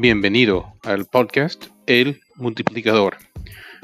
Bienvenido 0.00 0.74
al 0.84 1.06
podcast 1.06 1.66
El 1.88 2.20
Multiplicador. 2.36 3.16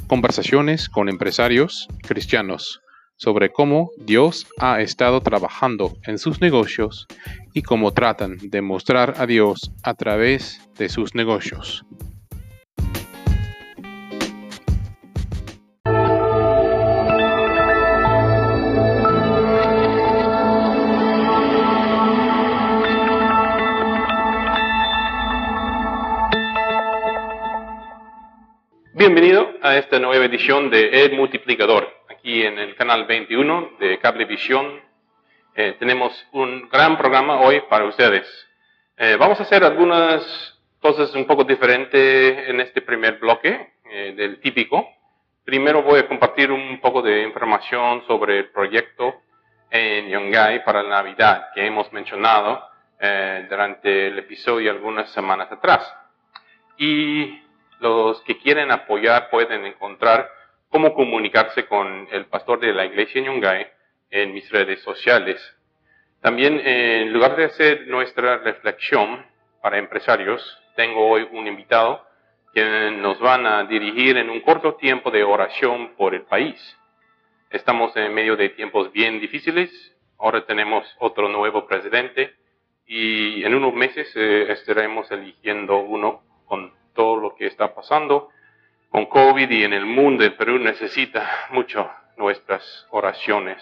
Conversaciones 0.06 0.88
con 0.88 1.08
empresarios 1.08 1.88
cristianos 2.06 2.80
sobre 3.16 3.50
cómo 3.50 3.90
Dios 3.98 4.46
ha 4.60 4.80
estado 4.80 5.22
trabajando 5.22 5.96
en 6.06 6.18
sus 6.20 6.40
negocios 6.40 7.08
y 7.52 7.62
cómo 7.62 7.92
tratan 7.94 8.36
de 8.40 8.62
mostrar 8.62 9.14
a 9.16 9.26
Dios 9.26 9.72
a 9.82 9.94
través 9.94 10.60
de 10.78 10.88
sus 10.88 11.16
negocios. 11.16 11.84
Bienvenido 28.96 29.52
a 29.60 29.76
esta 29.76 29.98
nueva 29.98 30.24
edición 30.24 30.70
de 30.70 31.04
El 31.04 31.16
Multiplicador, 31.16 31.92
aquí 32.08 32.44
en 32.44 32.60
el 32.60 32.76
canal 32.76 33.06
21 33.06 33.72
de 33.80 33.98
Cablevisión. 33.98 34.80
Eh, 35.56 35.74
tenemos 35.80 36.12
un 36.30 36.68
gran 36.68 36.96
programa 36.96 37.40
hoy 37.40 37.60
para 37.68 37.86
ustedes. 37.86 38.24
Eh, 38.96 39.16
vamos 39.18 39.40
a 39.40 39.42
hacer 39.42 39.64
algunas 39.64 40.56
cosas 40.78 41.12
un 41.16 41.26
poco 41.26 41.42
diferentes 41.42 42.48
en 42.48 42.60
este 42.60 42.82
primer 42.82 43.18
bloque 43.18 43.72
eh, 43.90 44.14
del 44.16 44.38
típico. 44.38 44.86
Primero 45.44 45.82
voy 45.82 45.98
a 45.98 46.06
compartir 46.06 46.52
un 46.52 46.80
poco 46.80 47.02
de 47.02 47.24
información 47.24 48.04
sobre 48.06 48.38
el 48.38 48.50
proyecto 48.50 49.22
en 49.72 50.08
Yongay 50.08 50.64
para 50.64 50.84
la 50.84 51.02
Navidad 51.02 51.48
que 51.52 51.66
hemos 51.66 51.92
mencionado 51.92 52.62
durante 53.50 54.06
el 54.06 54.20
episodio 54.20 54.70
algunas 54.70 55.10
semanas 55.10 55.50
atrás. 55.50 55.94
Y 56.78 57.43
los 57.84 58.22
que 58.22 58.38
quieren 58.38 58.70
apoyar 58.70 59.30
pueden 59.30 59.64
encontrar 59.66 60.30
cómo 60.70 60.94
comunicarse 60.94 61.66
con 61.66 62.08
el 62.10 62.26
pastor 62.26 62.58
de 62.58 62.72
la 62.72 62.84
iglesia 62.84 63.20
en 63.20 63.26
Yungay 63.26 63.66
en 64.10 64.32
mis 64.32 64.50
redes 64.50 64.80
sociales. 64.82 65.40
También, 66.20 66.60
en 66.64 67.12
lugar 67.12 67.36
de 67.36 67.44
hacer 67.44 67.86
nuestra 67.86 68.38
reflexión 68.38 69.24
para 69.62 69.78
empresarios, 69.78 70.42
tengo 70.74 71.06
hoy 71.06 71.28
un 71.30 71.46
invitado 71.46 72.04
que 72.54 72.90
nos 72.92 73.20
van 73.20 73.46
a 73.46 73.64
dirigir 73.64 74.16
en 74.16 74.30
un 74.30 74.40
corto 74.40 74.74
tiempo 74.76 75.10
de 75.10 75.22
oración 75.22 75.94
por 75.96 76.14
el 76.14 76.22
país. 76.22 76.56
Estamos 77.50 77.96
en 77.96 78.14
medio 78.14 78.36
de 78.36 78.48
tiempos 78.48 78.90
bien 78.92 79.20
difíciles. 79.20 79.70
Ahora 80.18 80.46
tenemos 80.46 80.86
otro 80.98 81.28
nuevo 81.28 81.66
presidente 81.66 82.34
y 82.86 83.44
en 83.44 83.54
unos 83.54 83.74
meses 83.74 84.10
eh, 84.16 84.46
estaremos 84.50 85.10
eligiendo 85.10 85.78
uno 85.78 86.22
con 86.46 86.72
todo 86.94 87.16
lo 87.16 87.34
que 87.34 87.46
está 87.46 87.74
pasando 87.74 88.30
con 88.90 89.06
COVID 89.06 89.50
y 89.50 89.64
en 89.64 89.72
el 89.72 89.86
mundo. 89.86 90.24
El 90.24 90.34
Perú 90.34 90.58
necesita 90.58 91.28
mucho 91.50 91.90
nuestras 92.16 92.86
oraciones. 92.90 93.60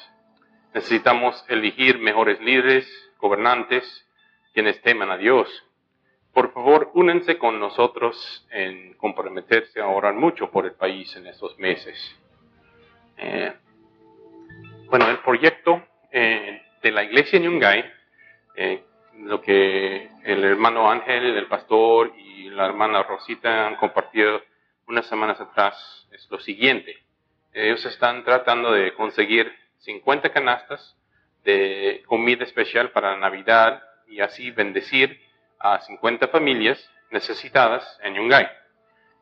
Necesitamos 0.75 1.45
elegir 1.49 1.99
mejores 1.99 2.41
líderes, 2.41 2.87
gobernantes, 3.19 4.07
quienes 4.53 4.81
teman 4.83 5.11
a 5.11 5.17
Dios. 5.17 5.49
Por 6.33 6.53
favor, 6.53 6.91
únense 6.95 7.37
con 7.37 7.61
nosotros 7.61 8.47
en 8.51 8.95
comprometerse 8.95 9.81
a 9.81 9.89
orar 9.89 10.15
mucho 10.15 10.51
por 10.51 10.65
el 10.65 10.73
país 10.73 11.15
en 11.17 11.27
estos 11.27 11.59
meses. 11.59 12.19
Eh, 13.19 13.53
bueno, 14.89 15.09
el 15.09 15.19
proyecto 15.19 15.83
eh, 16.11 16.63
de 16.83 16.91
la 16.91 17.05
iglesia 17.05 17.37
en 17.39 17.45
Yungay, 17.45 17.93
eh, 18.57 18.85
lo 19.23 19.41
que 19.41 20.11
el 20.25 20.45
hermano 20.45 20.91
Ángel, 20.91 21.37
el 21.37 21.47
pastor 21.47 22.13
y 22.17 22.51
la 22.51 22.67
hermana 22.67 23.03
Rosita 23.03 23.67
han 23.67 23.77
compartido 23.77 24.43
unas 24.89 25.07
semanas 25.07 25.41
atrás 25.41 26.09
es 26.11 26.29
lo 26.31 26.41
siguiente. 26.41 26.99
Ellos 27.53 27.85
están 27.87 28.25
tratando 28.25 28.73
de 28.73 28.93
conseguir 28.95 29.53
50 29.79 30.33
canastas 30.33 30.97
de 31.45 32.03
comida 32.07 32.45
especial 32.45 32.91
para 32.91 33.17
Navidad 33.17 33.83
y 34.09 34.21
así 34.21 34.51
bendecir 34.51 35.21
a 35.59 35.81
50 35.81 36.29
familias 36.29 36.91
necesitadas 37.11 37.99
en 38.03 38.15
Yungay. 38.15 38.49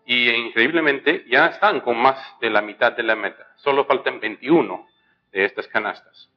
Y 0.06 0.30
increíblemente 0.30 1.24
ya 1.28 1.46
están 1.46 1.80
con 1.80 1.98
más 1.98 2.18
de 2.40 2.50
la 2.50 2.62
mitad 2.62 2.92
de 2.92 3.02
la 3.02 3.16
meta. 3.16 3.46
Solo 3.56 3.84
faltan 3.84 4.18
21 4.18 4.88
de 5.32 5.44
estas 5.44 5.68
canastas. 5.68 6.30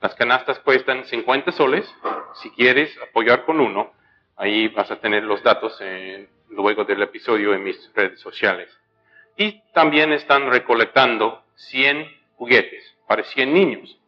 Las 0.00 0.14
canastas 0.14 0.58
cuestan 0.60 1.04
50 1.04 1.52
soles. 1.52 1.92
Si 2.34 2.50
quieres 2.50 2.96
apoyar 3.02 3.44
con 3.44 3.60
uno, 3.60 3.92
ahí 4.36 4.68
vas 4.68 4.90
a 4.90 5.00
tener 5.00 5.24
los 5.24 5.42
datos 5.42 5.80
en 5.80 6.28
luego 6.50 6.84
del 6.84 7.02
episodio 7.02 7.54
en 7.54 7.64
mis 7.64 7.92
redes 7.94 8.20
sociales. 8.20 8.68
Y 9.36 9.62
también 9.72 10.12
están 10.12 10.50
recolectando 10.50 11.42
100 11.54 12.08
juguetes 12.36 12.96
para 13.06 13.22
100 13.24 13.52
niños. 13.52 13.98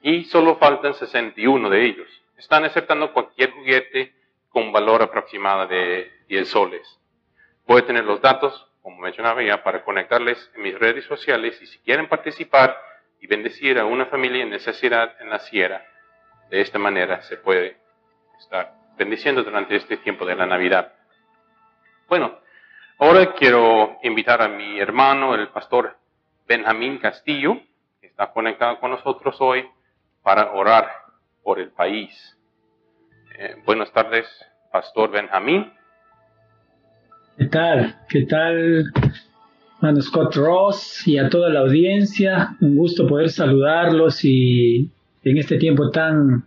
Y 0.00 0.24
solo 0.24 0.56
faltan 0.56 0.94
61 0.94 1.70
de 1.70 1.84
ellos. 1.84 2.08
Están 2.36 2.64
aceptando 2.64 3.12
cualquier 3.12 3.50
juguete 3.52 4.14
con 4.48 4.72
valor 4.72 5.02
aproximado 5.02 5.66
de 5.66 6.10
10 6.28 6.48
soles. 6.48 6.98
Voy 7.66 7.80
a 7.80 7.86
tener 7.86 8.04
los 8.04 8.20
datos, 8.20 8.68
como 8.82 8.98
mencionaba 8.98 9.42
ya, 9.42 9.62
para 9.62 9.84
conectarles 9.84 10.50
en 10.54 10.62
mis 10.62 10.78
redes 10.78 11.04
sociales 11.04 11.60
y 11.62 11.66
si 11.66 11.78
quieren 11.80 12.08
participar 12.08 12.76
y 13.22 13.28
bendecir 13.28 13.78
a 13.78 13.86
una 13.86 14.06
familia 14.06 14.42
en 14.42 14.50
necesidad 14.50 15.14
en 15.20 15.30
la 15.30 15.38
sierra, 15.38 15.80
de 16.50 16.60
esta 16.60 16.78
manera 16.78 17.22
se 17.22 17.36
puede 17.36 17.76
estar 18.36 18.74
bendiciendo 18.98 19.44
durante 19.44 19.76
este 19.76 19.96
tiempo 19.98 20.26
de 20.26 20.34
la 20.34 20.44
Navidad. 20.44 20.92
Bueno, 22.08 22.40
ahora 22.98 23.32
quiero 23.34 23.96
invitar 24.02 24.42
a 24.42 24.48
mi 24.48 24.80
hermano, 24.80 25.36
el 25.36 25.48
pastor 25.48 25.96
Benjamín 26.48 26.98
Castillo, 26.98 27.60
que 28.00 28.08
está 28.08 28.32
conectado 28.32 28.80
con 28.80 28.90
nosotros 28.90 29.36
hoy, 29.38 29.70
para 30.24 30.52
orar 30.52 30.90
por 31.44 31.60
el 31.60 31.70
país. 31.70 32.36
Eh, 33.38 33.54
buenas 33.64 33.92
tardes, 33.92 34.26
pastor 34.72 35.12
Benjamín. 35.12 35.72
¿Qué 37.38 37.46
tal? 37.46 38.00
¿Qué 38.08 38.26
tal, 38.26 38.92
Scott 40.00 40.36
Ross 40.36 41.02
y 41.06 41.18
a 41.18 41.28
toda 41.28 41.50
la 41.50 41.60
audiencia? 41.60 42.56
Un 42.60 42.76
gusto 42.76 43.06
poder 43.06 43.30
saludarlos 43.30 44.24
y 44.24 44.90
en 45.24 45.38
este 45.38 45.58
tiempo 45.58 45.90
tan 45.90 46.44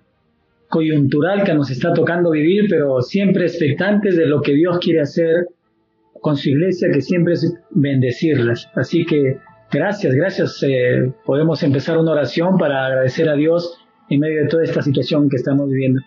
coyuntural 0.70 1.44
que 1.44 1.54
nos 1.54 1.70
está 1.70 1.94
tocando 1.94 2.32
vivir, 2.32 2.68
pero 2.70 3.02
siempre 3.02 3.46
expectantes 3.46 4.16
de 4.16 4.26
lo 4.26 4.42
que 4.42 4.54
Dios 4.54 4.80
quiere 4.80 5.02
hacer 5.02 5.48
con 6.22 6.38
su 6.38 6.50
iglesia, 6.50 6.90
que 6.94 7.02
siempre 7.02 7.34
es 7.34 7.54
bendecirlas. 7.72 8.70
Así 8.76 9.06
que 9.06 9.38
gracias, 9.72 10.14
gracias. 10.16 10.64
Eh, 10.64 11.12
podemos 11.26 11.62
empezar 11.64 11.98
una 11.98 12.12
oración 12.12 12.58
para 12.58 12.86
agradecer 12.86 13.30
a 13.30 13.36
Dios 13.36 13.78
en 14.10 14.22
medio 14.22 14.44
de 14.44 14.48
toda 14.48 14.64
esta 14.64 14.82
situación 14.82 15.30
que 15.30 15.36
estamos 15.36 15.70
viviendo. 15.70 16.02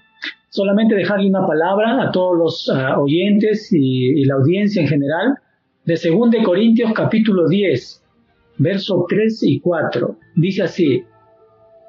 Solamente 0.48 0.94
dejarle 0.94 1.28
una 1.28 1.46
palabra 1.46 2.02
a 2.02 2.10
todos 2.10 2.36
los 2.36 2.70
ah, 2.74 2.98
oyentes 2.98 3.68
y, 3.70 4.24
la 4.24 4.34
audiencia 4.34 4.82
en 4.82 4.88
general 4.88 5.38
de 5.88 5.94
2 5.94 6.30
de 6.30 6.42
Corintios 6.42 6.92
capítulo 6.92 7.48
10, 7.48 8.04
versos 8.58 9.04
3 9.08 9.42
y 9.44 9.60
4. 9.60 10.16
Dice 10.36 10.64
así, 10.64 11.02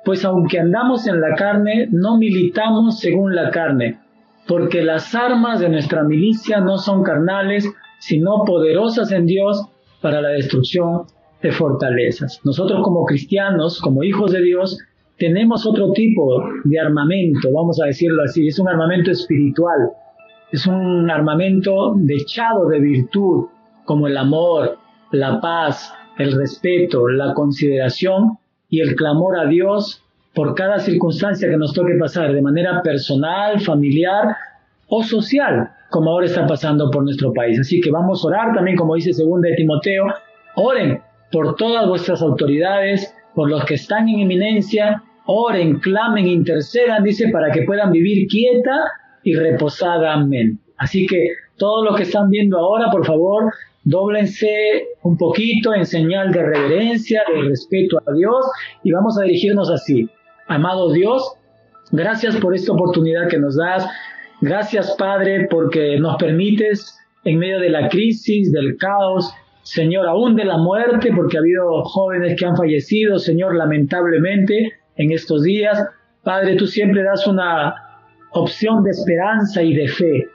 pues 0.06 0.24
aunque 0.24 0.58
andamos 0.58 1.06
en 1.06 1.20
la 1.20 1.36
carne, 1.36 1.90
no 1.92 2.18
militamos 2.18 3.02
según 3.02 3.36
la 3.36 3.52
carne, 3.52 4.00
porque 4.48 4.84
las 4.84 5.14
armas 5.14 5.60
de 5.60 5.68
nuestra 5.68 6.04
milicia 6.04 6.62
no 6.62 6.78
son 6.78 7.04
carnales, 7.04 7.70
sino 8.00 8.46
poderosas 8.46 9.12
en 9.12 9.26
Dios 9.26 9.66
para 10.02 10.22
la 10.22 10.30
destrucción 10.30 11.02
de 11.42 11.52
fortalezas. 11.52 12.40
Nosotros 12.46 12.80
como 12.81 13.04
cristianos, 13.04 13.81
como 13.81 14.06
hijos 14.06 14.31
de 14.31 14.42
Dios, 14.42 14.78
tenemos 15.18 15.68
otro 15.68 15.92
tipo 15.92 16.42
de 16.64 16.80
armamento, 16.80 17.52
vamos 17.54 17.81
a 17.81 17.88
decirlo 17.88 18.24
así, 18.24 18.48
es 18.48 18.60
un 18.60 18.69
armamento 18.69 19.12
espiritual, 19.12 19.90
es 20.54 20.66
un 20.68 21.12
armamento 21.12 21.95
dechado 21.98 22.69
de 22.69 22.80
virtud, 22.80 23.48
como 23.89 24.06
el 24.06 24.18
amor, 24.18 24.77
la 25.09 25.41
paz, 25.41 25.91
el 26.19 26.33
respeto, 26.33 27.07
la 27.07 27.33
consideración 27.33 28.38
y 28.69 28.81
el 28.81 28.95
clamor 28.95 29.39
a 29.39 29.47
Dios 29.47 30.03
por 30.36 30.53
cada 30.53 30.77
circunstancia 30.77 31.50
que 31.50 31.57
nos 31.57 31.74
toque 31.74 31.95
pasar 31.95 32.31
de 32.31 32.39
manera 32.39 32.83
personal, 32.83 33.59
familiar 33.59 34.36
o 34.89 35.01
social, 35.01 35.71
como 35.89 36.12
ahora 36.12 36.27
está 36.27 36.45
pasando 36.45 36.91
por 36.91 37.01
nuestro 37.03 37.33
país. 37.33 37.59
Así 37.59 37.81
que 37.81 37.89
vamos 37.89 38.24
a 38.24 38.27
orar 38.27 38.53
también, 38.53 38.77
como 38.77 38.94
dice 38.94 39.12
segunda 39.12 39.50
de 39.50 39.56
Timoteo, 39.56 40.06
oren 40.53 41.01
por 41.31 41.56
todas 41.56 41.88
vuestras 41.88 42.21
autoridades, 42.21 43.12
por 43.33 43.50
los 43.50 43.65
que 43.65 43.74
están 43.74 44.07
en 44.07 44.19
eminencia, 44.19 45.01
oren, 45.25 45.80
clamen, 45.80 46.27
intercedan, 46.27 47.03
dice, 47.03 47.30
para 47.30 47.51
que 47.51 47.63
puedan 47.63 47.92
vivir 47.92 48.27
quieta 48.27 48.83
y 49.24 49.33
reposada. 49.33 50.13
Amén. 50.13 50.59
Así 50.77 51.07
que 51.07 51.30
todos 51.57 51.83
los 51.83 51.97
que 51.97 52.03
están 52.03 52.30
viendo 52.30 52.59
ahora, 52.59 52.92
por 52.92 53.03
favor, 53.03 53.51
Dóblense 53.89 54.86
un 55.01 55.18
poquito 55.18 55.74
en 55.74 55.83
señal 55.83 56.31
de 56.31 56.44
reverencia, 56.44 57.24
de 57.33 57.50
respeto 57.50 57.97
a 58.06 58.13
Dios 58.13 58.45
y 58.83 58.91
vamos 58.91 59.18
a 59.18 59.24
dirigirnos 59.24 59.71
así. 59.71 60.07
Amado 60.47 60.91
Dios, 60.91 61.33
gracias 61.91 62.36
por 62.38 62.53
esta 62.53 62.71
oportunidad 62.71 63.27
que 63.30 63.39
nos 63.39 63.57
das. 63.57 63.88
Gracias 64.41 64.95
Padre 64.95 65.47
porque 65.50 65.97
nos 66.00 66.18
permites 66.18 67.00
en 67.24 67.39
medio 67.39 67.59
de 67.59 67.71
la 67.71 67.89
crisis, 67.89 68.51
del 68.51 68.77
caos, 68.77 69.33
Señor, 69.63 70.06
aún 70.06 70.35
de 70.35 70.45
la 70.45 70.57
muerte, 70.57 71.12
porque 71.15 71.38
ha 71.38 71.39
habido 71.39 71.83
jóvenes 71.83 72.39
que 72.39 72.45
han 72.45 72.56
fallecido, 72.56 73.18
Señor, 73.18 73.56
lamentablemente 73.56 74.71
en 74.97 75.12
estos 75.12 75.42
días. 75.42 75.83
Padre, 76.24 76.57
tú 76.57 76.68
siempre 76.68 77.01
das 77.01 77.25
una 77.25 77.74
opción 78.33 78.83
de 78.83 78.92
esperanza 78.92 79.63
y 79.63 79.74
de 79.74 79.88
fe. 79.88 80.27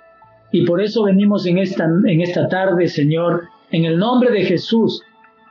Y 0.54 0.64
por 0.64 0.80
eso 0.80 1.02
venimos 1.02 1.46
en 1.46 1.58
esta, 1.58 1.84
en 1.84 2.20
esta 2.20 2.46
tarde, 2.46 2.86
Señor, 2.86 3.48
en 3.72 3.86
el 3.86 3.98
nombre 3.98 4.30
de 4.30 4.44
Jesús, 4.44 5.02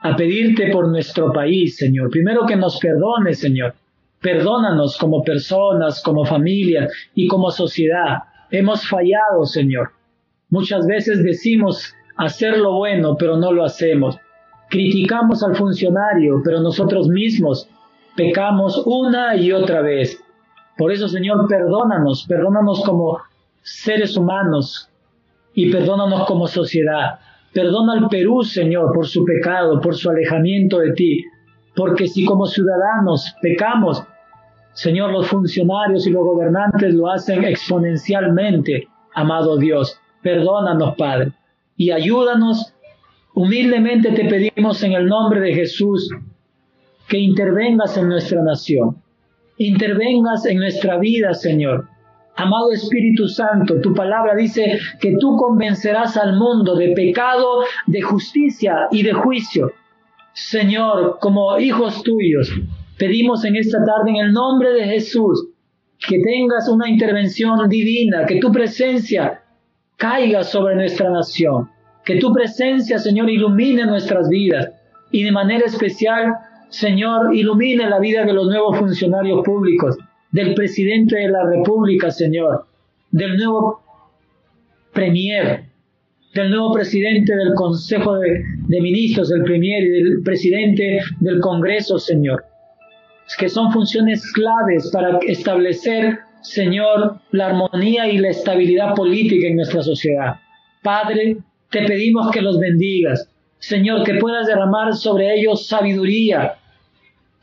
a 0.01 0.15
pedirte 0.15 0.71
por 0.71 0.87
nuestro 0.87 1.33
país, 1.33 1.75
Señor. 1.75 2.09
Primero 2.09 2.45
que 2.45 2.55
nos 2.55 2.79
perdone, 2.79 3.33
Señor. 3.33 3.75
Perdónanos 4.21 4.97
como 4.97 5.21
personas, 5.21 6.01
como 6.01 6.23
familia 6.23 6.87
y 7.15 7.27
como 7.27 7.51
sociedad. 7.51 8.19
Hemos 8.49 8.87
fallado, 8.87 9.45
Señor. 9.45 9.91
Muchas 10.49 10.87
veces 10.87 11.21
decimos 11.21 11.93
hacer 12.15 12.57
lo 12.57 12.77
bueno, 12.77 13.17
pero 13.19 13.35
no 13.35 13.51
lo 13.51 13.65
hacemos. 13.65 14.17
Criticamos 14.69 15.43
al 15.43 15.57
funcionario, 15.57 16.41
pero 16.45 16.61
nosotros 16.61 17.09
mismos 17.09 17.67
pecamos 18.15 18.81
una 18.85 19.35
y 19.35 19.51
otra 19.51 19.81
vez. 19.81 20.17
Por 20.77 20.93
eso, 20.93 21.09
Señor, 21.09 21.45
perdónanos, 21.49 22.25
perdónanos 22.25 22.81
como 22.85 23.19
seres 23.63 24.15
humanos 24.15 24.89
y 25.53 25.71
perdónanos 25.71 26.25
como 26.25 26.47
sociedad. 26.47 27.19
Perdona 27.53 27.93
al 27.93 28.09
Perú, 28.09 28.43
Señor, 28.43 28.91
por 28.93 29.07
su 29.07 29.23
pecado, 29.23 29.79
por 29.79 29.95
su 29.95 30.09
alejamiento 30.09 30.79
de 30.79 30.93
ti. 30.93 31.23
Porque 31.75 32.07
si 32.07 32.25
como 32.25 32.47
ciudadanos 32.47 33.35
pecamos, 33.41 34.03
Señor, 34.73 35.11
los 35.11 35.27
funcionarios 35.27 36.07
y 36.07 36.09
los 36.09 36.23
gobernantes 36.23 36.93
lo 36.95 37.09
hacen 37.09 37.43
exponencialmente, 37.43 38.87
amado 39.13 39.57
Dios. 39.57 39.99
Perdónanos, 40.23 40.95
Padre, 40.95 41.31
y 41.77 41.91
ayúdanos. 41.91 42.73
Humildemente 43.35 44.11
te 44.11 44.25
pedimos 44.25 44.83
en 44.83 44.93
el 44.93 45.07
nombre 45.07 45.39
de 45.41 45.53
Jesús 45.53 46.09
que 47.07 47.19
intervengas 47.19 47.97
en 47.97 48.07
nuestra 48.07 48.41
nación, 48.41 48.97
intervengas 49.57 50.45
en 50.45 50.57
nuestra 50.57 50.97
vida, 50.97 51.33
Señor. 51.33 51.87
Amado 52.35 52.71
Espíritu 52.71 53.27
Santo, 53.27 53.79
tu 53.79 53.93
palabra 53.93 54.35
dice 54.35 54.79
que 54.99 55.15
tú 55.19 55.37
convencerás 55.37 56.17
al 56.17 56.35
mundo 56.35 56.75
de 56.75 56.89
pecado, 56.89 57.63
de 57.85 58.01
justicia 58.01 58.87
y 58.91 59.03
de 59.03 59.13
juicio. 59.13 59.71
Señor, 60.33 61.19
como 61.21 61.59
hijos 61.59 62.01
tuyos, 62.01 62.51
pedimos 62.97 63.45
en 63.45 63.55
esta 63.55 63.85
tarde 63.85 64.09
en 64.09 64.15
el 64.15 64.33
nombre 64.33 64.71
de 64.71 64.85
Jesús 64.85 65.47
que 65.99 66.19
tengas 66.19 66.67
una 66.69 66.89
intervención 66.89 67.69
divina, 67.69 68.25
que 68.25 68.39
tu 68.39 68.51
presencia 68.51 69.43
caiga 69.95 70.43
sobre 70.43 70.75
nuestra 70.75 71.11
nación, 71.11 71.69
que 72.03 72.15
tu 72.15 72.33
presencia, 72.33 72.97
Señor, 72.97 73.29
ilumine 73.29 73.85
nuestras 73.85 74.27
vidas 74.27 74.71
y 75.11 75.23
de 75.23 75.31
manera 75.31 75.65
especial, 75.67 76.33
Señor, 76.69 77.35
ilumine 77.35 77.87
la 77.87 77.99
vida 77.99 78.25
de 78.25 78.33
los 78.33 78.47
nuevos 78.47 78.79
funcionarios 78.79 79.43
públicos 79.45 79.97
del 80.33 80.55
presidente 80.55 81.15
de 81.15 81.29
la 81.29 81.45
República, 81.45 82.11
Señor, 82.11 82.65
del 83.11 83.37
nuevo 83.37 83.81
premier, 84.91 85.65
del 86.33 86.49
nuevo 86.49 86.73
presidente 86.73 87.35
del 87.35 87.53
Consejo 87.53 88.17
de, 88.17 88.81
Ministros, 88.81 89.29
del 89.29 89.43
premier 89.43 89.83
y 89.83 89.89
del 89.89 90.23
presidente 90.23 90.99
del 91.19 91.39
Congreso, 91.39 91.99
Señor, 91.99 92.43
que 93.37 93.47
son 93.47 93.71
funciones 93.71 94.31
claves 94.33 94.89
para 94.91 95.19
establecer, 95.19 96.17
Señor, 96.41 97.19
la 97.29 97.47
armonía 97.47 98.09
y 98.09 98.17
la 98.17 98.29
estabilidad 98.29 98.95
política 98.95 99.47
en 99.47 99.57
nuestra 99.57 99.83
sociedad. 99.83 100.37
Padre, 100.81 101.37
te 101.69 101.85
pedimos 101.85 102.31
que 102.31 102.41
los 102.41 102.59
bendigas. 102.59 103.29
Señor, 103.59 104.03
que 104.03 104.15
puedas 104.15 104.47
derramar 104.47 104.95
sobre 104.95 105.35
ellos 105.35 105.67
sabiduría, 105.67 106.55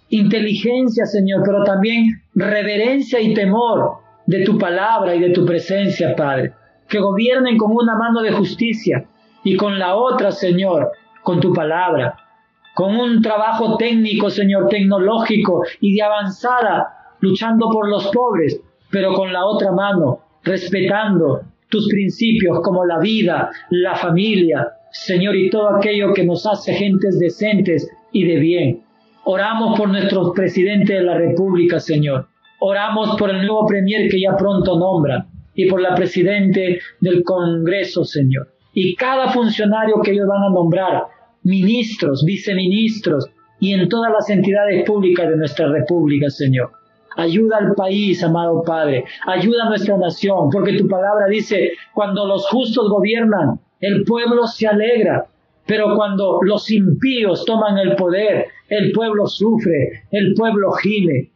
inteligencia, 0.08 1.06
Señor, 1.06 1.42
pero 1.46 1.62
también 1.62 2.19
reverencia 2.34 3.20
y 3.20 3.34
temor 3.34 3.98
de 4.26 4.44
tu 4.44 4.58
palabra 4.58 5.14
y 5.14 5.20
de 5.20 5.30
tu 5.30 5.44
presencia, 5.44 6.14
Padre. 6.14 6.52
Que 6.88 6.98
gobiernen 6.98 7.56
con 7.56 7.72
una 7.72 7.96
mano 7.96 8.20
de 8.22 8.32
justicia 8.32 9.04
y 9.44 9.56
con 9.56 9.78
la 9.78 9.96
otra, 9.96 10.30
Señor, 10.32 10.90
con 11.22 11.40
tu 11.40 11.52
palabra. 11.52 12.16
Con 12.74 12.96
un 12.96 13.22
trabajo 13.22 13.76
técnico, 13.76 14.30
Señor, 14.30 14.68
tecnológico 14.68 15.64
y 15.80 15.94
de 15.94 16.02
avanzada, 16.02 17.14
luchando 17.20 17.68
por 17.70 17.88
los 17.88 18.08
pobres, 18.08 18.60
pero 18.90 19.14
con 19.14 19.32
la 19.32 19.44
otra 19.44 19.72
mano, 19.72 20.20
respetando 20.42 21.42
tus 21.68 21.88
principios 21.88 22.60
como 22.62 22.84
la 22.84 22.98
vida, 22.98 23.50
la 23.70 23.94
familia, 23.94 24.68
Señor, 24.90 25.36
y 25.36 25.50
todo 25.50 25.76
aquello 25.76 26.12
que 26.12 26.24
nos 26.24 26.46
hace 26.46 26.72
gentes 26.72 27.18
decentes 27.18 27.88
y 28.12 28.26
de 28.26 28.36
bien. 28.36 28.82
Oramos 29.24 29.78
por 29.78 29.88
nuestro 29.88 30.32
presidente 30.32 30.94
de 30.94 31.02
la 31.02 31.16
República, 31.16 31.78
Señor. 31.78 32.28
Oramos 32.60 33.16
por 33.18 33.30
el 33.30 33.38
nuevo 33.38 33.66
premier 33.66 34.10
que 34.10 34.20
ya 34.20 34.36
pronto 34.36 34.78
nombra 34.78 35.26
y 35.54 35.68
por 35.68 35.80
la 35.80 35.94
presidente 35.94 36.80
del 37.00 37.22
Congreso, 37.22 38.04
Señor. 38.04 38.48
Y 38.72 38.94
cada 38.94 39.30
funcionario 39.30 40.00
que 40.02 40.12
ellos 40.12 40.26
van 40.26 40.44
a 40.44 40.50
nombrar, 40.50 41.04
ministros, 41.42 42.24
viceministros 42.24 43.28
y 43.58 43.74
en 43.74 43.88
todas 43.88 44.12
las 44.12 44.30
entidades 44.30 44.84
públicas 44.84 45.28
de 45.28 45.36
nuestra 45.36 45.68
República, 45.68 46.30
Señor. 46.30 46.72
Ayuda 47.16 47.58
al 47.58 47.74
país, 47.74 48.22
amado 48.22 48.62
Padre. 48.62 49.04
Ayuda 49.26 49.64
a 49.64 49.68
nuestra 49.68 49.96
nación, 49.98 50.48
porque 50.50 50.78
tu 50.78 50.88
palabra 50.88 51.26
dice, 51.26 51.72
cuando 51.92 52.26
los 52.26 52.48
justos 52.48 52.88
gobiernan, 52.88 53.60
el 53.80 54.04
pueblo 54.04 54.46
se 54.46 54.66
alegra. 54.66 55.26
Pero 55.70 55.94
cuando 55.94 56.40
los 56.42 56.68
impíos 56.72 57.44
toman 57.44 57.78
el 57.78 57.94
poder, 57.94 58.46
el 58.68 58.90
pueblo 58.90 59.28
sufre, 59.28 60.02
el 60.10 60.34
pueblo 60.34 60.72
gime. 60.72 61.30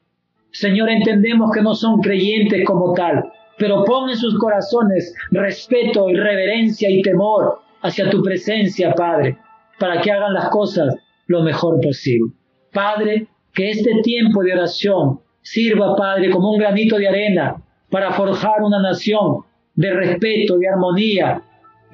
Señor, 0.51 0.91
entendemos 0.91 1.53
que 1.53 1.63
no 1.63 1.73
son 1.73 2.01
creyentes 2.01 2.67
como 2.67 2.95
tal, 2.95 3.31
pero 3.59 3.85
pon 3.85 4.11
en 4.11 4.17
sus 4.17 4.37
corazones 4.37 5.15
respeto 5.31 6.11
y 6.11 6.17
reverencia 6.17 6.91
y 6.91 7.01
temor 7.01 7.61
hacia 7.83 8.11
tu 8.11 8.25
presencia, 8.25 8.93
Padre, 8.95 9.39
para 9.79 10.01
que 10.01 10.11
hagan 10.11 10.35
las 10.35 10.49
cosas 10.49 10.97
lo 11.29 11.45
mejor 11.45 11.81
posible. 11.81 12.33
Padre, 12.73 13.29
que 13.53 13.71
este 13.71 14.01
tiempo 14.03 14.43
de 14.43 14.55
oración 14.55 15.21
sirva, 15.43 15.95
Padre, 15.95 16.31
como 16.31 16.51
un 16.51 16.59
granito 16.59 16.99
de 16.99 17.07
arena 17.07 17.63
para 17.89 18.11
forjar 18.11 18.65
una 18.65 18.82
nación 18.82 19.44
de 19.77 19.93
respeto, 19.93 20.58
de 20.58 20.69
armonía, 20.69 21.41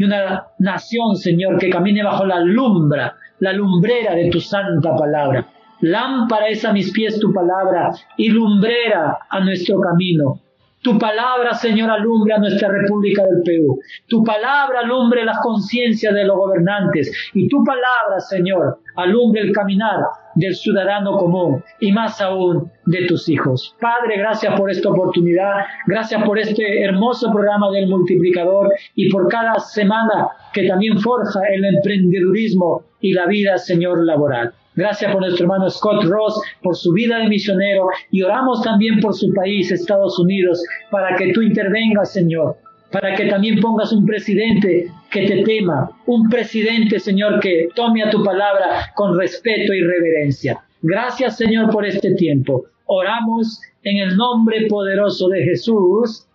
y 0.00 0.04
una 0.04 0.46
nación, 0.58 1.14
Señor, 1.14 1.58
que 1.58 1.68
camine 1.68 2.02
bajo 2.02 2.24
la 2.24 2.40
lumbra, 2.40 3.16
la 3.40 3.52
lumbrera 3.52 4.14
de 4.14 4.30
tu 4.30 4.40
santa 4.40 4.96
palabra. 4.96 5.46
Lámpara 5.82 6.48
es 6.48 6.64
a 6.64 6.72
mis 6.72 6.90
pies 6.90 7.20
tu 7.20 7.30
palabra 7.34 7.90
y 8.16 8.30
lumbrera 8.30 9.18
a 9.28 9.40
nuestro 9.40 9.78
camino. 9.78 10.40
Tu 10.80 10.98
palabra, 10.98 11.52
Señor, 11.52 11.90
alumbra 11.90 12.38
nuestra 12.38 12.70
República 12.70 13.24
del 13.24 13.42
Perú. 13.44 13.78
Tu 14.08 14.24
palabra 14.24 14.80
alumbre 14.80 15.22
las 15.22 15.38
conciencias 15.40 16.14
de 16.14 16.24
los 16.24 16.34
gobernantes. 16.38 17.12
Y 17.34 17.46
tu 17.46 17.62
palabra, 17.62 18.20
Señor, 18.20 18.78
alumbre 18.96 19.42
el 19.42 19.52
caminar 19.52 19.98
del 20.40 20.54
ciudadano 20.54 21.18
común 21.18 21.62
y 21.78 21.92
más 21.92 22.20
aún 22.20 22.70
de 22.86 23.06
tus 23.06 23.28
hijos. 23.28 23.76
Padre, 23.80 24.18
gracias 24.18 24.58
por 24.58 24.70
esta 24.70 24.88
oportunidad. 24.88 25.64
Gracias 25.86 26.22
por 26.24 26.38
este 26.38 26.82
hermoso 26.82 27.30
programa 27.30 27.70
del 27.70 27.88
multiplicador 27.88 28.72
y 28.94 29.10
por 29.10 29.28
cada 29.28 29.58
semana 29.58 30.28
que 30.52 30.66
también 30.66 30.98
forja 30.98 31.40
el 31.52 31.64
emprendedurismo 31.64 32.82
y 33.00 33.12
la 33.12 33.26
vida, 33.26 33.58
Señor, 33.58 34.04
laboral. 34.04 34.52
Gracias 34.74 35.12
por 35.12 35.20
nuestro 35.20 35.44
hermano 35.44 35.68
Scott 35.68 36.04
Ross, 36.04 36.40
por 36.62 36.74
su 36.74 36.92
vida 36.92 37.18
de 37.18 37.28
misionero 37.28 37.88
y 38.10 38.22
oramos 38.22 38.62
también 38.62 39.00
por 39.00 39.14
su 39.14 39.32
país, 39.34 39.70
Estados 39.70 40.18
Unidos, 40.18 40.62
para 40.90 41.16
que 41.16 41.32
tú 41.32 41.42
intervengas, 41.42 42.12
Señor, 42.12 42.56
para 42.90 43.14
que 43.14 43.26
también 43.26 43.60
pongas 43.60 43.92
un 43.92 44.06
presidente 44.06 44.90
que 45.10 45.26
te 45.26 45.42
tema, 45.42 45.90
un 46.06 46.28
presidente, 46.28 47.00
Señor, 47.00 47.40
que 47.40 47.68
tome 47.74 48.02
a 48.02 48.10
tu 48.10 48.22
palabra 48.22 48.92
con 48.94 49.18
respeto 49.18 49.72
y 49.74 49.82
reverencia. 49.82 50.62
Gracias, 50.82 51.36
Señor, 51.36 51.70
por 51.70 51.84
este 51.84 52.14
tiempo. 52.14 52.66
Oramos 52.86 53.60
en 53.82 53.98
el 53.98 54.16
nombre 54.16 54.66
poderoso 54.68 55.28
de 55.28 55.42
Jesús. 55.42 56.26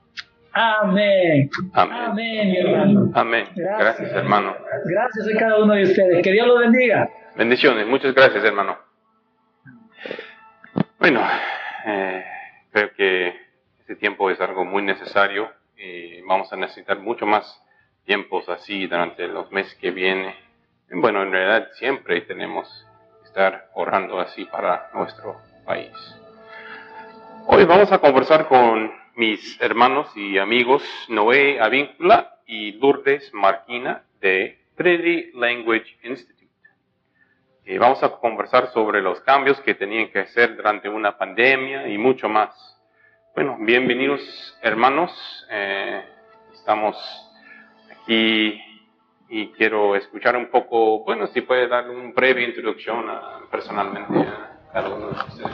Amén. 0.53 1.49
Amén. 1.73 2.55
hermano. 2.55 3.11
Amén. 3.13 3.47
Gracias, 3.55 3.79
Gracias 3.79 4.11
hermano. 4.13 4.55
Gracias 4.85 5.27
a 5.27 5.39
cada 5.39 5.63
uno 5.63 5.73
de 5.73 5.83
ustedes. 5.83 6.23
Que 6.23 6.31
Dios 6.31 6.47
los 6.47 6.59
bendiga. 6.59 7.09
Bendiciones, 7.35 7.85
muchas 7.87 8.13
gracias 8.13 8.43
hermano. 8.43 8.77
Bueno, 10.99 11.21
eh, 11.85 12.23
creo 12.71 12.89
que 12.95 13.33
este 13.79 13.95
tiempo 13.95 14.31
es 14.31 14.39
algo 14.39 14.63
muy 14.63 14.81
necesario 14.81 15.49
y 15.77 16.21
vamos 16.21 16.51
a 16.53 16.55
necesitar 16.55 16.99
mucho 16.99 17.25
más 17.25 17.61
tiempos 18.05 18.47
así 18.49 18.87
durante 18.87 19.27
los 19.27 19.51
meses 19.51 19.75
que 19.75 19.91
vienen. 19.91 20.33
Bueno, 20.91 21.23
en 21.23 21.31
realidad 21.31 21.69
siempre 21.73 22.21
tenemos 22.21 22.67
que 23.21 23.27
estar 23.27 23.69
orando 23.73 24.19
así 24.19 24.45
para 24.45 24.89
nuestro 24.93 25.41
país. 25.65 25.91
Hoy 27.47 27.65
vamos 27.65 27.91
a 27.91 27.97
conversar 27.97 28.47
con 28.47 28.91
mis 29.15 29.59
hermanos 29.61 30.15
y 30.15 30.37
amigos 30.37 30.83
Noé 31.09 31.59
Avíncula 31.59 32.37
y 32.45 32.73
Lourdes 32.73 33.33
Marquina 33.33 34.03
de 34.21 34.59
Trinity 34.75 35.31
Language 35.33 35.97
Institute. 36.03 36.35
Y 37.65 37.77
vamos 37.79 38.03
a 38.03 38.09
conversar 38.09 38.67
sobre 38.67 39.01
los 39.01 39.19
cambios 39.21 39.59
que 39.61 39.73
tenían 39.73 40.09
que 40.09 40.19
hacer 40.19 40.55
durante 40.55 40.87
una 40.87 41.17
pandemia 41.17 41.87
y 41.87 41.97
mucho 41.97 42.29
más. 42.29 42.51
Bueno, 43.33 43.57
bienvenidos 43.59 44.21
hermanos. 44.61 45.11
Eh, 45.49 46.03
estamos 46.53 47.24
y 48.07 49.47
quiero 49.57 49.95
escuchar 49.95 50.35
un 50.35 50.47
poco, 50.47 51.03
bueno, 51.03 51.27
si 51.27 51.41
puede 51.41 51.67
dar 51.67 51.89
una 51.89 52.11
breve 52.13 52.43
introducción 52.43 53.05
personalmente 53.49 54.19
a 54.19 54.71
cada 54.71 54.89
uno 54.89 55.07
de 55.07 55.13
ustedes. 55.13 55.51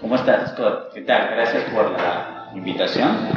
¿Cómo 0.00 0.14
estás, 0.16 0.52
Scott? 0.52 0.92
¿Qué 0.94 1.02
tal? 1.02 1.30
Gracias 1.32 1.64
por 1.70 1.90
la 1.90 2.50
invitación. 2.54 3.28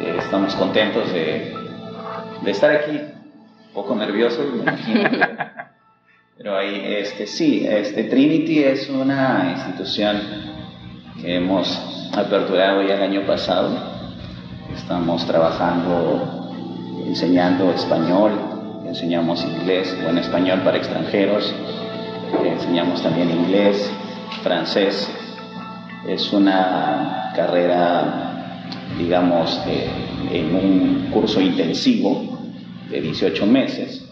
Eh, 0.00 0.16
estamos 0.18 0.54
contentos 0.56 1.12
de, 1.12 1.54
de, 2.42 2.50
estar 2.50 2.70
aquí. 2.70 2.96
Un 2.96 3.72
poco 3.72 3.94
me 3.94 4.06
imagino. 4.06 5.10
pero 6.38 6.56
ahí, 6.56 6.82
este, 6.98 7.26
sí, 7.26 7.66
este, 7.68 8.04
Trinity 8.04 8.64
es 8.64 8.88
una 8.88 9.52
institución 9.54 10.20
que 11.20 11.36
hemos 11.36 12.10
aperturado 12.16 12.82
ya 12.82 12.94
el 12.94 13.02
año 13.02 13.26
pasado 13.26 13.95
Estamos 14.76 15.26
trabajando, 15.26 16.52
enseñando 17.06 17.72
español, 17.72 18.32
enseñamos 18.86 19.42
inglés, 19.42 19.96
bueno, 20.02 20.20
español 20.20 20.60
para 20.62 20.76
extranjeros, 20.76 21.52
enseñamos 22.44 23.02
también 23.02 23.30
inglés, 23.30 23.90
francés. 24.42 25.10
Es 26.06 26.32
una 26.32 27.32
carrera, 27.34 28.60
digamos, 28.98 29.60
en 30.30 30.54
un 30.54 31.08
curso 31.10 31.40
intensivo 31.40 32.38
de 32.90 33.00
18 33.00 33.46
meses. 33.46 34.06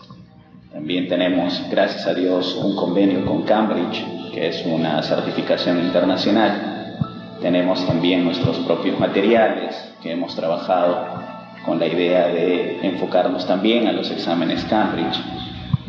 También 0.73 1.09
tenemos, 1.09 1.63
gracias 1.71 2.07
a 2.07 2.15
Dios, 2.15 2.57
un 2.57 2.75
convenio 2.75 3.25
con 3.27 3.43
Cambridge, 3.43 4.03
que 4.33 4.49
es 4.49 4.65
una 4.67 5.03
certificación 5.03 5.79
internacional 5.79 6.75
tenemos 7.45 7.87
también 7.87 8.25
nuestros 8.25 8.57
propios 8.61 8.99
materiales 8.99 9.94
que 10.05 10.13
hemos 10.13 10.37
trabajado 10.37 11.07
con 11.65 11.81
la 11.81 11.87
idea 11.87 12.29
de 12.29 12.87
enfocarnos 12.87 13.47
también 13.47 13.89
a 13.89 13.93
los 13.93 14.11
exámenes 14.11 14.63
Cambridge. 14.67 15.19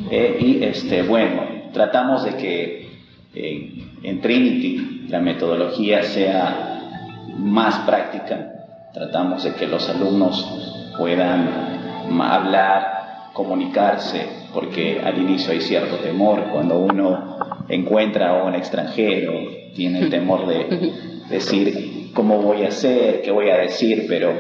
Eh, 0.09 0.37
y 0.39 0.63
este, 0.63 1.03
bueno, 1.03 1.41
tratamos 1.73 2.23
de 2.23 2.37
que 2.37 2.89
eh, 3.35 3.83
en 4.03 4.21
Trinity 4.21 5.07
la 5.09 5.19
metodología 5.19 6.01
sea 6.03 7.27
más 7.37 7.79
práctica, 7.79 8.53
tratamos 8.93 9.43
de 9.43 9.53
que 9.55 9.67
los 9.67 9.89
alumnos 9.89 10.93
puedan 10.97 11.49
hablar, 12.21 13.31
comunicarse, 13.33 14.27
porque 14.53 15.01
al 15.03 15.17
inicio 15.17 15.51
hay 15.51 15.59
cierto 15.59 15.97
temor 15.97 16.45
cuando 16.53 16.79
uno 16.79 17.65
encuentra 17.67 18.29
a 18.29 18.43
un 18.45 18.55
extranjero, 18.55 19.33
tiene 19.75 19.99
el 19.99 20.09
temor 20.09 20.47
de 20.47 20.93
decir 21.29 22.04
cómo 22.15 22.41
voy 22.41 22.63
a 22.63 22.69
hacer, 22.69 23.21
qué 23.21 23.29
voy 23.29 23.49
a 23.49 23.57
decir, 23.57 24.05
pero 24.07 24.33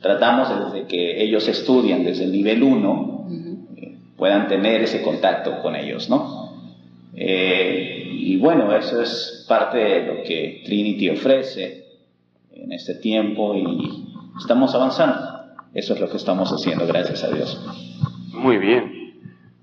tratamos 0.00 0.72
desde 0.72 0.86
que 0.86 1.22
ellos 1.22 1.46
estudian 1.48 2.04
desde 2.04 2.24
el 2.24 2.32
nivel 2.32 2.62
1, 2.62 3.26
eh, 3.76 3.94
puedan 4.16 4.48
tener 4.48 4.82
ese 4.82 5.02
contacto 5.02 5.60
con 5.60 5.76
ellos, 5.76 6.08
¿no? 6.08 6.54
Eh, 7.14 8.08
y 8.10 8.36
bueno, 8.38 8.74
eso 8.74 9.02
es 9.02 9.44
parte 9.48 9.78
de 9.78 10.06
lo 10.06 10.22
que 10.22 10.62
Trinity 10.64 11.10
ofrece 11.10 11.84
en 12.52 12.72
este 12.72 12.94
tiempo 12.94 13.54
y 13.54 14.04
estamos 14.38 14.74
avanzando. 14.74 15.18
Eso 15.74 15.94
es 15.94 16.00
lo 16.00 16.08
que 16.08 16.16
estamos 16.16 16.50
haciendo, 16.50 16.86
gracias 16.86 17.24
a 17.24 17.30
Dios. 17.30 17.60
Muy 18.32 18.58
bien. 18.58 18.87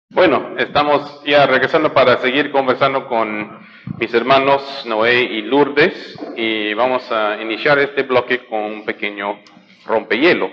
Bueno, 0.09 0.55
estamos 0.57 1.23
ya 1.25 1.45
regresando 1.45 1.93
para 1.93 2.17
seguir 2.17 2.51
conversando 2.51 3.07
con 3.07 3.59
mis 3.99 4.11
hermanos 4.13 4.83
Noé 4.85 5.21
y 5.21 5.43
Lourdes 5.43 6.19
y 6.35 6.73
vamos 6.73 7.09
a 7.11 7.39
iniciar 7.41 7.79
este 7.79 8.03
bloque 8.03 8.45
con 8.47 8.59
un 8.59 8.85
pequeño 8.85 9.39
rompehielo. 9.85 10.51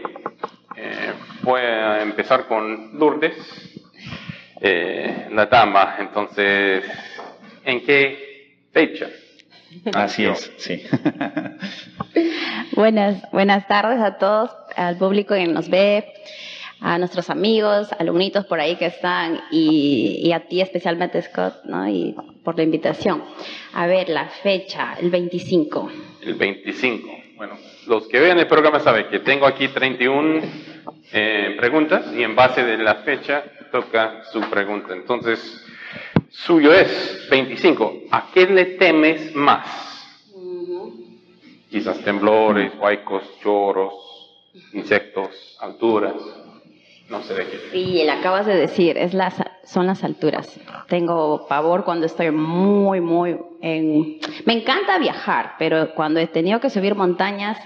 Eh, 0.76 1.12
voy 1.42 1.60
a 1.60 2.02
empezar 2.02 2.46
con 2.46 2.98
Lourdes, 2.98 3.34
eh, 4.60 5.28
la 5.32 5.46
dama. 5.46 5.96
Entonces, 5.98 6.84
¿en 7.64 7.84
qué 7.84 8.54
fecha? 8.72 9.08
Así 9.94 10.24
es, 10.24 10.52
sí. 10.58 10.82
buenas, 12.72 13.22
buenas 13.30 13.66
tardes 13.68 14.00
a 14.00 14.18
todos, 14.18 14.50
al 14.76 14.96
público 14.96 15.34
que 15.34 15.46
nos 15.46 15.68
ve, 15.68 16.12
a 16.80 16.98
nuestros 16.98 17.30
amigos, 17.30 17.88
alumnitos 17.98 18.46
por 18.46 18.58
ahí 18.58 18.76
que 18.76 18.86
están 18.86 19.40
y, 19.50 20.20
y, 20.24 20.32
a 20.32 20.40
ti 20.40 20.60
especialmente, 20.60 21.20
Scott, 21.22 21.64
¿no? 21.64 21.88
Y 21.88 22.16
por 22.42 22.56
la 22.56 22.62
invitación. 22.64 23.22
A 23.74 23.86
ver, 23.86 24.08
la 24.08 24.28
fecha, 24.28 24.94
el 25.00 25.10
25. 25.10 25.90
El 26.22 26.34
25. 26.34 27.08
Bueno, 27.36 27.56
los 27.90 28.06
que 28.06 28.20
vean 28.20 28.38
el 28.38 28.46
programa 28.46 28.78
saben 28.78 29.08
que 29.08 29.18
tengo 29.18 29.46
aquí 29.46 29.66
31 29.66 30.42
eh, 31.10 31.56
preguntas 31.58 32.06
y 32.14 32.22
en 32.22 32.36
base 32.36 32.62
de 32.62 32.78
la 32.78 33.02
fecha 33.02 33.42
toca 33.72 34.22
su 34.30 34.40
pregunta. 34.42 34.94
Entonces, 34.94 35.40
suyo 36.28 36.72
es 36.72 37.26
25. 37.28 38.02
¿A 38.12 38.30
qué 38.32 38.46
le 38.46 38.64
temes 38.76 39.34
más? 39.34 39.66
Quizás 41.68 41.98
temblores, 42.04 42.72
huaicos, 42.78 43.24
choros, 43.42 43.92
insectos, 44.72 45.56
alturas. 45.60 46.14
No 47.10 47.20
sé 47.22 47.34
de 47.34 47.46
qué. 47.46 47.58
Sí, 47.72 48.04
le 48.04 48.10
acabas 48.10 48.46
de 48.46 48.54
decir, 48.54 48.96
es 48.96 49.14
las, 49.14 49.34
son 49.64 49.86
las 49.86 50.04
alturas. 50.04 50.60
Tengo 50.88 51.46
pavor 51.48 51.84
cuando 51.84 52.06
estoy 52.06 52.30
muy, 52.30 53.00
muy 53.00 53.36
en... 53.60 54.18
Me 54.46 54.52
encanta 54.52 54.96
viajar, 54.98 55.54
pero 55.58 55.92
cuando 55.94 56.20
he 56.20 56.28
tenido 56.28 56.60
que 56.60 56.70
subir 56.70 56.94
montañas, 56.94 57.58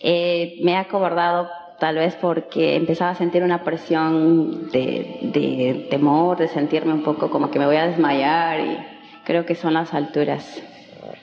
eh, 0.00 0.60
me 0.62 0.72
he 0.72 0.76
acobardado 0.76 1.50
tal 1.80 1.96
vez 1.96 2.14
porque 2.20 2.76
empezaba 2.76 3.10
a 3.10 3.14
sentir 3.16 3.42
una 3.42 3.64
presión 3.64 4.70
de, 4.70 5.88
temor, 5.90 6.38
de 6.38 6.46
sentirme 6.46 6.92
un 6.92 7.02
poco 7.02 7.30
como 7.30 7.50
que 7.50 7.58
me 7.58 7.66
voy 7.66 7.76
a 7.76 7.88
desmayar 7.88 8.60
y 8.60 8.78
creo 9.24 9.44
que 9.44 9.56
son 9.56 9.74
las 9.74 9.92
alturas. 9.92 10.62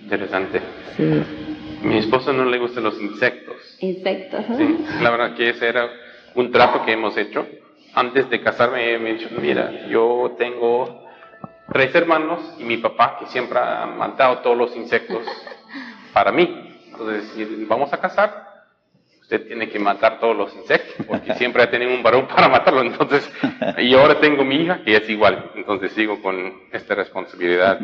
Interesante. 0.01 0.59
Sí. 0.97 1.03
Mi 1.83 1.99
esposo 1.99 2.33
no 2.33 2.43
le 2.43 2.57
gustan 2.57 2.83
los 2.83 3.01
insectos. 3.01 3.77
Insectos. 3.79 4.43
Sí, 4.57 4.77
la 5.01 5.09
verdad 5.09 5.33
que 5.35 5.51
ese 5.51 5.69
era 5.69 5.89
un 6.39 6.51
trato 6.51 6.85
que 6.85 6.93
hemos 6.93 7.15
hecho. 7.17 7.45
Antes 7.93 8.29
de 8.29 8.41
casarme 8.41 8.97
me 8.99 9.13
dicho, 9.13 9.29
mira, 9.41 9.87
yo 9.87 10.35
tengo 10.37 11.05
tres 11.71 11.93
hermanos 11.95 12.55
y 12.59 12.63
mi 12.63 12.77
papá 12.77 13.17
que 13.19 13.25
siempre 13.27 13.59
ha 13.59 13.85
matado 13.85 14.39
todos 14.39 14.57
los 14.57 14.75
insectos. 14.75 15.23
para 16.13 16.31
mí. 16.31 16.77
Entonces, 16.91 17.31
si 17.33 17.65
vamos 17.65 17.93
a 17.93 17.97
casar, 17.97 18.45
usted 19.21 19.47
tiene 19.47 19.69
que 19.69 19.79
matar 19.79 20.19
todos 20.19 20.35
los 20.35 20.55
insectos, 20.55 21.05
porque 21.07 21.33
siempre 21.35 21.63
ha 21.63 21.69
tenido 21.69 21.93
un 21.93 22.03
varón 22.03 22.27
para 22.27 22.47
matarlo. 22.49 22.81
Entonces, 22.81 23.29
y 23.77 23.93
ahora 23.93 24.19
tengo 24.19 24.43
mi 24.43 24.63
hija 24.63 24.81
que 24.83 24.95
es 24.95 25.09
igual. 25.09 25.51
Entonces 25.55 25.91
sigo 25.93 26.21
con 26.21 26.63
esta 26.71 26.95
responsabilidad. 26.95 27.79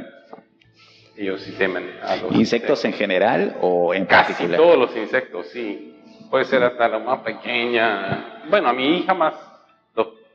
Ellos 1.17 1.41
sí 1.41 1.53
temen 1.53 1.89
a 2.03 2.17
los 2.17 2.35
insectos. 2.35 2.83
en 2.83 2.91
general 2.91 3.55
o 3.61 3.93
en 3.93 4.05
Casi 4.05 4.33
particular? 4.33 4.59
todos 4.59 4.77
los 4.77 4.97
insectos, 4.97 5.47
sí. 5.47 5.95
Puede 6.29 6.43
ser 6.45 6.61
hasta 6.63 6.89
la 6.89 6.99
más 6.99 7.19
pequeña. 7.19 8.34
Bueno, 8.49 8.69
a 8.69 8.73
mi 8.73 8.97
hija 8.97 9.13
más, 9.13 9.33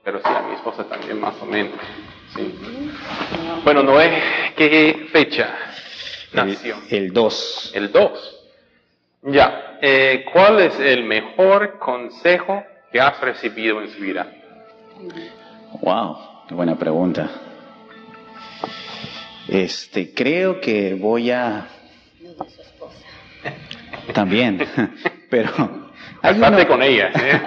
pero 0.04 0.18
sí 0.18 0.28
a 0.28 0.42
mi 0.42 0.54
esposa 0.54 0.84
también 0.84 1.20
más 1.20 1.34
o 1.40 1.46
menos. 1.46 1.78
Sí. 2.34 2.54
Bueno, 3.64 3.82
Noé, 3.82 4.22
¿qué 4.56 5.08
fecha 5.12 5.54
nació? 6.32 6.76
El 6.88 7.12
2. 7.12 7.72
El 7.74 7.92
2. 7.92 8.36
Ya, 9.22 9.78
eh, 9.82 10.24
¿cuál 10.32 10.60
es 10.60 10.78
el 10.80 11.04
mejor 11.04 11.78
consejo 11.78 12.64
que 12.90 13.00
has 13.00 13.20
recibido 13.20 13.82
en 13.82 13.90
su 13.90 14.00
vida? 14.00 14.26
Wow, 15.82 16.16
qué 16.48 16.54
buena 16.54 16.76
pregunta. 16.76 17.28
Este, 19.48 20.14
creo 20.14 20.60
que 20.60 20.94
voy 20.94 21.30
a 21.30 21.66
también, 24.14 24.66
pero 25.30 25.89
hay 26.22 26.36
uno- 26.36 26.68
con 26.68 26.82
ella. 26.82 27.10
¿eh? 27.14 27.40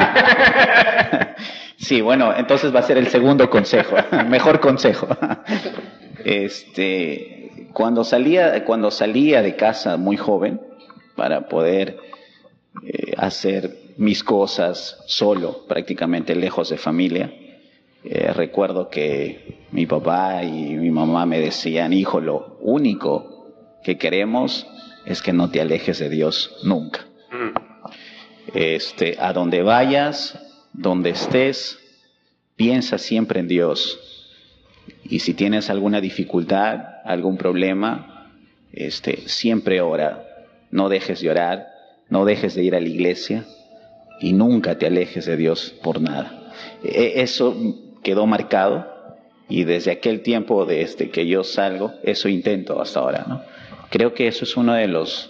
Sí, 1.77 1.99
bueno, 1.99 2.33
entonces 2.37 2.73
va 2.73 2.79
a 2.79 2.83
ser 2.83 2.97
el 2.97 3.07
segundo 3.07 3.49
consejo, 3.49 3.97
mejor 4.29 4.61
consejo. 4.61 5.05
Este, 6.23 7.67
cuando 7.73 8.03
salía, 8.03 8.63
cuando 8.65 8.89
salía 8.91 9.41
de 9.41 9.55
casa 9.55 9.97
muy 9.97 10.15
joven 10.17 10.61
para 11.15 11.47
poder 11.49 11.97
eh, 12.85 13.13
hacer 13.17 13.77
mis 13.97 14.23
cosas 14.23 14.97
solo, 15.07 15.65
prácticamente 15.67 16.35
lejos 16.35 16.69
de 16.69 16.77
familia, 16.77 17.33
eh, 18.05 18.31
recuerdo 18.33 18.89
que 18.89 19.65
mi 19.71 19.85
papá 19.85 20.43
y 20.43 20.75
mi 20.75 20.89
mamá 20.89 21.25
me 21.25 21.39
decían, 21.39 21.93
hijo, 21.93 22.19
lo 22.21 22.57
único 22.61 23.53
que 23.83 23.97
queremos 23.97 24.65
es 25.05 25.21
que 25.21 25.33
no 25.33 25.49
te 25.49 25.59
alejes 25.61 25.99
de 25.99 26.09
Dios 26.09 26.55
nunca. 26.63 27.01
Mm, 27.31 27.72
Este, 28.53 29.15
a 29.19 29.33
donde 29.33 29.62
vayas, 29.63 30.38
donde 30.73 31.12
estés, 31.12 31.79
piensa 32.55 32.97
siempre 32.97 33.39
en 33.39 33.47
Dios. 33.47 34.00
Y 35.03 35.19
si 35.19 35.33
tienes 35.33 35.69
alguna 35.69 36.01
dificultad, 36.01 36.79
algún 37.05 37.38
problema, 37.38 38.31
este, 38.71 39.27
siempre 39.27 39.81
ora. 39.81 40.25
No 40.71 40.89
dejes 40.89 41.21
de 41.21 41.29
orar, 41.29 41.67
no 42.09 42.25
dejes 42.25 42.55
de 42.55 42.63
ir 42.63 42.75
a 42.75 42.81
la 42.81 42.88
iglesia 42.89 43.45
y 44.19 44.33
nunca 44.33 44.77
te 44.77 44.88
alejes 44.88 45.25
de 45.25 45.38
Dios 45.38 45.73
por 45.83 46.01
nada. 46.01 46.51
E- 46.83 47.13
Eso 47.21 47.55
quedó 48.03 48.25
marcado 48.27 48.88
y 49.50 49.63
desde 49.65 49.91
aquel 49.91 50.21
tiempo, 50.21 50.65
desde 50.65 51.09
que 51.12 51.27
yo 51.27 51.43
salgo, 51.43 51.93
eso 52.03 52.27
intento 52.29 52.81
hasta 52.81 53.00
ahora. 53.00 53.25
¿no? 53.27 53.41
Creo 53.89 54.13
que 54.13 54.27
eso 54.27 54.45
es 54.45 54.57
uno 54.57 54.73
de 54.73 54.88
los 54.88 55.29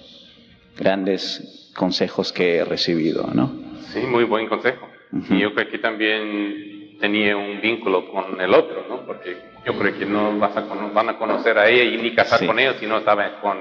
grandes 0.78 1.63
consejos 1.76 2.32
que 2.32 2.58
he 2.58 2.66
recibido, 2.66 3.30
¿no? 3.34 3.52
Sí, 3.94 4.00
muy 4.02 4.24
buen 4.24 4.48
consejo. 4.48 4.88
Ujú. 5.12 5.34
Y 5.34 5.40
yo 5.42 5.54
creo 5.54 5.70
que 5.70 5.78
también 5.80 6.98
tenía 7.00 7.36
un 7.38 7.62
vínculo 7.62 8.10
con 8.12 8.40
el 8.40 8.54
otro, 8.54 8.86
¿no? 8.90 9.06
Porque 9.06 9.38
yo 9.66 9.74
creo 9.78 9.98
que 9.98 10.06
no 10.06 10.38
vas 10.40 10.56
a 10.58 10.62
van 10.62 11.10
a 11.10 11.18
conocer 11.18 11.58
a 11.58 11.70
ella 11.70 11.84
y 11.84 11.98
ni 12.02 12.14
casar 12.16 12.40
Sí. 12.40 12.46
con 12.48 12.60
ella 12.60 12.76
si 12.80 12.86
no 12.88 12.98
estaba 12.98 13.40
con, 13.42 13.58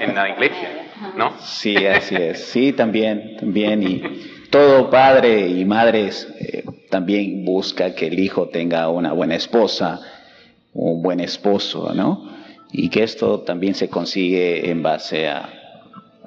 en 0.00 0.14
la 0.14 0.28
iglesia, 0.30 0.86
¿no? 1.16 1.34
Sí, 1.40 1.76
así 1.86 2.14
es. 2.16 2.44
Sí, 2.46 2.72
también, 2.72 3.36
también. 3.38 3.82
Y 3.82 4.02
todo 4.50 4.90
padre 4.90 5.48
y 5.48 5.64
madres 5.64 6.28
eh, 6.38 6.64
también 6.90 7.44
busca 7.44 7.94
que 7.94 8.06
el 8.08 8.18
hijo 8.18 8.48
tenga 8.48 8.88
una 8.88 9.12
buena 9.12 9.36
esposa, 9.36 10.00
un 10.72 11.02
buen 11.02 11.20
esposo, 11.20 11.92
¿no? 11.94 12.28
Y 12.72 12.88
que 12.88 13.02
esto 13.02 13.40
también 13.40 13.74
se 13.74 13.88
consigue 13.88 14.70
en 14.70 14.82
base 14.82 15.28
a, 15.28 15.48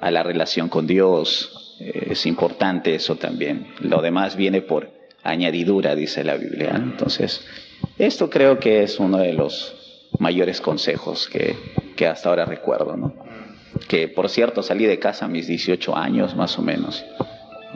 a 0.04 0.10
la 0.10 0.22
relación 0.22 0.68
con 0.68 0.86
Dios. 0.86 1.76
Eh, 1.80 2.08
es 2.10 2.26
importante 2.26 2.94
eso 2.94 3.16
también. 3.16 3.68
Lo 3.80 4.02
demás 4.02 4.36
viene 4.36 4.60
por 4.62 4.90
añadidura, 5.22 5.94
dice 5.94 6.22
la 6.24 6.36
Biblia. 6.36 6.72
¿no? 6.74 6.92
Entonces, 6.92 7.44
esto 7.98 8.28
creo 8.28 8.58
que 8.58 8.82
es 8.82 9.00
uno 9.00 9.18
de 9.18 9.32
los 9.32 9.74
mayores 10.18 10.60
consejos 10.60 11.28
que, 11.28 11.56
que 11.96 12.06
hasta 12.06 12.28
ahora 12.28 12.44
recuerdo, 12.44 12.96
¿no? 12.96 13.14
que 13.88 14.06
por 14.08 14.28
cierto 14.28 14.62
salí 14.62 14.86
de 14.86 14.98
casa 15.00 15.24
a 15.24 15.28
mis 15.28 15.46
18 15.48 15.96
años 15.96 16.36
más 16.36 16.56
o 16.58 16.62
menos. 16.62 17.04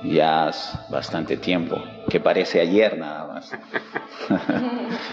Ya 0.05 0.51
es 0.51 0.73
bastante 0.91 1.37
tiempo, 1.39 1.83
que 2.09 2.21
parece 2.21 2.61
ayer 2.61 2.97
nada 2.99 3.27
más. 3.27 3.51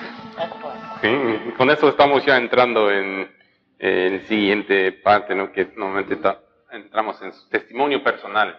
Sí, 1.02 1.10
con 1.58 1.70
eso 1.70 1.90
estamos 1.90 2.26
ya 2.26 2.38
entrando 2.38 2.92
en, 2.92 3.28
en 3.80 4.14
el 4.16 4.28
siguiente 4.28 4.92
parte, 4.92 5.36
¿no? 5.36 5.52
Que 5.52 5.68
normalmente 5.76 6.16
ta- 6.18 6.40
entramos 6.76 7.22
en 7.22 7.34
su 7.34 7.48
testimonio 7.50 8.04
personal, 8.04 8.58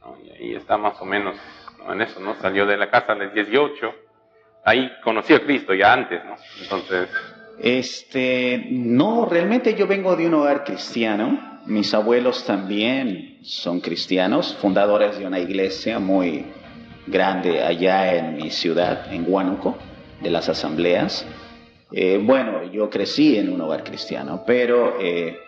¿no? 0.00 0.16
Y 0.24 0.30
ahí 0.30 0.54
está 0.54 0.76
más 0.76 1.00
o 1.00 1.04
menos 1.04 1.36
¿no? 1.78 1.92
en 1.92 2.00
eso, 2.02 2.20
¿no? 2.20 2.34
Salió 2.36 2.66
de 2.66 2.76
la 2.76 2.90
casa 2.90 3.12
a 3.12 3.14
los 3.16 3.32
18, 3.34 3.92
ahí 4.64 4.90
conoció 5.02 5.36
a 5.36 5.40
Cristo 5.40 5.74
ya 5.74 5.92
antes, 5.92 6.24
¿no? 6.24 6.36
Entonces, 6.62 7.08
Este, 7.62 8.66
no, 8.70 9.26
realmente 9.26 9.74
yo 9.74 9.86
vengo 9.86 10.16
de 10.16 10.26
un 10.26 10.34
hogar 10.34 10.64
cristiano. 10.64 11.60
Mis 11.66 11.92
abuelos 11.92 12.46
también 12.46 13.38
son 13.42 13.80
cristianos, 13.80 14.56
fundadores 14.60 15.18
de 15.18 15.26
una 15.26 15.38
iglesia 15.38 15.98
muy 15.98 16.46
grande 17.06 17.62
allá 17.62 18.14
en 18.14 18.36
mi 18.36 18.50
ciudad, 18.50 19.12
en 19.12 19.26
Huánuco, 19.28 19.76
de 20.22 20.30
las 20.30 20.48
asambleas. 20.48 21.26
Eh, 21.92 22.18
bueno, 22.22 22.64
yo 22.72 22.88
crecí 22.88 23.36
en 23.36 23.52
un 23.52 23.60
hogar 23.60 23.84
cristiano, 23.84 24.42
pero 24.46 24.96
eh, 25.00 25.38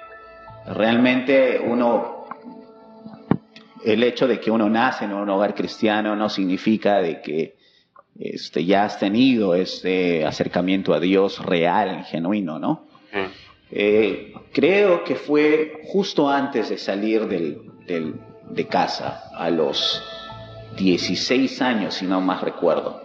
realmente 0.67 1.61
uno, 1.65 2.27
el 3.85 4.03
hecho 4.03 4.27
de 4.29 4.39
que 4.41 4.51
uno 4.51 4.69
nace 4.69 5.05
en 5.05 5.13
un 5.13 5.29
hogar 5.29 5.55
cristiano 5.55 6.15
no 6.17 6.29
significa 6.29 7.01
de 7.01 7.21
que 7.21 7.57
este, 8.19 8.65
ya 8.65 8.85
has 8.85 8.99
tenido 8.99 9.55
este 9.55 10.25
acercamiento 10.25 10.93
a 10.95 11.01
Dios 11.01 11.45
real, 11.45 12.05
genuino, 12.05 12.59
¿no? 12.59 12.87
eh, 13.13 13.29
Eh, 13.75 14.35
creo 14.53 15.03
que 15.03 15.15
fue 15.15 15.81
justo 15.89 16.29
antes 16.29 16.69
de 16.69 16.77
salir 16.77 17.27
del, 17.27 17.63
del- 17.87 18.17
de 18.51 18.67
casa, 18.67 19.31
a 19.35 19.49
los 19.49 20.03
16 20.77 21.63
años, 21.63 21.95
si 21.95 22.05
no 22.05 22.21
más 22.21 22.43
recuerdo. 22.43 23.01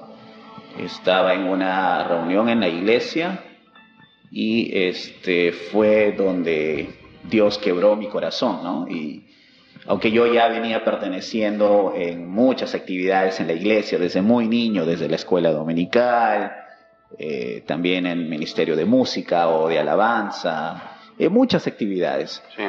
Estaba 0.77 1.33
en 1.33 1.43
una 1.43 2.03
reunión 2.03 2.49
en 2.49 2.59
la 2.59 2.67
iglesia 2.67 3.45
y 4.29 4.77
este 4.77 5.53
fue 5.53 6.11
donde 6.17 6.96
Dios 7.23 7.57
quebró 7.57 7.95
mi 7.95 8.07
corazón, 8.07 8.63
¿no? 8.63 8.87
Y 8.87 9.27
aunque 9.87 10.11
yo 10.11 10.31
ya 10.31 10.47
venía 10.49 10.83
perteneciendo 10.83 11.93
en 11.95 12.27
muchas 12.27 12.75
actividades 12.75 13.39
en 13.39 13.47
la 13.47 13.53
iglesia 13.53 13.97
desde 13.97 14.21
muy 14.21 14.47
niño, 14.47 14.85
desde 14.85 15.07
la 15.07 15.15
escuela 15.15 15.51
dominical, 15.51 16.51
eh, 17.17 17.63
también 17.65 18.05
en 18.05 18.29
ministerio 18.29 18.75
de 18.75 18.85
música 18.85 19.47
o 19.47 19.69
de 19.69 19.79
alabanza, 19.79 20.97
en 21.17 21.31
muchas 21.31 21.65
actividades. 21.67 22.43
sí, 22.55 22.63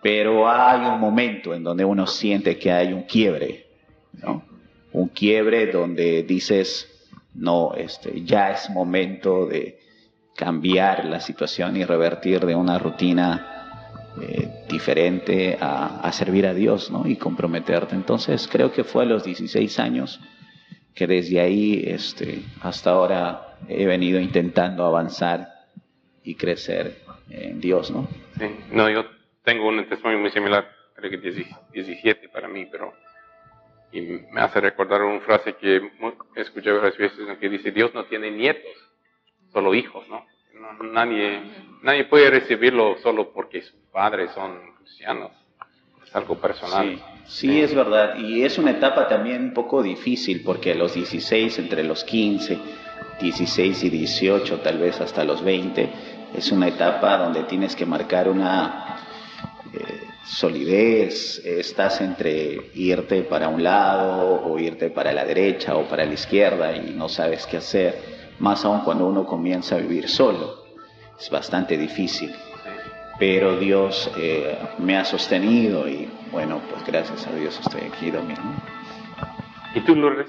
Pero 0.00 0.48
hay 0.50 0.80
un 0.86 0.98
momento 0.98 1.52
en 1.54 1.62
donde 1.62 1.84
uno 1.84 2.06
siente 2.06 2.58
que 2.58 2.72
hay 2.72 2.92
un 2.92 3.02
quiebre, 3.02 3.66
¿no? 4.22 4.42
Un 4.92 5.08
quiebre 5.08 5.70
donde 5.70 6.22
dices, 6.22 6.88
no, 7.34 7.74
este, 7.74 8.22
ya 8.24 8.50
es 8.50 8.70
momento 8.70 9.46
de 9.46 9.78
cambiar 10.34 11.04
la 11.04 11.20
situación 11.20 11.76
y 11.76 11.84
revertir 11.84 12.44
de 12.46 12.54
una 12.54 12.78
rutina 12.78 13.51
eh, 14.20 14.66
diferente 14.68 15.56
a, 15.60 16.00
a 16.00 16.12
servir 16.12 16.46
a 16.46 16.54
Dios, 16.54 16.90
¿no? 16.90 17.06
Y 17.06 17.16
comprometerte. 17.16 17.94
Entonces, 17.94 18.48
creo 18.50 18.72
que 18.72 18.84
fue 18.84 19.04
a 19.04 19.06
los 19.06 19.24
16 19.24 19.78
años 19.78 20.20
que 20.94 21.06
desde 21.06 21.40
ahí 21.40 21.84
este, 21.86 22.42
hasta 22.60 22.90
ahora 22.90 23.56
he 23.68 23.86
venido 23.86 24.20
intentando 24.20 24.84
avanzar 24.84 25.48
y 26.22 26.34
crecer 26.34 26.98
en 27.30 27.60
Dios, 27.60 27.90
¿no? 27.90 28.08
sí. 28.38 28.46
No, 28.70 28.90
yo 28.90 29.04
tengo 29.42 29.68
un 29.68 29.88
testimonio 29.88 30.20
muy 30.20 30.30
similar, 30.30 30.68
creo 30.94 31.10
que 31.10 31.16
10 31.18 31.46
17 31.72 32.28
para 32.28 32.48
mí, 32.48 32.66
pero 32.70 32.92
y 33.92 34.00
me 34.00 34.40
hace 34.40 34.60
recordar 34.60 35.02
una 35.02 35.20
frase 35.20 35.54
que 35.54 35.90
escuchado 36.36 36.80
varias 36.80 36.96
veces, 36.96 37.38
que 37.38 37.48
dice, 37.48 37.70
Dios 37.72 37.92
no 37.94 38.04
tiene 38.04 38.30
nietos, 38.30 38.72
solo 39.52 39.74
hijos, 39.74 40.08
¿no? 40.08 40.26
No- 40.62 40.92
nadie, 40.92 41.40
nadie 41.82 42.04
puede 42.04 42.30
recibirlo 42.30 42.96
solo 43.02 43.32
porque 43.32 43.62
sus 43.62 43.74
padres 43.92 44.30
son 44.32 44.58
cristianos. 44.78 45.32
Es 46.06 46.14
algo 46.14 46.36
personal. 46.36 46.98
Sí, 47.26 47.48
sí, 47.48 47.60
es 47.60 47.74
verdad. 47.74 48.16
Y 48.18 48.42
es 48.44 48.58
una 48.58 48.70
etapa 48.70 49.08
también 49.08 49.42
un 49.42 49.54
poco 49.54 49.82
difícil 49.82 50.42
porque 50.44 50.72
a 50.72 50.74
los 50.74 50.94
16, 50.94 51.58
entre 51.58 51.82
los 51.82 52.04
15, 52.04 52.58
16 53.20 53.84
y 53.84 53.90
18, 53.90 54.60
tal 54.60 54.78
vez 54.78 55.00
hasta 55.00 55.24
los 55.24 55.42
20, 55.42 55.88
es 56.34 56.52
una 56.52 56.68
etapa 56.68 57.16
donde 57.18 57.42
tienes 57.44 57.74
que 57.74 57.84
marcar 57.86 58.28
una, 58.28 58.98
eh, 59.74 60.06
solidez, 60.24 61.44
estás 61.44 62.00
entre 62.00 62.70
irte 62.74 63.22
para 63.22 63.48
un 63.48 63.62
lado 63.62 64.42
o 64.44 64.58
irte 64.58 64.90
para 64.90 65.12
la 65.12 65.24
derecha 65.24 65.76
o 65.76 65.84
para 65.84 66.04
la 66.04 66.14
izquierda 66.14 66.76
y 66.76 66.90
no 66.94 67.08
sabes 67.08 67.46
qué 67.46 67.56
hacer, 67.58 68.21
más 68.42 68.64
aún 68.64 68.80
cuando 68.80 69.06
uno 69.06 69.24
comienza 69.24 69.76
a 69.76 69.78
vivir 69.78 70.08
solo. 70.08 70.64
Es 71.18 71.30
bastante 71.30 71.78
difícil, 71.78 72.34
pero 73.18 73.56
Dios 73.56 74.10
eh, 74.18 74.58
me 74.78 74.96
ha 74.96 75.04
sostenido 75.04 75.88
y 75.88 76.10
bueno, 76.32 76.60
pues 76.68 76.84
gracias 76.84 77.26
a 77.28 77.32
Dios 77.32 77.58
estoy 77.60 77.82
aquí, 77.82 78.10
Domingo. 78.10 78.42
¿Y 79.74 79.80
tú, 79.80 79.94
Lourdes? 79.94 80.26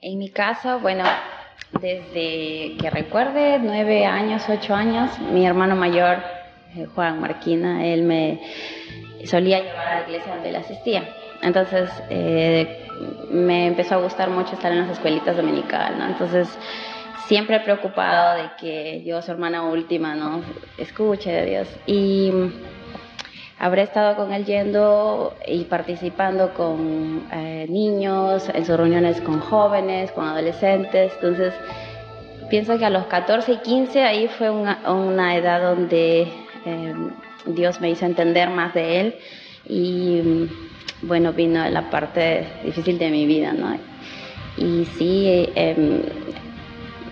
En 0.00 0.18
mi 0.18 0.30
caso, 0.30 0.80
bueno, 0.80 1.04
desde 1.80 2.76
que 2.78 2.90
recuerde, 2.90 3.58
nueve 3.58 4.06
años, 4.06 4.42
ocho 4.48 4.74
años, 4.74 5.10
mi 5.18 5.46
hermano 5.46 5.76
mayor, 5.76 6.18
eh, 6.74 6.86
Juan 6.94 7.20
Marquina, 7.20 7.84
él 7.86 8.02
me 8.04 8.40
solía 9.24 9.60
llevar 9.62 9.86
a 9.86 10.00
la 10.00 10.06
iglesia 10.06 10.34
donde 10.34 10.48
él 10.48 10.56
asistía. 10.56 11.08
Entonces 11.42 11.90
eh, 12.08 12.88
me 13.30 13.66
empezó 13.66 13.96
a 13.96 13.98
gustar 13.98 14.30
mucho 14.30 14.54
estar 14.54 14.72
en 14.72 14.78
las 14.78 14.90
escuelitas 14.90 15.36
dominicales, 15.36 15.98
¿no? 15.98 16.06
Entonces 16.06 16.48
siempre 17.26 17.60
preocupado 17.60 18.42
de 18.42 18.50
que 18.58 19.02
yo, 19.04 19.20
su 19.22 19.30
hermana 19.30 19.64
última, 19.64 20.14
¿no? 20.14 20.42
Escuche 20.78 21.30
de 21.30 21.46
Dios. 21.46 21.68
Y 21.86 22.32
habré 23.58 23.82
estado 23.82 24.16
con 24.16 24.32
él 24.32 24.44
yendo 24.44 25.34
y 25.46 25.64
participando 25.64 26.54
con 26.54 27.26
eh, 27.32 27.66
niños, 27.68 28.48
en 28.52 28.64
sus 28.64 28.76
reuniones 28.76 29.20
con 29.20 29.40
jóvenes, 29.40 30.12
con 30.12 30.26
adolescentes. 30.26 31.12
Entonces, 31.14 31.54
pienso 32.48 32.78
que 32.78 32.84
a 32.84 32.90
los 32.90 33.06
14 33.06 33.52
y 33.52 33.56
15 33.58 34.02
ahí 34.02 34.28
fue 34.28 34.50
una, 34.50 34.78
una 34.90 35.36
edad 35.36 35.62
donde 35.62 36.28
eh, 36.64 36.94
Dios 37.46 37.80
me 37.80 37.90
hizo 37.90 38.06
entender 38.06 38.50
más 38.50 38.74
de 38.74 39.00
Él 39.00 39.14
y 39.68 40.48
bueno, 41.02 41.32
vino 41.32 41.68
la 41.68 41.90
parte 41.90 42.46
difícil 42.64 42.98
de 42.98 43.10
mi 43.10 43.26
vida, 43.26 43.52
¿no? 43.52 43.78
Y 44.56 44.86
sí, 44.96 45.48
em, 45.54 46.00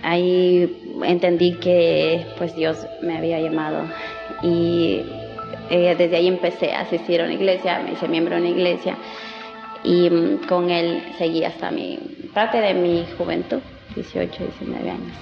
ahí 0.05 0.71
entendí 1.03 1.53
que 1.55 2.25
pues 2.37 2.55
Dios 2.55 2.77
me 3.01 3.17
había 3.17 3.39
llamado 3.41 3.89
y 4.43 5.01
eh, 5.71 5.95
desde 5.97 6.17
ahí 6.17 6.27
empecé 6.27 6.73
a 6.73 6.81
asistir 6.81 7.21
a 7.21 7.23
una 7.25 7.33
iglesia, 7.33 7.79
me 7.79 7.93
hice 7.93 8.07
miembro 8.07 8.35
de 8.35 8.41
una 8.41 8.49
iglesia 8.51 8.95
y 9.83 10.09
mm, 10.09 10.47
con 10.47 10.69
él 10.69 11.03
seguí 11.17 11.43
hasta 11.43 11.71
mi 11.71 11.97
parte 12.33 12.61
de 12.61 12.75
mi 12.75 13.05
juventud, 13.17 13.59
18, 13.95 14.43
19 14.59 14.89
años. 14.91 15.17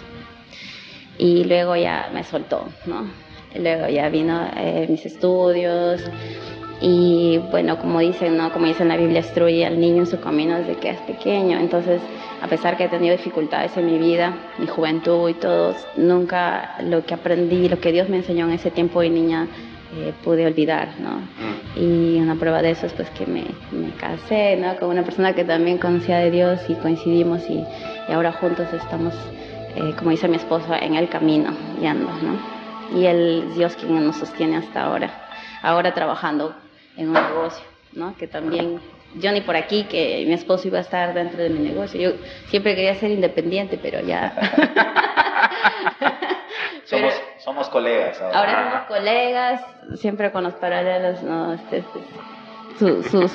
Y 1.17 1.45
luego 1.45 1.75
ya 1.77 2.09
me 2.13 2.23
soltó, 2.23 2.67
¿no? 2.85 3.09
Luego 3.55 3.87
ya 3.87 4.09
vino 4.09 4.49
eh, 4.57 4.87
mis 4.89 5.05
estudios 5.05 6.01
y 6.85 7.37
bueno, 7.49 7.79
como 7.79 7.99
dicen, 7.99 8.35
¿no? 8.35 8.51
Como 8.51 8.65
dice 8.65 8.83
en 8.83 8.89
la 8.89 8.97
Biblia, 8.97 9.19
instruye 9.19 9.65
al 9.65 9.79
niño 9.79 9.99
en 10.01 10.05
su 10.05 10.19
camino 10.19 10.57
desde 10.57 10.75
que 10.75 10.89
es 10.89 10.99
pequeño. 11.03 11.57
Entonces, 11.57 12.01
a 12.41 12.47
pesar 12.47 12.75
que 12.75 12.83
he 12.83 12.89
tenido 12.89 13.15
dificultades 13.15 13.77
en 13.77 13.85
mi 13.85 13.97
vida, 13.97 14.35
mi 14.57 14.67
juventud 14.67 15.29
y 15.29 15.33
todo, 15.35 15.73
nunca 15.95 16.75
lo 16.81 17.05
que 17.05 17.13
aprendí, 17.13 17.69
lo 17.69 17.79
que 17.79 17.93
Dios 17.93 18.09
me 18.09 18.17
enseñó 18.17 18.47
en 18.47 18.51
ese 18.51 18.69
tiempo 18.69 18.99
de 18.99 19.09
niña, 19.11 19.47
eh, 19.95 20.11
pude 20.25 20.45
olvidar, 20.45 20.89
¿no? 20.99 21.11
Mm. 21.19 21.79
Y 21.79 22.19
una 22.19 22.35
prueba 22.35 22.61
de 22.61 22.71
eso 22.71 22.85
es 22.85 22.91
pues 22.91 23.09
que 23.11 23.27
me, 23.27 23.45
me, 23.71 23.91
casé, 23.91 24.57
¿no? 24.57 24.75
Con 24.75 24.89
una 24.89 25.03
persona 25.03 25.31
que 25.31 25.45
también 25.45 25.77
conocía 25.77 26.17
de 26.17 26.31
Dios 26.31 26.59
y 26.67 26.73
coincidimos 26.73 27.49
y, 27.49 27.63
y 28.09 28.11
ahora 28.11 28.33
juntos 28.33 28.67
estamos, 28.73 29.13
eh, 29.77 29.93
como 29.97 30.11
dice 30.11 30.27
mi 30.27 30.35
esposo, 30.35 30.73
en 30.73 30.95
el 30.95 31.07
camino, 31.07 31.51
guiando, 31.79 32.09
¿no? 32.21 32.61
y 32.93 33.05
Él 33.05 33.45
Dios 33.55 33.75
quien 33.75 34.05
nos 34.05 34.17
sostiene 34.17 34.57
hasta 34.57 34.83
ahora. 34.83 35.09
Ahora 35.61 35.93
trabajando 35.93 36.53
en 36.97 37.07
un 37.07 37.13
negocio, 37.13 37.65
¿no? 37.93 38.15
Que 38.17 38.27
también 38.27 38.79
yo 39.15 39.31
ni 39.31 39.41
por 39.41 39.55
aquí 39.55 39.85
que 39.85 40.23
mi 40.27 40.33
esposo 40.33 40.67
iba 40.67 40.79
a 40.79 40.81
estar 40.81 41.13
dentro 41.13 41.41
de 41.41 41.49
mi 41.49 41.59
negocio. 41.59 41.99
Yo 41.99 42.17
siempre 42.47 42.75
quería 42.75 42.95
ser 42.95 43.11
independiente, 43.11 43.79
pero 43.81 44.01
ya. 44.01 44.33
somos, 46.85 47.13
somos 47.39 47.69
colegas 47.69 48.21
ahora. 48.21 48.39
Ahora 48.39 48.71
somos 48.71 48.87
colegas, 48.87 49.61
siempre 49.95 50.31
con 50.31 50.43
los 50.43 50.53
paralelos, 50.55 51.21
¿no? 51.23 51.53
Este, 51.53 51.77
este, 51.77 51.99
sus, 52.79 53.31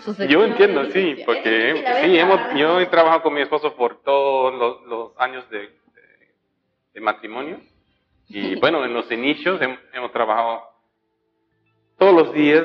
sus 0.00 0.18
yo 0.28 0.44
entiendo, 0.44 0.84
sí, 0.90 1.16
porque 1.24 1.84
sí, 2.02 2.18
hemos, 2.18 2.40
yo 2.56 2.80
he 2.80 2.86
trabajado 2.86 3.22
con 3.22 3.34
mi 3.34 3.40
esposo 3.40 3.76
por 3.76 4.02
todos 4.02 4.52
los, 4.54 4.82
los 4.86 5.12
años 5.18 5.48
de, 5.50 5.58
de, 5.60 5.68
de 6.94 7.00
matrimonio 7.00 7.60
y 8.28 8.54
bueno, 8.60 8.84
en 8.84 8.94
los 8.94 9.10
inicios 9.10 9.60
hemos, 9.60 10.12
trabajado 10.12 10.62
todos 12.12 12.26
los 12.26 12.34
días, 12.34 12.64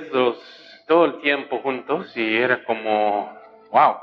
todo 0.88 1.06
el 1.06 1.22
tiempo 1.22 1.60
juntos 1.60 2.16
y 2.16 2.36
era 2.36 2.64
como, 2.64 3.32
wow. 3.72 3.96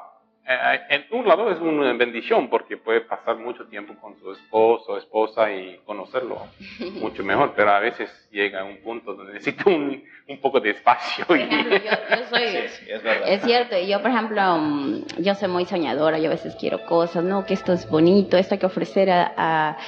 Eh, 0.47 0.81
en 0.91 1.07
un 1.19 1.27
lado 1.27 1.51
es 1.51 1.59
una 1.59 1.95
bendición 1.95 2.49
porque 2.49 2.77
puede 2.77 3.01
pasar 3.01 3.37
mucho 3.37 3.67
tiempo 3.67 3.95
con 3.99 4.15
su 4.21 4.31
esposo 4.31 4.93
o 4.93 4.99
esposa 4.99 5.51
y 5.51 5.81
conocerlo 5.87 6.39
mucho 7.01 7.25
mejor, 7.25 7.55
pero 7.57 7.71
a 7.71 7.79
veces 7.79 8.11
llega 8.31 8.61
a 8.61 8.65
un 8.65 8.77
punto 8.83 9.15
donde 9.15 9.33
necesita 9.33 9.71
un, 9.71 10.05
un 10.29 10.41
poco 10.41 10.61
de 10.61 10.71
espacio. 10.71 11.25
Y... 11.35 11.49
yo, 11.49 12.27
soy, 12.31 12.43
es, 12.43 13.03
verdad. 13.03 13.27
es, 13.27 13.43
cierto, 13.43 13.79
yo 13.79 14.03
por 14.03 14.11
ejemplo, 14.11 14.59
mm, 14.59 15.05
yo 15.19 15.35
soy 15.35 15.49
muy 15.49 15.65
soñadora, 15.65 16.19
yo 16.19 16.27
a 16.27 16.35
veces 16.35 16.55
quiero 16.57 16.85
cosas, 16.85 17.25
no, 17.25 17.47
que 17.47 17.55
esto 17.55 17.73
es 17.73 17.89
bonito, 17.89 18.37
esto 18.37 18.55
hay 18.55 18.59
que 18.59 18.67
ofrecer 18.67 19.11
a 19.11 19.79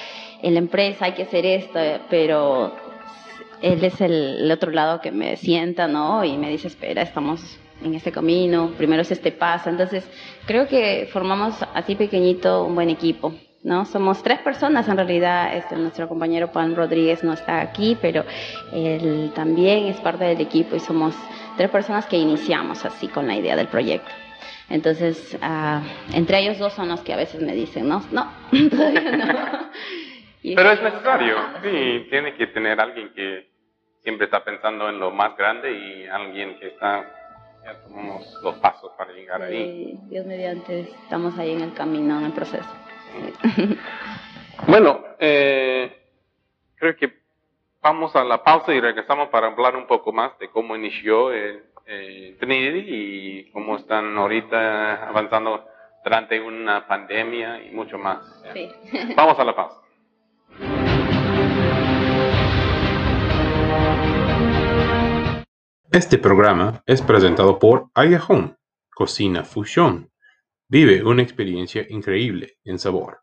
en 0.42 0.55
la 0.55 0.61
empresa 0.61 1.07
hay 1.07 1.12
que 1.12 1.23
hacer 1.23 1.47
esto, 1.47 1.81
pero 2.09 2.86
él 3.62 3.85
es 3.85 4.01
el, 4.01 4.51
otro 4.51 4.71
lado 4.71 5.01
que 5.01 5.11
me 5.11 5.37
sienta, 5.37 5.88
¿no? 5.88 6.25
Y 6.25 6.37
me 6.37 6.51
dice, 6.51 6.69
espera, 6.69 7.03
estamos 7.03 7.59
en 7.83 7.95
este 7.95 8.12
camino, 8.12 8.73
primero 8.77 9.03
es 9.03 9.11
este 9.11 9.33
paso. 9.33 9.71
Entonces, 9.71 10.09
creo 10.47 10.66
que 10.66 11.09
formamos 11.12 11.57
así 11.75 11.95
pequeñito 11.95 12.64
un 12.64 12.75
buen 12.75 12.90
equipo, 12.90 13.35
¿no? 13.62 13.85
Somos 13.85 14.23
tres 14.23 14.38
personas 14.40 14.88
en 14.88 14.97
realidad, 14.97 15.57
este, 15.57 15.77
nuestro 15.77 16.09
compañero 16.09 16.49
Juan 16.49 16.75
Rodríguez 16.75 17.25
no 17.25 17.33
está 17.33 17.61
aquí, 17.61 17.97
pero 18.01 18.25
él 18.73 19.33
también 19.35 19.87
es 19.87 20.01
parte 20.01 20.25
del 20.25 20.40
equipo 20.40 20.77
y 20.77 20.81
somos 20.81 21.14
tres 21.57 21.71
personas 21.71 22.07
que 22.07 22.16
iniciamos 22.16 22.85
así 22.85 23.09
con 23.09 23.27
la 23.27 23.37
idea 23.37 23.57
del 23.57 23.69
proyecto. 23.69 24.11
Entonces, 24.69 25.37
uh, 25.40 25.81
entre 26.12 26.40
ellos 26.40 26.59
dos 26.59 26.73
son 26.73 26.88
los 26.88 27.01
que 27.01 27.12
a 27.12 27.16
veces 27.16 27.40
me 27.40 27.55
dicen, 27.55 27.88
no, 27.88 28.03
no, 28.11 28.31
todavía 28.71 29.16
no. 29.16 29.35
Pero 30.55 30.71
es 30.71 30.83
necesario, 30.83 31.37
sí, 31.63 32.07
tiene 32.11 32.35
que 32.35 32.47
tener 32.49 32.81
alguien 32.81 33.13
que 33.15 33.49
siempre 34.03 34.27
está 34.27 34.45
pensando 34.45 34.89
en 34.89 34.99
lo 34.99 35.11
más 35.11 35.37
grande 35.37 35.73
y 35.73 36.07
alguien 36.07 36.59
que 36.61 36.69
está, 36.69 37.05
ya 37.65 37.83
tomamos 37.83 38.25
los 38.43 38.55
pasos 38.57 38.93
para 38.97 39.13
llegar 39.13 39.43
ahí. 39.43 39.99
Dios 40.09 40.25
mediante, 40.27 40.81
estamos 40.81 41.37
ahí 41.39 41.53
en 41.53 41.63
el 41.63 41.75
camino, 41.75 42.19
en 42.19 42.27
el 42.27 42.33
proceso. 42.33 42.69
Bueno, 44.67 45.05
eh, 45.19 45.97
creo 46.77 46.97
que 46.97 47.13
vamos 47.83 48.17
a 48.17 48.25
la 48.25 48.43
pausa 48.43 48.73
y 48.75 48.81
regresamos 48.81 49.29
para 49.29 49.49
hablar 49.49 49.77
un 49.77 49.87
poco 49.87 50.13
más 50.13 50.39
de 50.39 50.49
cómo 50.49 50.75
inició 50.75 51.33
eh, 51.33 51.63
eh, 51.87 52.37
Trinity 52.41 52.85
y 52.89 53.51
cómo 53.53 53.77
están 53.77 54.17
ahorita 54.17 55.09
avanzando 55.09 55.65
durante 56.03 56.41
una 56.41 56.87
pandemia 56.87 57.63
y 57.65 57.71
mucho 57.71 57.99
más. 57.99 58.19
Sí. 58.53 58.69
Vamos 59.15 59.39
a 59.39 59.45
la 59.45 59.55
pausa. 59.55 59.86
Este 65.97 66.19
programa 66.19 66.83
es 66.85 67.01
presentado 67.01 67.59
por 67.59 67.89
Aya 67.95 68.23
Cocina 68.95 69.45
Fusión. 69.45 70.11
Vive 70.69 71.03
una 71.03 71.23
experiencia 71.23 71.87
increíble 71.89 72.59
en 72.65 72.79
sabor. 72.79 73.21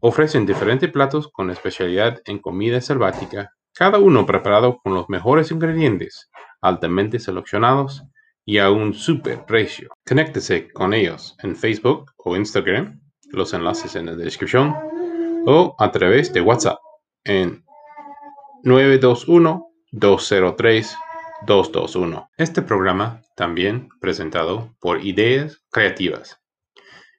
Ofrecen 0.00 0.44
diferentes 0.44 0.90
platos 0.90 1.28
con 1.28 1.50
especialidad 1.50 2.20
en 2.24 2.40
comida 2.40 2.80
selvática, 2.80 3.52
cada 3.72 4.00
uno 4.00 4.26
preparado 4.26 4.80
con 4.82 4.92
los 4.92 5.08
mejores 5.08 5.52
ingredientes, 5.52 6.28
altamente 6.60 7.20
seleccionados 7.20 8.02
y 8.44 8.58
a 8.58 8.72
un 8.72 8.92
super 8.92 9.44
precio. 9.46 9.90
Conéctese 10.04 10.68
con 10.72 10.92
ellos 10.94 11.36
en 11.44 11.54
Facebook 11.54 12.10
o 12.16 12.36
Instagram, 12.36 13.00
los 13.30 13.54
enlaces 13.54 13.94
en 13.94 14.06
la 14.06 14.16
descripción, 14.16 14.74
o 15.46 15.76
a 15.78 15.92
través 15.92 16.32
de 16.32 16.40
WhatsApp 16.40 16.80
en 17.22 17.64
921 18.64 19.64
203 19.92 20.96
221. 21.46 22.30
Este 22.36 22.60
programa 22.60 23.22
también 23.34 23.88
presentado 24.00 24.76
por 24.78 25.04
Ideas 25.04 25.62
Creativas. 25.70 26.38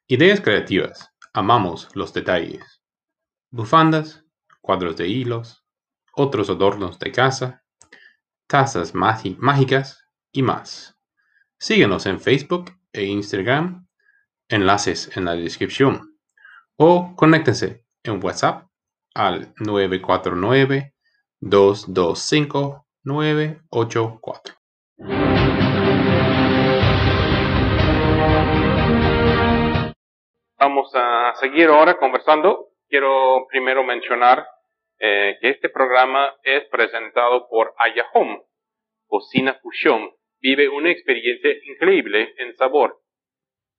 Ideas 0.07 0.41
Creativas. 0.41 1.09
Amamos 1.33 1.89
los 1.95 2.13
detalles. 2.13 2.83
Bufandas, 3.49 4.23
cuadros 4.61 4.95
de 4.97 5.07
hilos, 5.07 5.65
otros 6.13 6.49
adornos 6.49 6.99
de 6.99 7.11
casa, 7.11 7.63
tazas 8.47 8.93
mágicas 8.93 10.05
y 10.31 10.43
más. 10.43 10.97
Síguenos 11.57 12.05
en 12.05 12.19
Facebook 12.19 12.71
e 12.93 13.05
Instagram, 13.05 13.87
enlaces 14.49 15.15
en 15.15 15.25
la 15.25 15.33
descripción, 15.33 16.17
o 16.75 17.15
conéctense 17.15 17.85
en 18.03 18.23
WhatsApp 18.23 18.67
al 19.13 19.53
949 19.57 20.93
225 21.39 22.87
984. 23.03 24.55
Vamos 30.59 30.91
a 30.93 31.33
seguir 31.39 31.69
ahora 31.69 31.97
conversando. 31.97 32.67
Quiero 32.87 33.47
primero 33.49 33.83
mencionar 33.83 34.45
eh, 34.99 35.37
que 35.41 35.49
este 35.49 35.69
programa 35.69 36.35
es 36.43 36.65
presentado 36.69 37.47
por 37.49 37.73
Ayahom, 37.77 38.43
Cocina 39.07 39.55
Fusión. 39.55 40.11
Vive 40.39 40.69
una 40.69 40.91
experiencia 40.91 41.51
increíble 41.65 42.35
en 42.37 42.55
sabor. 42.57 43.01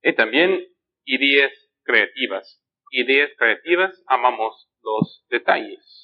Y 0.03 0.13
también 0.15 0.67
ideas 1.05 1.53
creativas. 1.85 2.65
Ideas 2.91 3.31
creativas, 3.39 4.03
amamos 4.09 4.69
los 4.83 5.25
detalles. 5.29 6.02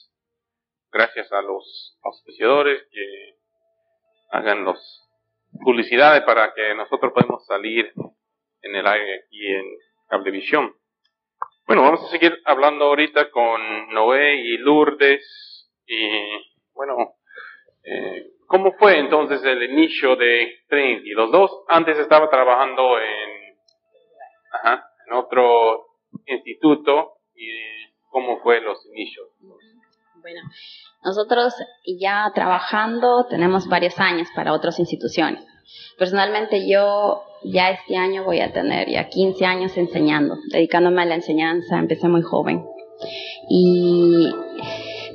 Gracias 0.90 1.31
a 1.33 1.42
los 1.42 1.98
auspiciadores 2.03 2.83
que 2.90 3.35
hagan 4.31 4.64
los 4.64 4.79
publicidades 5.62 6.22
para 6.22 6.55
que 6.55 6.74
nosotros 6.74 7.12
podamos 7.12 7.44
salir 7.46 7.92
en 8.62 8.74
el 8.74 8.87
aire 8.87 9.24
aquí 9.24 9.46
en 9.46 9.64
Cablevisión. 10.09 10.74
Bueno, 11.66 11.83
vamos 11.83 12.03
a 12.05 12.11
seguir 12.11 12.40
hablando 12.46 12.87
ahorita 12.87 13.31
con 13.31 13.92
Noé 13.92 14.37
y 14.37 14.57
Lourdes. 14.57 15.70
Y 15.87 16.09
bueno, 16.72 17.16
eh, 17.85 18.31
¿cómo 18.46 18.72
fue 18.79 18.98
entonces 18.98 19.44
el 19.44 19.62
inicio 19.64 20.16
de 20.16 20.61
Trinity? 20.68 21.11
Los 21.11 21.31
dos 21.31 21.64
antes 21.68 21.98
estaban 21.98 22.31
trabajando 22.31 22.98
en, 22.98 23.59
en 24.64 25.12
otro 25.12 25.87
instituto. 26.24 27.18
¿Y 27.35 27.51
cómo 28.09 28.40
fue 28.40 28.62
los 28.62 28.85
inicios? 28.87 29.29
Bueno, 30.29 30.43
nosotros 31.05 31.55
ya 31.99 32.31
trabajando 32.35 33.25
tenemos 33.31 33.67
varios 33.67 33.99
años 33.99 34.29
para 34.35 34.53
otras 34.53 34.79
instituciones. 34.79 35.43
Personalmente 35.97 36.69
yo 36.69 37.23
ya 37.45 37.71
este 37.71 37.97
año 37.97 38.25
voy 38.25 38.41
a 38.41 38.53
tener 38.53 38.91
ya 38.91 39.09
15 39.09 39.47
años 39.47 39.75
enseñando, 39.79 40.37
dedicándome 40.53 41.01
a 41.01 41.07
la 41.07 41.14
enseñanza, 41.14 41.79
empecé 41.79 42.09
muy 42.09 42.21
joven. 42.21 42.62
Y 43.49 44.29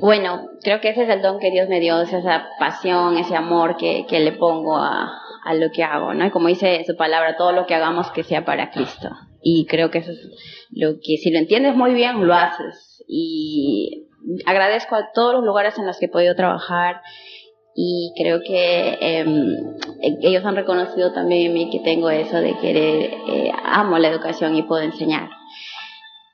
bueno, 0.00 0.48
creo 0.64 0.80
que 0.80 0.88
ese 0.88 1.04
es 1.04 1.08
el 1.10 1.22
don 1.22 1.38
que 1.38 1.52
Dios 1.52 1.68
me 1.68 1.78
dio, 1.78 2.00
esa 2.00 2.48
pasión, 2.58 3.16
ese 3.16 3.36
amor 3.36 3.76
que, 3.76 4.04
que 4.08 4.18
le 4.18 4.32
pongo 4.32 4.76
a, 4.76 5.12
a, 5.44 5.54
lo 5.54 5.70
que 5.70 5.84
hago, 5.84 6.12
¿no? 6.12 6.26
Y 6.26 6.30
como 6.30 6.48
dice 6.48 6.82
su 6.84 6.96
palabra, 6.96 7.36
todo 7.36 7.52
lo 7.52 7.66
que 7.66 7.76
hagamos 7.76 8.10
que 8.10 8.24
sea 8.24 8.44
para 8.44 8.72
Cristo. 8.72 9.10
Y 9.40 9.66
creo 9.66 9.92
que 9.92 9.98
eso 9.98 10.10
es 10.10 10.68
lo 10.72 10.94
que, 10.94 11.18
si 11.18 11.30
lo 11.30 11.38
entiendes 11.38 11.76
muy 11.76 11.94
bien, 11.94 12.26
lo 12.26 12.34
haces. 12.34 13.04
Y 13.06 14.03
agradezco 14.46 14.94
a 14.96 15.10
todos 15.12 15.34
los 15.34 15.44
lugares 15.44 15.78
en 15.78 15.86
los 15.86 15.98
que 15.98 16.06
he 16.06 16.10
podido 16.10 16.34
trabajar 16.34 17.02
y 17.74 18.12
creo 18.16 18.40
que 18.40 18.98
eh, 19.00 19.24
ellos 20.22 20.44
han 20.44 20.56
reconocido 20.56 21.12
también 21.12 21.46
en 21.46 21.54
mí 21.54 21.70
que 21.70 21.80
tengo 21.80 22.08
eso 22.08 22.36
de 22.36 22.56
querer, 22.58 23.10
eh, 23.28 23.52
amo 23.64 23.98
la 23.98 24.08
educación 24.08 24.54
y 24.56 24.62
puedo 24.62 24.82
enseñar. 24.82 25.28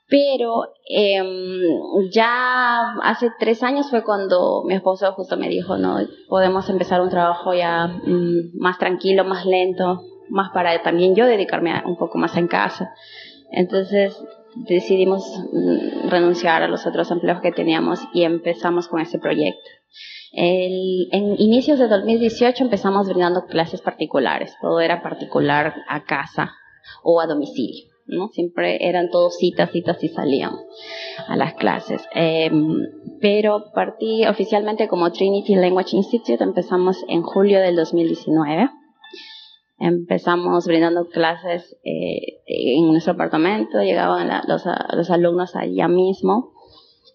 Pero 0.06 0.64
eh, 0.92 1.22
ya 2.12 2.94
hace 3.02 3.30
tres 3.38 3.62
años 3.62 3.88
fue 3.88 4.02
cuando 4.02 4.64
mi 4.66 4.74
esposo 4.74 5.12
justo 5.12 5.36
me 5.36 5.48
dijo, 5.48 5.78
no, 5.78 5.98
podemos 6.28 6.68
empezar 6.68 7.00
un 7.00 7.10
trabajo 7.10 7.54
ya 7.54 7.86
mm, 7.86 8.58
más 8.58 8.78
tranquilo, 8.78 9.24
más 9.24 9.46
lento, 9.46 10.02
más 10.28 10.50
para 10.50 10.82
también 10.82 11.14
yo 11.14 11.26
dedicarme 11.26 11.80
un 11.86 11.96
poco 11.96 12.18
más 12.18 12.36
en 12.36 12.48
casa. 12.48 12.92
Entonces 13.52 14.20
decidimos 14.54 15.24
renunciar 16.08 16.62
a 16.62 16.68
los 16.68 16.86
otros 16.86 17.10
empleos 17.10 17.40
que 17.40 17.52
teníamos 17.52 18.00
y 18.12 18.24
empezamos 18.24 18.88
con 18.88 19.00
ese 19.00 19.18
proyecto. 19.18 19.70
En 20.32 21.40
inicios 21.40 21.78
de 21.78 21.88
2018 21.88 22.64
empezamos 22.64 23.08
brindando 23.08 23.46
clases 23.46 23.80
particulares, 23.80 24.54
todo 24.60 24.80
era 24.80 25.02
particular 25.02 25.74
a 25.88 26.04
casa 26.04 26.52
o 27.02 27.20
a 27.20 27.26
domicilio. 27.26 27.90
¿no? 28.10 28.28
Siempre 28.28 28.88
eran 28.88 29.10
todos 29.10 29.36
citas, 29.38 29.70
citas 29.70 30.02
y 30.02 30.08
salíamos 30.08 30.60
a 31.28 31.36
las 31.36 31.54
clases. 31.54 32.02
Eh, 32.14 32.50
pero 33.20 33.70
partí 33.72 34.26
oficialmente 34.26 34.88
como 34.88 35.12
Trinity 35.12 35.54
Language 35.54 35.96
Institute, 35.96 36.42
empezamos 36.42 37.04
en 37.08 37.22
julio 37.22 37.60
del 37.60 37.76
2019. 37.76 38.70
Empezamos 39.80 40.66
brindando 40.66 41.08
clases 41.08 41.76
eh, 41.84 42.42
en 42.46 42.86
nuestro 42.88 43.14
apartamento, 43.14 43.80
llegaban 43.80 44.28
la, 44.28 44.44
los, 44.46 44.62
los 44.94 45.10
alumnos 45.10 45.56
allá 45.56 45.88
mismo 45.88 46.52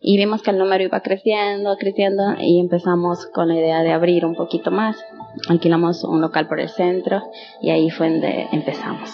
y 0.02 0.18
vimos 0.18 0.42
que 0.42 0.52
el 0.52 0.58
número 0.58 0.84
iba 0.84 1.02
creciendo, 1.02 1.78
creciendo 1.78 2.24
y 2.40 2.60
empezamos 2.60 3.28
con 3.28 3.48
la 3.48 3.56
idea 3.56 3.82
de 3.82 3.92
abrir 3.92 4.26
un 4.26 4.36
poquito 4.36 4.72
más. 4.72 5.04
Alquilamos 5.48 6.04
un 6.04 6.22
local 6.22 6.48
por 6.48 6.60
el 6.60 6.70
centro 6.70 7.22
y 7.62 7.72
ahí 7.72 7.90
fue 7.90 8.10
donde 8.10 8.48
empezamos. 8.52 9.12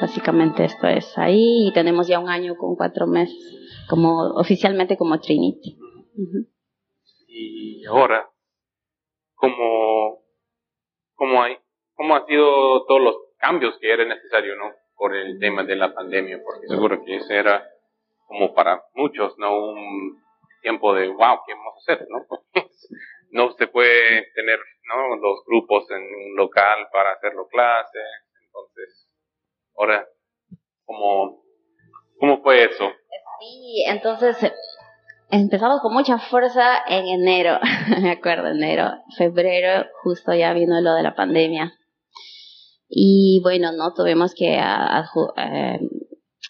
Básicamente 0.00 0.64
esto 0.64 0.88
es 0.88 1.16
ahí 1.16 1.68
y 1.68 1.72
tenemos 1.72 2.08
ya 2.08 2.18
un 2.18 2.28
año 2.28 2.56
con 2.56 2.74
cuatro 2.74 3.06
meses 3.06 3.36
como 3.88 4.34
oficialmente 4.34 4.96
como 4.96 5.20
Trinity. 5.20 5.78
Y 7.28 7.84
ahora, 7.86 8.28
¿cómo, 9.34 10.24
cómo, 11.14 11.42
hay, 11.42 11.56
¿cómo 12.02 12.16
han 12.16 12.26
sido 12.26 12.84
todos 12.86 13.00
los 13.00 13.16
cambios 13.38 13.78
que 13.78 13.92
era 13.92 14.04
necesario, 14.04 14.56
no? 14.56 14.72
Por 14.96 15.14
el 15.14 15.38
tema 15.38 15.62
de 15.62 15.76
la 15.76 15.94
pandemia, 15.94 16.40
porque 16.44 16.66
seguro 16.66 17.04
que 17.04 17.14
ese 17.14 17.36
era 17.36 17.64
como 18.26 18.52
para 18.54 18.82
muchos, 18.94 19.38
¿no? 19.38 19.56
Un 19.56 20.20
tiempo 20.62 20.94
de, 20.94 21.06
wow, 21.06 21.38
¿qué 21.46 21.54
vamos 21.54 21.74
a 21.76 21.92
hacer? 21.92 22.08
¿no? 22.10 22.26
no 23.30 23.52
se 23.52 23.68
puede 23.68 24.32
tener 24.34 24.58
¿no? 24.88 25.14
los 25.14 25.44
grupos 25.46 25.88
en 25.92 26.02
un 26.02 26.34
local 26.34 26.88
para 26.92 27.12
hacerlo 27.12 27.46
clases. 27.46 28.02
Entonces, 28.46 29.08
ahora, 29.76 30.04
¿cómo, 30.84 31.44
cómo 32.18 32.42
fue 32.42 32.64
eso? 32.64 32.90
Sí, 33.38 33.84
entonces 33.86 34.52
empezamos 35.30 35.80
con 35.80 35.94
mucha 35.94 36.18
fuerza 36.18 36.82
en 36.88 37.06
enero, 37.06 37.60
me 38.02 38.10
acuerdo, 38.10 38.48
enero, 38.48 38.90
febrero, 39.16 39.86
justo 40.02 40.34
ya 40.34 40.52
vino 40.52 40.80
lo 40.80 40.94
de 40.94 41.04
la 41.04 41.14
pandemia. 41.14 41.78
Y 42.94 43.40
bueno, 43.42 43.72
no 43.72 43.94
tuvimos 43.94 44.34
que 44.34 44.54
eh, 44.54 45.80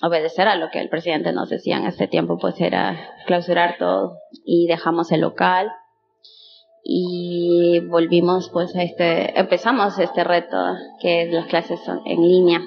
obedecer 0.02 0.48
a 0.48 0.56
lo 0.56 0.70
que 0.70 0.80
el 0.80 0.88
presidente 0.88 1.32
nos 1.32 1.50
decía 1.50 1.76
en 1.76 1.86
este 1.86 2.08
tiempo, 2.08 2.36
pues 2.36 2.60
era 2.60 2.98
clausurar 3.26 3.76
todo 3.78 4.18
y 4.44 4.66
dejamos 4.66 5.12
el 5.12 5.20
local 5.20 5.70
y 6.82 7.78
volvimos 7.88 8.50
pues 8.50 8.74
a 8.74 8.82
este, 8.82 9.38
empezamos 9.38 9.96
este 10.00 10.24
reto 10.24 10.56
que 11.00 11.22
es 11.22 11.32
las 11.32 11.46
clases 11.46 11.78
en 12.06 12.20
línea. 12.20 12.60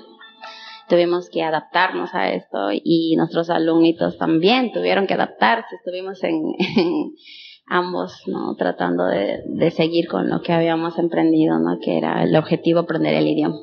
Tuvimos 0.87 1.29
que 1.29 1.43
adaptarnos 1.43 2.15
a 2.15 2.31
esto 2.31 2.69
y 2.71 3.17
nuestros 3.17 3.49
alumnitos 3.49 4.17
también 4.17 4.71
tuvieron 4.71 5.05
que 5.05 5.15
adaptarse. 5.15 5.75
Estuvimos 5.75 6.23
en, 6.23 6.41
ambos, 7.67 8.23
¿no? 8.27 8.55
Tratando 8.55 9.05
de, 9.05 9.43
de 9.45 9.71
seguir 9.71 10.07
con 10.07 10.29
lo 10.29 10.41
que 10.41 10.53
habíamos 10.53 10.97
emprendido, 10.99 11.59
¿no? 11.59 11.77
Que 11.79 11.97
era 11.97 12.23
el 12.23 12.35
objetivo 12.35 12.81
aprender 12.81 13.13
el 13.13 13.27
idioma. 13.27 13.57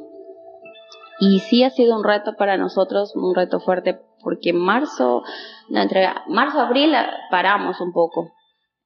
Y 1.20 1.38
sí 1.38 1.62
ha 1.62 1.70
sido 1.70 1.96
un 1.96 2.02
reto 2.02 2.34
para 2.36 2.56
nosotros, 2.56 3.14
un 3.14 3.34
reto 3.34 3.60
fuerte, 3.60 4.00
porque 4.24 4.50
en 4.50 4.58
marzo, 4.58 5.22
entre 5.70 6.08
marzo, 6.28 6.60
abril 6.60 6.92
paramos 7.30 7.80
un 7.80 7.92
poco, 7.92 8.32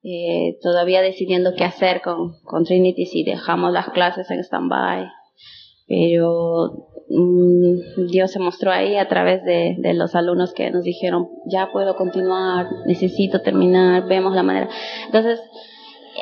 eh, 0.03 0.59
todavía 0.61 1.01
decidiendo 1.01 1.55
qué 1.57 1.65
hacer 1.65 2.03
con, 2.03 2.39
con 2.43 2.65
Trinity, 2.65 3.07
si 3.07 3.25
dejamos 3.25 3.73
las 3.73 3.89
clases 3.89 4.31
en 4.31 4.41
stand-by. 4.41 5.09
Pero 5.89 6.89
mm, 7.09 8.07
Dios 8.09 8.33
se 8.33 8.39
mostró 8.39 8.71
ahí 8.71 8.97
a 8.97 9.09
través 9.09 9.43
de, 9.45 9.77
los 9.95 10.15
alumnos 10.15 10.53
que 10.53 10.71
nos 10.71 10.83
dijeron, 10.85 11.29
ya 11.47 11.71
puedo 11.73 11.97
continuar, 11.97 12.67
necesito 12.87 13.43
terminar, 13.43 14.07
vemos 14.07 14.35
la 14.35 14.43
manera. 14.43 14.69
Entonces, 15.07 15.41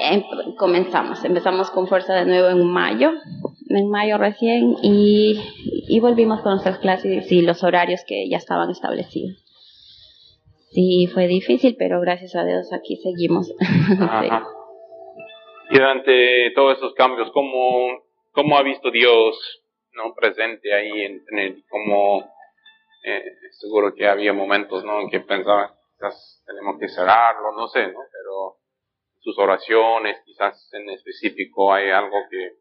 em, 0.01 0.23
comenzamos, 0.57 1.25
empezamos 1.25 1.71
con 1.71 1.87
fuerza 1.87 2.15
de 2.15 2.27
nuevo 2.27 2.49
en 2.49 2.67
mayo, 2.67 3.13
en 3.69 3.89
mayo 3.89 4.19
recién 4.19 4.77
y, 4.83 5.41
volvimos 6.01 6.41
con 6.43 6.53
nuestras 6.53 6.79
clases 6.79 7.31
y 7.31 7.43
los 7.43 7.63
horarios 7.63 8.05
que 8.07 8.29
ya 8.29 8.37
estaban 8.37 8.71
establecidos. 8.71 9.43
Sí, 10.73 11.09
fue 11.13 11.29
difícil, 11.29 11.77
pero 11.79 12.01
gracias 12.01 12.35
a 12.35 12.45
Dios 12.45 12.73
aquí 12.73 12.97
seguimos. 12.97 13.55
Y 15.71 15.79
durante 15.79 16.51
todos 16.55 16.77
esos 16.77 16.95
cambios, 16.95 17.31
¿cómo, 17.33 18.03
cómo 18.33 18.57
ha 18.57 18.63
visto 18.63 18.91
Dios 18.91 19.64
no 19.95 20.15
presente 20.15 20.75
ahí 20.75 21.03
en, 21.03 21.25
en 21.31 21.39
el, 21.39 21.65
como 21.69 22.21
eh, 23.05 23.25
seguro 23.53 23.95
que 23.95 24.07
había 24.07 24.33
momentos 24.33 24.85
¿no? 24.85 25.01
en 25.01 25.11
que 25.11 25.21
pensaban 25.21 25.71
quizás 25.93 26.43
tenemos 26.47 26.79
que 26.79 26.89
cerrarlo, 26.89 27.53
no 27.53 27.69
sé, 27.69 27.87
¿no? 27.89 28.01
pero 28.11 28.57
sus 29.21 29.39
oraciones, 29.39 30.19
quizás 30.25 30.71
en 30.75 30.91
específico 30.91 31.73
hay 31.73 31.91
algo 31.91 32.17
que 32.31 32.57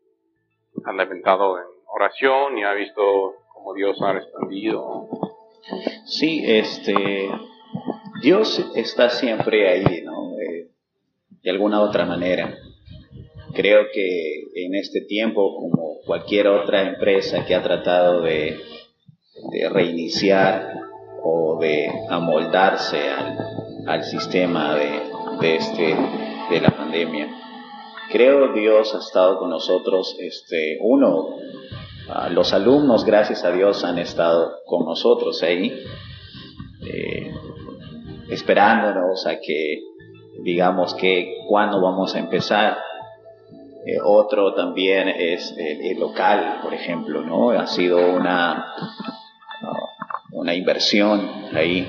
han 0.86 0.98
levantado 0.98 1.58
en 1.58 1.66
oración 1.88 2.58
y 2.58 2.64
ha 2.64 2.74
visto 2.74 3.36
cómo 3.54 3.74
Dios 3.74 4.02
ha 4.02 4.14
respondido. 4.14 5.10
Sí, 6.06 6.44
este, 6.46 7.30
Dios 8.22 8.72
está 8.76 9.10
siempre 9.10 9.70
ahí, 9.70 10.02
¿no? 10.04 10.38
Eh, 10.40 10.70
de 11.42 11.50
alguna 11.52 11.82
otra 11.82 12.06
manera. 12.06 12.58
Creo 13.54 13.86
que 13.94 14.44
en 14.56 14.76
este 14.76 15.02
tiempo, 15.02 15.56
como 15.56 15.93
cualquier 16.06 16.48
otra 16.48 16.84
empresa 16.84 17.46
que 17.46 17.56
ha 17.56 17.64
tratado 17.64 18.22
de, 18.22 18.60
reiniciar 19.72 20.74
o 21.24 21.58
de 21.60 21.90
amoldarse 22.10 23.10
al, 23.86 24.04
sistema 24.04 24.76
de, 24.76 25.02
de, 25.40 25.56
este, 25.56 25.98
de 26.50 26.62
la 26.62 26.70
pandemia. 26.70 27.28
Creo 28.12 28.54
Dios 28.54 28.94
ha 28.94 29.00
estado 29.00 29.40
con 29.40 29.50
nosotros, 29.50 30.16
este, 30.20 30.78
uno, 30.82 31.38
los 32.32 32.54
alumnos, 32.54 33.06
gracias 33.06 33.44
a 33.44 33.52
Dios, 33.52 33.84
han 33.84 33.98
estado 33.98 34.58
con 34.66 34.86
nosotros 34.86 35.42
ahí, 35.44 35.74
eh, 36.86 37.34
esperándonos 38.30 39.26
a 39.26 39.40
que, 39.40 39.82
digamos, 40.44 40.94
que 40.96 41.38
cuándo 41.48 41.82
vamos 41.82 42.14
a 42.16 42.20
empezar. 42.20 42.78
Eh, 43.86 43.98
otro 44.02 44.54
también 44.54 45.10
es 45.10 45.54
el, 45.58 46.00
local, 46.00 46.60
por 46.64 46.74
ejemplo, 46.74 47.22
¿no? 47.22 47.50
Ha 47.50 47.68
sido 47.68 47.98
una, 48.16 48.74
una 50.32 50.56
inversión 50.56 51.30
ahí, 51.54 51.86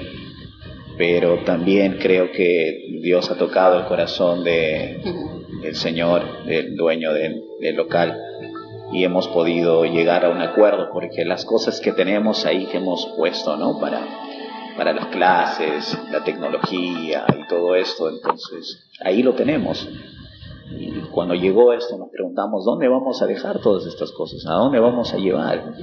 pero 0.98 1.44
también 1.44 1.98
creo 2.00 2.33
que 2.33 2.98
Dios 3.00 3.30
ha 3.30 3.37
tocado 3.37 3.78
el 3.78 3.85
corazón 3.87 4.42
de, 4.42 5.00
del 5.62 5.76
Señor, 5.76 6.44
del 6.46 6.74
dueño 6.74 7.12
del, 7.12 7.44
del 7.61 7.76
local 7.76 8.18
y 8.92 9.04
hemos 9.04 9.28
podido 9.28 9.85
llegar 9.85 10.24
a 10.24 10.30
un 10.30 10.40
acuerdo 10.40 10.90
porque 10.92 11.24
las 11.24 11.44
cosas 11.44 11.80
que 11.80 11.92
tenemos 11.92 12.44
ahí 12.46 12.66
que 12.66 12.78
hemos 12.78 13.12
puesto, 13.16 13.57
¿no? 13.57 13.78
Para, 13.80 14.00
para 14.76 14.92
las 14.92 15.07
clases, 15.07 15.98
la 16.11 16.22
tecnología 16.22 17.24
y 17.28 17.48
todo 17.48 17.74
esto, 17.76 18.09
entonces 18.09 18.85
ahí 19.00 19.22
lo 19.22 19.35
tenemos. 19.35 19.88
Y 20.70 21.00
cuando 21.11 21.35
llegó 21.35 21.72
esto 21.72 21.98
nos 21.98 22.11
preguntamos, 22.11 22.64
¿dónde 22.64 22.88
vamos 22.88 23.20
a 23.22 23.27
dejar 23.27 23.61
todas 23.61 23.87
estas 23.87 24.12
cosas? 24.12 24.46
¿A 24.46 24.55
dónde 24.55 24.81
vamos 24.81 25.12
a 25.12 25.18
llevar? 25.18 25.74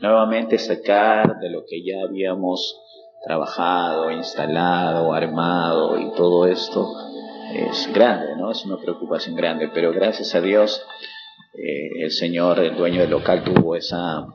Nuevamente 0.00 0.58
sacar 0.58 1.38
de 1.40 1.50
lo 1.50 1.64
que 1.64 1.84
ya 1.84 2.02
habíamos 2.02 2.80
trabajado, 3.24 4.10
instalado, 4.10 5.12
armado 5.12 5.98
y 5.98 6.12
todo 6.12 6.46
esto 6.46 6.92
es 7.54 7.90
grande, 7.92 8.36
¿no? 8.36 8.50
Es 8.50 8.64
una 8.64 8.78
preocupación 8.78 9.36
grande, 9.36 9.70
pero 9.72 9.92
gracias 9.92 10.34
a 10.34 10.40
Dios 10.40 10.84
eh, 11.54 12.04
el 12.04 12.10
señor, 12.10 12.60
el 12.60 12.76
dueño 12.76 13.02
del 13.02 13.10
local, 13.10 13.44
tuvo 13.44 13.76
esa, 13.76 14.26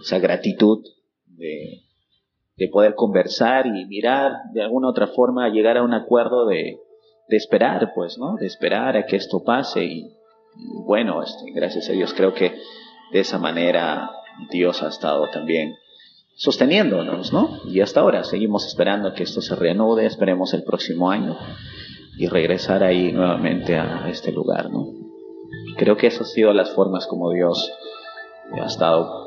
esa 0.00 0.18
gratitud 0.18 0.84
de, 1.26 1.82
poder 2.70 2.94
conversar 2.94 3.66
y 3.66 3.84
mirar 3.86 4.32
de 4.52 4.62
alguna 4.62 4.88
otra 4.88 5.08
forma 5.08 5.48
llegar 5.48 5.76
a 5.76 5.82
un 5.82 5.94
acuerdo 5.94 6.46
de, 6.46 6.80
esperar, 7.28 7.92
pues, 7.94 8.18
¿no? 8.18 8.36
De 8.36 8.46
esperar 8.46 8.96
a 8.96 9.06
que 9.06 9.16
esto 9.16 9.42
pase 9.42 9.84
y, 9.84 10.10
bueno, 10.84 11.22
este, 11.22 11.50
gracias 11.52 11.88
a 11.88 11.92
Dios 11.92 12.14
creo 12.14 12.34
que 12.34 12.54
de 13.12 13.20
esa 13.20 13.38
manera 13.38 14.10
Dios 14.50 14.82
ha 14.82 14.88
estado 14.88 15.28
también 15.30 15.74
sosteniéndonos, 16.36 17.32
¿no? 17.32 17.60
Y 17.66 17.80
hasta 17.80 18.00
ahora 18.00 18.22
seguimos 18.24 18.66
esperando 18.66 19.14
que 19.14 19.22
esto 19.22 19.40
se 19.40 19.56
reanude, 19.56 20.06
esperemos 20.06 20.52
el 20.54 20.62
próximo 20.62 21.10
año 21.10 21.36
y 22.18 22.28
regresar 22.28 22.84
ahí 22.84 23.12
nuevamente 23.12 23.76
a 23.76 24.08
este 24.08 24.32
lugar, 24.32 24.70
¿no? 24.70 24.86
Creo 25.76 25.96
que 25.96 26.06
esas 26.06 26.28
han 26.28 26.34
sido 26.34 26.52
las 26.52 26.70
formas 26.70 27.06
como 27.06 27.30
Dios 27.32 27.72
ha 28.60 28.66
estado 28.66 29.26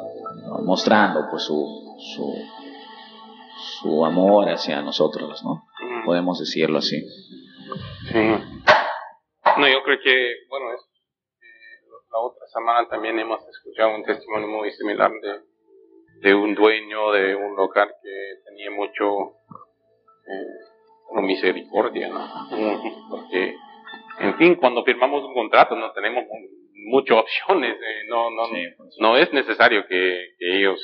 mostrando 0.63 1.27
pues 1.29 1.43
su, 1.43 1.65
su, 1.99 2.35
su 3.81 4.05
amor 4.05 4.49
hacia 4.49 4.81
nosotros, 4.81 5.43
¿no? 5.43 5.65
Mm. 5.81 6.05
Podemos 6.05 6.39
decirlo 6.39 6.79
así. 6.79 7.03
Sí. 8.11 8.19
No, 9.57 9.67
yo 9.67 9.83
creo 9.83 9.99
que, 10.01 10.35
bueno, 10.49 10.73
es, 10.73 10.81
eh, 11.41 11.87
la 12.11 12.19
otra 12.19 12.47
semana 12.47 12.87
también 12.87 13.19
hemos 13.19 13.45
escuchado 13.47 13.95
un 13.95 14.03
testimonio 14.03 14.47
muy 14.47 14.71
similar 14.71 15.11
de, 15.11 15.41
de 16.21 16.35
un 16.35 16.55
dueño 16.55 17.11
de 17.11 17.35
un 17.35 17.55
local 17.55 17.91
que 18.01 18.41
tenía 18.45 18.71
mucho 18.71 19.05
eh, 20.27 21.21
misericordia, 21.21 22.09
¿no? 22.09 22.27
Porque 23.09 23.55
en 24.19 24.37
fin, 24.37 24.55
cuando 24.55 24.83
firmamos 24.83 25.23
un 25.23 25.33
contrato 25.33 25.75
no 25.75 25.91
tenemos 25.93 26.25
muchas 26.73 27.17
opciones, 27.19 27.75
eh, 27.75 28.07
no, 28.07 28.29
no, 28.29 28.43
pues. 28.77 28.95
no 28.99 29.17
es 29.17 29.31
necesario 29.33 29.85
que, 29.87 30.35
ellos, 30.39 30.79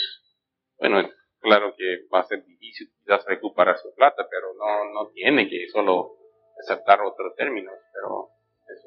bueno, 0.80 1.10
claro 1.40 1.74
que 1.78 2.06
va 2.14 2.20
a 2.20 2.28
ser 2.28 2.44
difícil 2.46 2.88
quizás 2.98 3.26
recuperar 3.28 3.78
su 3.78 3.94
plata, 3.96 4.26
pero 4.30 4.48
no, 4.58 4.94
no 4.94 5.10
tiene 5.12 5.50
que 5.50 5.68
solo 5.70 6.12
aceptar 6.60 7.02
otros 7.02 7.36
términos, 7.36 7.74
pero 7.94 8.30
es 8.68 8.86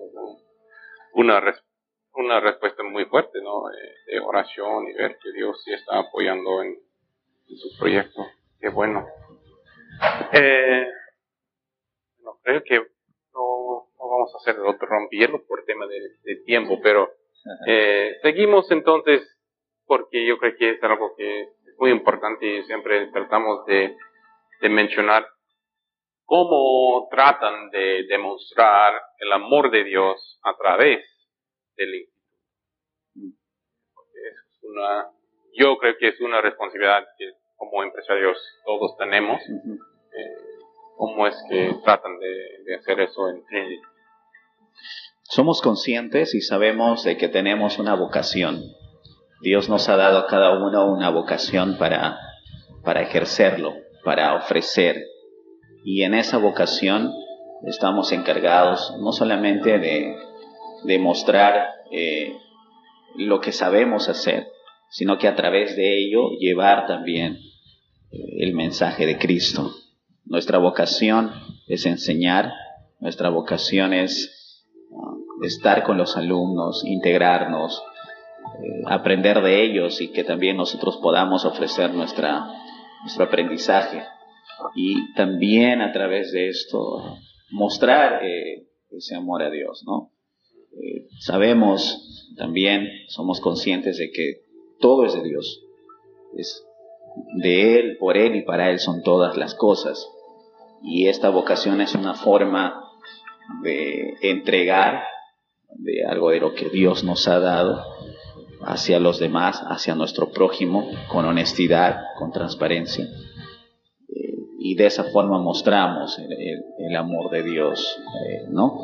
una, 1.14 1.42
una 2.14 2.40
respuesta 2.40 2.82
muy 2.82 3.04
fuerte, 3.06 3.40
¿no? 3.42 3.70
Eh, 3.70 3.94
de 4.06 4.20
oración 4.20 4.88
y 4.88 4.94
ver 4.94 5.18
que 5.22 5.32
Dios 5.32 5.62
sí 5.64 5.72
está 5.72 5.98
apoyando 5.98 6.62
en, 6.62 6.78
su 7.56 7.78
proyecto. 7.78 8.26
Qué 8.60 8.68
bueno. 8.68 9.06
Eh, 10.32 10.86
no 12.22 12.38
creo 12.42 12.62
que 12.62 12.86
no 13.32 13.88
vamos 13.98 14.34
a 14.34 14.38
hacer 14.38 14.60
otro 14.60 14.86
rompiendo 14.86 15.42
por 15.46 15.64
tema 15.64 15.86
de, 15.86 16.36
tiempo, 16.44 16.78
pero 16.82 17.10
eh, 17.66 18.16
seguimos 18.22 18.70
entonces 18.70 19.22
porque 19.86 20.26
yo 20.26 20.38
creo 20.38 20.56
que 20.56 20.70
es 20.72 20.82
algo 20.84 21.16
que 21.16 21.42
es 21.42 21.78
muy 21.78 21.90
importante 21.90 22.46
y 22.46 22.62
siempre 22.64 23.06
tratamos 23.08 23.64
de, 23.66 23.96
mencionar 24.68 25.26
cómo 26.28 27.08
tratan 27.10 27.70
de 27.70 28.04
demostrar 28.06 29.00
el 29.16 29.32
amor 29.32 29.70
de 29.70 29.82
Dios 29.84 30.38
a 30.42 30.54
través 30.58 31.02
del 31.74 31.94
instituto. 31.94 33.38
es 34.14 34.62
una, 34.62 35.10
yo 35.54 35.78
creo 35.78 35.96
que 35.98 36.08
es 36.08 36.20
una 36.20 36.42
responsabilidad 36.42 37.06
que 37.16 37.32
como 37.56 37.82
empresarios 37.82 38.36
todos 38.66 38.94
tenemos 38.98 39.40
cómo 40.98 41.26
es 41.26 41.36
que 41.48 41.74
tratan 41.82 42.18
de, 42.18 42.74
hacer 42.74 43.00
eso 43.00 43.30
en 43.30 43.42
Trinity. 43.46 43.80
Somos 45.22 45.62
conscientes 45.62 46.34
y 46.34 46.42
sabemos 46.42 47.04
de 47.04 47.16
que 47.16 47.28
tenemos 47.28 47.78
una 47.78 47.94
vocación. 47.94 48.62
Dios 49.40 49.70
nos 49.70 49.88
ha 49.88 49.96
dado 49.96 50.18
a 50.18 50.26
cada 50.26 50.58
uno 50.58 50.92
una 50.92 51.08
vocación 51.08 51.78
para, 51.78 52.18
para 52.84 53.00
ejercerlo, 53.02 53.72
para 54.04 54.34
ofrecer. 54.34 54.96
Y 55.84 56.02
en 56.02 56.14
esa 56.14 56.38
vocación 56.38 57.12
estamos 57.66 58.12
encargados 58.12 58.94
no 59.00 59.12
solamente 59.12 59.78
de, 59.78 60.98
mostrar 60.98 61.68
eh, 61.90 62.36
lo 63.16 63.40
que 63.40 63.52
sabemos 63.52 64.08
hacer, 64.08 64.48
sino 64.90 65.18
que 65.18 65.28
a 65.28 65.34
través 65.34 65.76
de 65.76 65.98
ello 65.98 66.30
llevar 66.38 66.86
también 66.86 67.38
eh, 68.10 68.18
el 68.40 68.54
mensaje 68.54 69.06
de 69.06 69.18
Cristo. 69.18 69.70
Nuestra 70.24 70.58
vocación 70.58 71.32
es 71.66 71.86
enseñar, 71.86 72.52
nuestra 73.00 73.30
vocación 73.30 73.92
es 73.92 74.66
uh, 74.90 75.44
estar 75.44 75.84
con 75.84 75.96
los 75.96 76.16
alumnos, 76.16 76.84
integrarnos, 76.84 77.82
eh, 78.62 78.82
aprender 78.86 79.42
de 79.42 79.62
ellos 79.62 80.00
y 80.00 80.08
que 80.08 80.24
también 80.24 80.56
nosotros 80.56 80.98
podamos 81.02 81.44
ofrecer 81.44 81.94
nuestra, 81.94 82.46
nuestro 83.02 83.24
aprendizaje. 83.24 84.02
Y 84.74 85.12
también 85.14 85.80
a 85.80 85.92
través 85.92 86.32
de 86.32 86.48
esto 86.48 87.18
mostrar 87.50 88.24
eh, 88.24 88.66
ese 88.90 89.14
amor 89.14 89.42
a 89.42 89.50
Dios, 89.50 89.84
¿no? 89.86 90.12
Eh, 90.72 91.06
sabemos 91.20 92.26
también, 92.36 92.88
somos 93.08 93.40
conscientes 93.40 93.98
de 93.98 94.10
que 94.10 94.42
todo 94.80 95.04
es 95.04 95.14
de 95.14 95.22
Dios. 95.22 95.64
Es 96.36 96.64
de 97.42 97.78
Él, 97.78 97.96
por 97.98 98.16
Él 98.16 98.36
y 98.36 98.42
para 98.42 98.70
Él 98.70 98.78
son 98.78 99.02
todas 99.02 99.36
las 99.36 99.54
cosas 99.54 100.08
y 100.82 101.08
esta 101.08 101.30
vocación 101.30 101.80
es 101.80 101.94
una 101.94 102.14
forma 102.14 102.84
de 103.62 104.14
entregar 104.22 105.04
de 105.70 106.04
algo 106.04 106.30
de 106.30 106.40
lo 106.40 106.54
que 106.54 106.68
Dios 106.68 107.04
nos 107.04 107.26
ha 107.28 107.40
dado 107.40 107.84
hacia 108.62 108.98
los 108.98 109.18
demás, 109.18 109.62
hacia 109.66 109.94
nuestro 109.94 110.30
prójimo, 110.30 110.90
con 111.08 111.24
honestidad, 111.24 112.00
con 112.18 112.32
transparencia. 112.32 113.06
Eh, 114.58 114.60
y 114.60 114.74
de 114.74 114.86
esa 114.86 115.04
forma 115.04 115.38
mostramos 115.38 116.18
el, 116.18 116.96
amor 116.96 117.30
de 117.30 117.42
Dios, 117.42 118.00
eh, 118.28 118.46
¿no? 118.48 118.76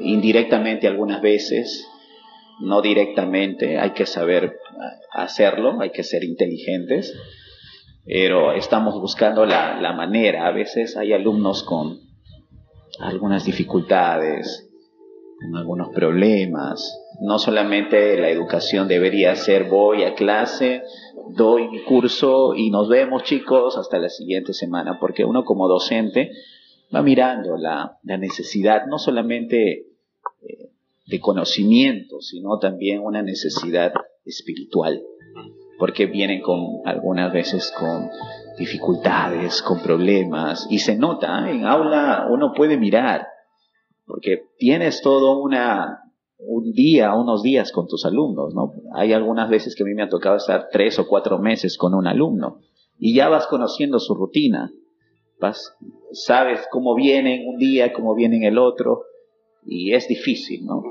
Indirectamente 0.00 0.88
algunas 0.88 1.20
veces, 1.20 1.86
no 2.60 2.80
directamente, 2.80 3.78
hay 3.78 3.90
que 3.90 4.06
saber 4.06 4.58
hacerlo, 5.12 5.80
hay 5.80 5.90
que 5.90 6.02
ser 6.02 6.24
inteligentes, 6.24 7.14
pero 8.04 8.52
estamos 8.52 9.00
buscando 9.00 9.44
la, 9.46 9.92
manera. 9.92 10.46
A 10.46 10.52
veces 10.52 10.96
hay 10.96 11.12
alumnos 11.12 11.62
con 11.62 12.00
algunas 13.00 13.44
dificultades, 13.44 14.68
con 15.40 15.56
algunos 15.56 15.90
problemas. 15.90 16.98
No 17.20 17.38
solamente 17.38 18.18
la 18.18 18.30
educación 18.30 18.88
debería 18.88 19.34
ser 19.36 19.64
voy 19.64 20.04
a 20.04 20.14
clase, 20.14 20.82
doy 21.36 21.68
mi 21.68 21.82
curso 21.84 22.54
y 22.54 22.70
nos 22.70 22.88
vemos 22.88 23.22
chicos 23.24 23.76
hasta 23.76 23.98
la 23.98 24.08
siguiente 24.08 24.52
semana, 24.52 24.98
porque 24.98 25.24
uno 25.24 25.44
como 25.44 25.68
docente 25.68 26.32
va 26.94 27.02
mirando 27.02 27.56
la, 27.56 27.98
necesidad 28.02 28.86
no 28.86 28.98
solamente 28.98 29.86
eh, 30.42 30.70
de 31.06 31.20
conocimiento, 31.20 32.20
sino 32.20 32.58
también 32.58 33.00
una 33.00 33.22
necesidad 33.22 33.92
espiritual, 34.24 35.02
porque 35.78 36.06
vienen 36.06 36.42
con 36.42 36.80
algunas 36.84 37.32
veces 37.32 37.72
con 37.72 38.10
dificultades, 38.58 39.62
con 39.62 39.80
problemas, 39.82 40.66
y 40.70 40.78
se 40.78 40.96
nota, 40.96 41.48
¿eh? 41.48 41.52
en 41.52 41.64
aula 41.64 42.26
uno 42.30 42.52
puede 42.52 42.76
mirar, 42.76 43.26
porque 44.06 44.44
tienes 44.58 45.00
todo 45.00 45.40
una, 45.40 46.02
un 46.44 46.72
día, 46.72 47.14
unos 47.14 47.42
días 47.42 47.72
con 47.72 47.86
tus 47.86 48.04
alumnos, 48.04 48.54
¿no? 48.54 48.72
Hay 48.94 49.12
algunas 49.12 49.48
veces 49.48 49.74
que 49.74 49.82
a 49.82 49.86
mí 49.86 49.94
me 49.94 50.02
ha 50.02 50.08
tocado 50.08 50.36
estar 50.36 50.68
tres 50.70 50.98
o 50.98 51.06
cuatro 51.06 51.38
meses 51.38 51.76
con 51.76 51.94
un 51.94 52.06
alumno, 52.06 52.60
y 52.98 53.14
ya 53.14 53.28
vas 53.28 53.46
conociendo 53.46 53.98
su 53.98 54.14
rutina, 54.14 54.72
vas, 55.40 55.74
sabes 56.12 56.60
cómo 56.70 56.94
vienen 56.94 57.48
un 57.48 57.58
día, 57.58 57.92
cómo 57.92 58.14
vienen 58.14 58.42
el 58.42 58.58
otro, 58.58 59.02
y 59.64 59.94
es 59.94 60.08
difícil, 60.08 60.66
¿no? 60.66 60.82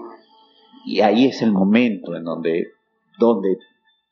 Y 0.86 1.02
ahí 1.02 1.26
es 1.26 1.42
el 1.42 1.52
momento 1.52 2.16
en 2.16 2.24
donde, 2.24 2.68
donde 3.20 3.58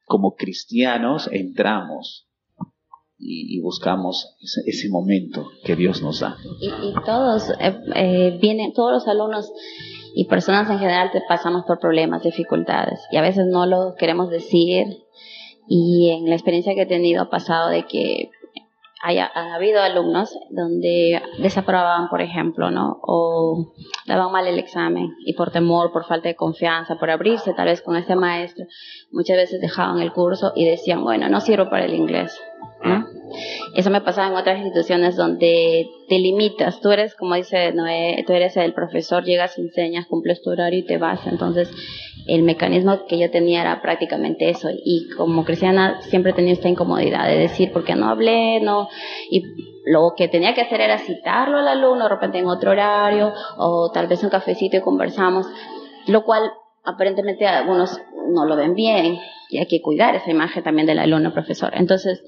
como 0.06 0.36
cristianos 0.36 1.30
entramos 1.32 2.28
y, 3.18 3.60
buscamos 3.60 4.36
ese, 4.66 4.90
momento 4.90 5.50
que 5.66 5.76
Dios 5.76 6.02
nos 6.02 6.22
da. 6.22 6.38
Y, 6.62 6.94
todos 7.06 7.50
eh, 7.60 7.78
eh, 7.96 8.40
vienen, 8.42 8.72
todos 8.74 8.94
los 8.94 9.08
alumnos 9.08 9.52
y 10.16 10.26
personas 10.26 10.70
en 10.70 10.80
general 10.80 11.12
te 11.12 11.22
pasamos 11.28 11.66
por 11.66 11.80
problemas, 11.80 12.24
dificultades 12.24 13.00
y 13.12 13.18
a 13.18 13.22
veces 13.22 13.46
no 13.48 13.66
lo 13.66 13.96
queremos 13.96 14.30
decir 14.30 14.86
y 15.68 16.10
en 16.10 16.30
la 16.30 16.36
experiencia 16.36 16.74
que 16.74 16.82
he 16.82 16.88
tenido 16.88 17.22
ha 17.22 17.30
pasado 17.30 17.70
de 17.70 17.86
que 17.86 18.32
haya, 19.02 19.28
habido 19.54 19.82
alumnos 19.82 20.38
donde 20.50 21.22
desaprobaban, 21.42 22.10
por 22.10 22.22
ejemplo, 22.22 22.70
¿no? 22.70 23.00
O 23.02 23.74
daban 24.06 24.32
mal 24.32 24.46
el 24.48 24.60
examen 24.60 25.16
y 25.26 25.34
por 25.34 25.52
temor, 25.52 25.92
por 25.92 26.06
falta 26.06 26.28
de 26.28 26.36
confianza, 26.36 26.98
por 26.98 27.10
abrirse 27.10 27.54
tal 27.54 27.68
vez 27.68 27.82
con 27.82 27.96
este 27.96 28.16
maestro, 28.16 28.66
muchas 29.12 29.38
veces 29.38 29.62
dejaban 29.62 30.00
el 30.00 30.12
curso 30.12 30.52
y 30.56 30.66
decían, 30.66 31.04
bueno, 31.04 31.30
no 31.30 31.40
sirvo 31.40 31.70
para 31.70 31.86
el 31.86 31.94
inglés, 31.94 32.38
¿no? 32.84 33.08
Eso 33.76 33.90
me 33.90 34.02
pasaba 34.02 34.28
en 34.28 34.36
otras 34.36 34.58
instituciones 34.60 35.16
donde 35.16 35.90
te 36.08 36.20
limitas. 36.20 36.82
Tú 36.82 36.92
eres, 36.92 37.16
como 37.16 37.36
dice 37.36 37.72
Noé, 37.74 38.24
tú 38.26 38.34
eres 38.34 38.58
el 38.58 38.74
profesor, 38.74 39.24
llegas, 39.24 39.58
enseñas, 39.58 40.08
cumples 40.08 40.42
tu 40.42 40.50
horario 40.50 40.80
y 40.80 40.86
te 40.86 40.98
vas. 40.98 41.26
Entonces, 41.28 41.70
el 42.28 42.44
mecanismo 42.44 43.06
que 43.08 43.18
yo 43.18 43.30
tenía 43.32 43.62
era 43.62 43.82
prácticamente 43.82 44.50
eso. 44.50 44.70
Y 44.72 45.10
como 45.18 45.46
cristiana 45.46 46.02
siempre 46.02 46.34
tenía 46.34 46.54
esta 46.54 46.70
incomodidad 46.70 47.28
de 47.28 47.38
decir, 47.38 47.72
porque 47.72 47.96
no 47.96 48.10
hablé? 48.10 48.60
No. 48.62 48.90
Y 49.30 49.44
lo 49.86 50.14
que 50.16 50.28
tenía 50.28 50.54
que 50.54 50.62
hacer 50.62 50.82
era 50.82 50.98
citarlo 50.98 51.58
al 51.58 51.68
alumno, 51.68 52.04
de 52.04 52.10
repente 52.10 52.38
en 52.38 52.48
otro 52.48 52.72
horario, 52.72 53.34
o 53.58 53.92
tal 53.92 54.08
vez 54.08 54.24
un 54.24 54.30
cafecito 54.30 54.78
y 54.78 54.82
conversamos, 54.82 55.48
lo 56.08 56.24
cual 56.24 56.52
aparentemente 56.84 57.46
algunos 57.46 58.00
no 58.34 58.46
lo 58.46 58.56
ven 58.56 58.76
bien 58.76 59.18
y 59.50 59.58
hay 59.58 59.66
que 59.66 59.82
cuidar 59.82 60.16
esa 60.16 60.30
imagen 60.30 60.64
también 60.64 60.88
del 60.88 61.00
alumno 61.00 61.34
profesor. 61.34 61.72
Entonces, 61.74 62.24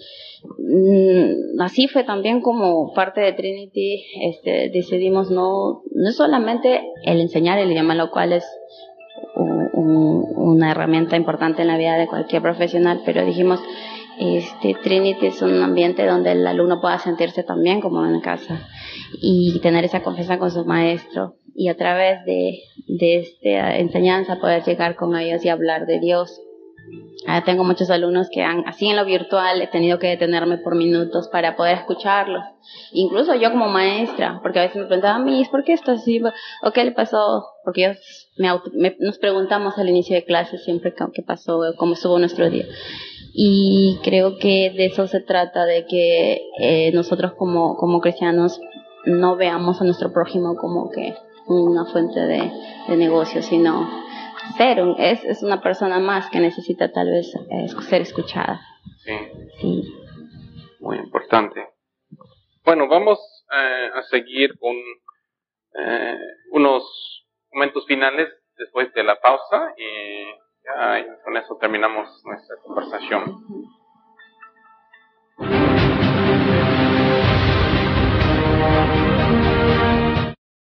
mm, 0.57 1.61
así 1.61 1.87
fue 1.87 2.03
también 2.03 2.41
como 2.41 2.93
parte 2.93 3.21
de 3.21 3.33
Trinity, 3.33 4.03
este, 4.21 4.69
decidimos 4.73 5.29
no, 5.29 5.83
no 5.93 6.11
solamente 6.11 6.81
el 7.03 7.21
enseñar 7.21 7.59
el 7.59 7.71
idioma, 7.71 7.95
lo 7.95 8.09
cual 8.09 8.33
es 8.33 8.45
una 9.33 10.71
herramienta 10.71 11.15
importante 11.15 11.61
en 11.61 11.67
la 11.67 11.77
vida 11.77 11.97
de 11.97 12.07
cualquier 12.07 12.41
profesional, 12.41 13.01
pero 13.05 13.25
dijimos, 13.25 13.59
este, 14.19 14.75
Trinity 14.83 15.27
es 15.27 15.41
un 15.41 15.61
ambiente 15.61 16.05
donde 16.05 16.33
el 16.33 16.45
alumno 16.45 16.81
pueda 16.81 16.99
sentirse 16.99 17.43
también 17.43 17.81
como 17.81 18.05
en 18.05 18.19
casa 18.21 18.67
y 19.21 19.59
tener 19.61 19.85
esa 19.85 20.03
confianza 20.03 20.37
con 20.37 20.51
su 20.51 20.65
maestro 20.65 21.35
y 21.55 21.69
a 21.69 21.77
través 21.77 22.23
de, 22.25 22.61
de 22.87 23.17
esta 23.17 23.77
enseñanza 23.77 24.39
poder 24.39 24.63
llegar 24.63 24.95
con 24.95 25.15
ellos 25.15 25.43
y 25.45 25.49
hablar 25.49 25.85
de 25.85 25.99
Dios. 25.99 26.41
Ah, 27.27 27.43
tengo 27.45 27.63
muchos 27.63 27.91
alumnos 27.91 28.29
que 28.31 28.41
han, 28.41 28.67
así 28.67 28.87
en 28.87 28.95
lo 28.95 29.05
virtual, 29.05 29.61
he 29.61 29.67
tenido 29.67 29.99
que 29.99 30.07
detenerme 30.07 30.57
por 30.57 30.75
minutos 30.75 31.27
para 31.27 31.55
poder 31.55 31.77
escucharlos. 31.77 32.43
Incluso 32.93 33.35
yo 33.35 33.51
como 33.51 33.67
maestra, 33.67 34.39
porque 34.41 34.59
a 34.59 34.63
veces 34.63 34.77
me 34.77 34.87
preguntaban, 34.87 35.23
Miss, 35.23 35.47
¿por 35.49 35.63
qué 35.63 35.73
esto 35.73 35.91
así? 35.91 36.19
¿O 36.63 36.71
qué 36.71 36.83
le 36.83 36.91
pasó? 36.91 37.45
Porque 37.63 37.95
me, 38.37 38.95
nos 38.99 39.19
preguntamos 39.19 39.77
al 39.77 39.89
inicio 39.89 40.15
de 40.15 40.25
clase 40.25 40.57
siempre 40.57 40.95
qué 41.13 41.21
pasó, 41.21 41.61
cómo 41.77 41.93
estuvo 41.93 42.17
nuestro 42.17 42.49
día. 42.49 42.65
Y 43.33 43.99
creo 44.03 44.37
que 44.37 44.73
de 44.75 44.87
eso 44.87 45.07
se 45.07 45.21
trata, 45.21 45.65
de 45.65 45.85
que 45.85 46.41
eh, 46.59 46.91
nosotros 46.91 47.33
como, 47.33 47.77
como 47.77 48.01
cristianos 48.01 48.59
no 49.05 49.35
veamos 49.35 49.79
a 49.79 49.85
nuestro 49.85 50.11
prójimo 50.11 50.55
como 50.55 50.89
que 50.89 51.15
una 51.47 51.85
fuente 51.85 52.19
de, 52.19 52.51
de 52.87 52.97
negocio, 52.97 53.41
sino 53.41 53.89
ser, 54.57 54.79
es, 54.97 55.23
es 55.23 55.43
una 55.43 55.61
persona 55.61 55.99
más 55.99 56.29
que 56.29 56.39
necesita 56.39 56.91
tal 56.91 57.09
vez 57.09 57.33
eh, 57.35 57.67
ser 57.89 58.01
escuchada. 58.01 58.61
Sí. 59.03 59.13
sí. 59.59 59.95
Muy 60.79 60.97
importante. 60.97 61.67
Bueno, 62.63 62.87
vamos 62.87 63.19
eh, 63.51 63.89
a 63.93 64.01
seguir 64.03 64.57
con 64.59 64.75
eh, 65.73 66.17
unos 66.51 67.25
momentos 67.51 67.85
finales 67.85 68.29
después 68.57 68.93
de 68.93 69.03
la 69.03 69.19
pausa 69.19 69.73
y 69.77 70.25
ya 70.63 71.05
con 71.23 71.37
eso 71.37 71.57
terminamos 71.59 72.07
nuestra 72.25 72.55
conversación. 72.63 73.43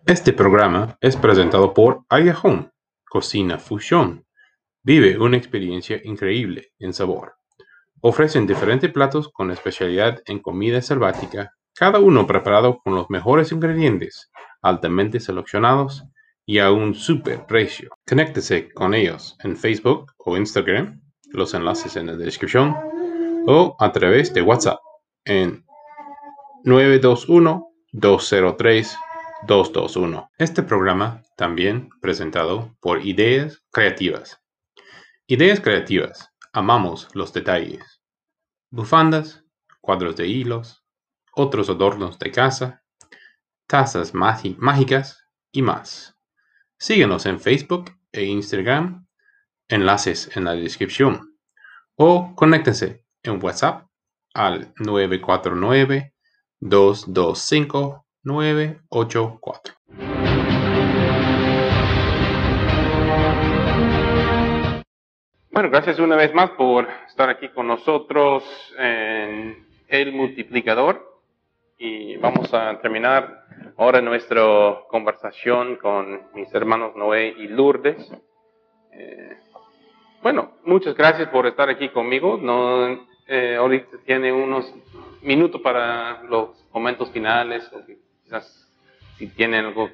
Este 0.07 0.33
programa 0.33 0.97
es 1.01 1.17
presentado 1.17 1.75
por 1.75 2.05
Aya 2.09 2.39
Home, 2.41 2.71
Cocina 3.11 3.59
Fusión. 3.59 4.25
Vive 4.85 5.19
una 5.19 5.37
experiencia 5.37 6.01
increíble 6.05 6.71
en 6.79 6.93
sabor. 6.93 7.35
Ofrecen 8.03 8.47
diferentes 8.47 8.93
platos 8.93 9.29
con 9.33 9.51
especialidad 9.51 10.23
en 10.27 10.39
comida 10.39 10.81
selvática, 10.81 11.55
cada 11.75 11.99
uno 11.99 12.25
preparado 12.25 12.79
con 12.85 12.95
los 12.95 13.11
mejores 13.11 13.51
ingredientes, 13.51 14.31
altamente 14.63 15.19
seleccionados 15.19 16.05
y 16.45 16.61
a 16.61 16.71
un 16.71 16.95
super 16.95 17.45
precio. 17.45 17.91
Conéctese 18.07 18.73
con 18.73 18.95
ellos 18.95 19.37
en 19.43 19.57
Facebook 19.57 20.13
o 20.19 20.37
Instagram, 20.37 21.03
los 21.33 21.53
enlaces 21.53 21.97
en 21.97 22.07
la 22.07 22.15
descripción, 22.15 22.77
o 23.49 23.75
a 23.81 23.91
través 23.91 24.33
de 24.33 24.43
WhatsApp 24.43 24.79
en 25.25 25.65
921 26.63 27.73
203 27.91 28.99
221. 29.43 30.31
Este 30.39 30.63
programa 30.63 31.23
también 31.37 31.91
presentado 32.01 32.75
por 32.81 33.05
Ideas 33.05 33.63
Creativas. 33.71 34.41
Ideas 35.27 35.61
Creativas. 35.61 36.31
Amamos 36.53 37.09
los 37.15 37.33
detalles. 37.33 38.01
Bufandas, 38.71 39.45
cuadros 39.81 40.17
de 40.17 40.27
hilos, 40.27 40.85
otros 41.35 41.69
adornos 41.69 42.19
de 42.19 42.31
casa, 42.31 42.83
tazas 43.67 44.15
mágicas 44.15 45.23
y 45.53 45.63
más. 45.63 46.17
Síguenos 46.79 47.27
en 47.27 47.39
Facebook 47.39 47.91
e 48.13 48.25
Instagram, 48.25 49.07
enlaces 49.69 50.35
en 50.37 50.45
la 50.45 50.55
descripción, 50.55 51.37
o 51.95 52.35
conéctense 52.35 53.05
en 53.23 53.43
WhatsApp 53.43 53.87
al 54.35 54.73
949 54.79 56.15
225 56.61 58.06
984. 58.27 59.75
Bueno, 65.53 65.71
gracias 65.71 66.01
una 66.01 66.17
vez 66.17 66.35
más 66.35 66.51
por 66.51 66.89
estar 67.09 67.31
aquí 67.31 67.49
con 67.51 67.69
nosotros 67.69 68.43
en 68.79 69.65
El 69.87 70.13
Multiplicador. 70.13 71.21
Y 71.79 72.17
vamos 72.17 72.53
a 72.53 72.81
terminar 72.81 73.45
ahora 73.77 74.01
nuestra 74.01 74.43
conversación 74.89 75.77
con 75.77 76.23
mis 76.35 76.53
hermanos 76.53 76.97
Noé 76.97 77.29
y 77.29 77.47
Lourdes. 77.47 78.13
Eh, 78.93 79.39
bueno, 80.21 80.55
muchas 80.65 80.97
gracias 80.97 81.29
por 81.29 81.47
estar 81.47 81.71
aquí 81.71 81.91
conmigo. 81.91 82.39
No, 82.43 83.07
eh, 83.29 83.55
ahorita 83.57 83.99
tiene 84.05 84.33
unos 84.33 84.75
minutos 85.23 85.61
para 85.61 86.25
los 86.25 86.67
momentos 86.73 87.09
finales 87.13 87.71
quizás 88.27 88.69
si 89.19 89.29
tienen 89.29 89.67
algo 89.67 89.89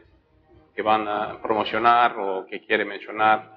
que 0.74 0.82
van 0.82 1.06
a 1.06 1.40
promocionar 1.42 2.18
o 2.18 2.46
que 2.46 2.60
quiere 2.60 2.84
mencionar. 2.84 3.52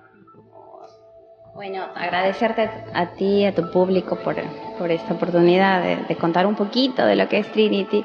Bueno, 1.53 1.85
agradecerte 1.95 2.69
a 2.93 3.13
ti 3.13 3.41
y 3.41 3.45
a 3.45 3.55
tu 3.55 3.71
público 3.71 4.17
por, 4.17 4.35
por 4.77 4.91
esta 4.91 5.13
oportunidad 5.13 6.07
de, 6.07 6.15
contar 6.17 6.45
un 6.45 6.55
poquito 6.55 7.05
de 7.05 7.15
lo 7.15 7.29
que 7.29 7.39
es 7.39 7.51
Trinity. 7.53 8.03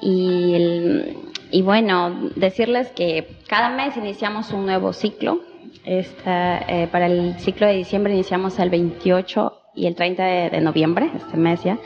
Y, 0.00 1.16
y, 1.50 1.62
bueno, 1.62 2.30
decirles 2.36 2.90
que 2.92 3.36
cada 3.48 3.70
mes 3.70 3.96
iniciamos 3.96 4.52
un 4.52 4.66
nuevo 4.66 4.92
ciclo. 4.92 5.40
Esta, 5.84 6.58
eh, 6.68 6.88
para 6.92 7.06
el 7.06 7.34
ciclo 7.40 7.66
de 7.66 7.74
diciembre 7.74 8.12
iniciamos 8.12 8.58
el 8.60 8.70
28 8.70 9.60
y 9.74 9.86
el 9.86 9.96
30 9.96 10.22
de, 10.22 10.50
de 10.50 10.60
noviembre, 10.60 11.10
este 11.16 11.36
mes 11.36 11.64
ya. 11.64 11.78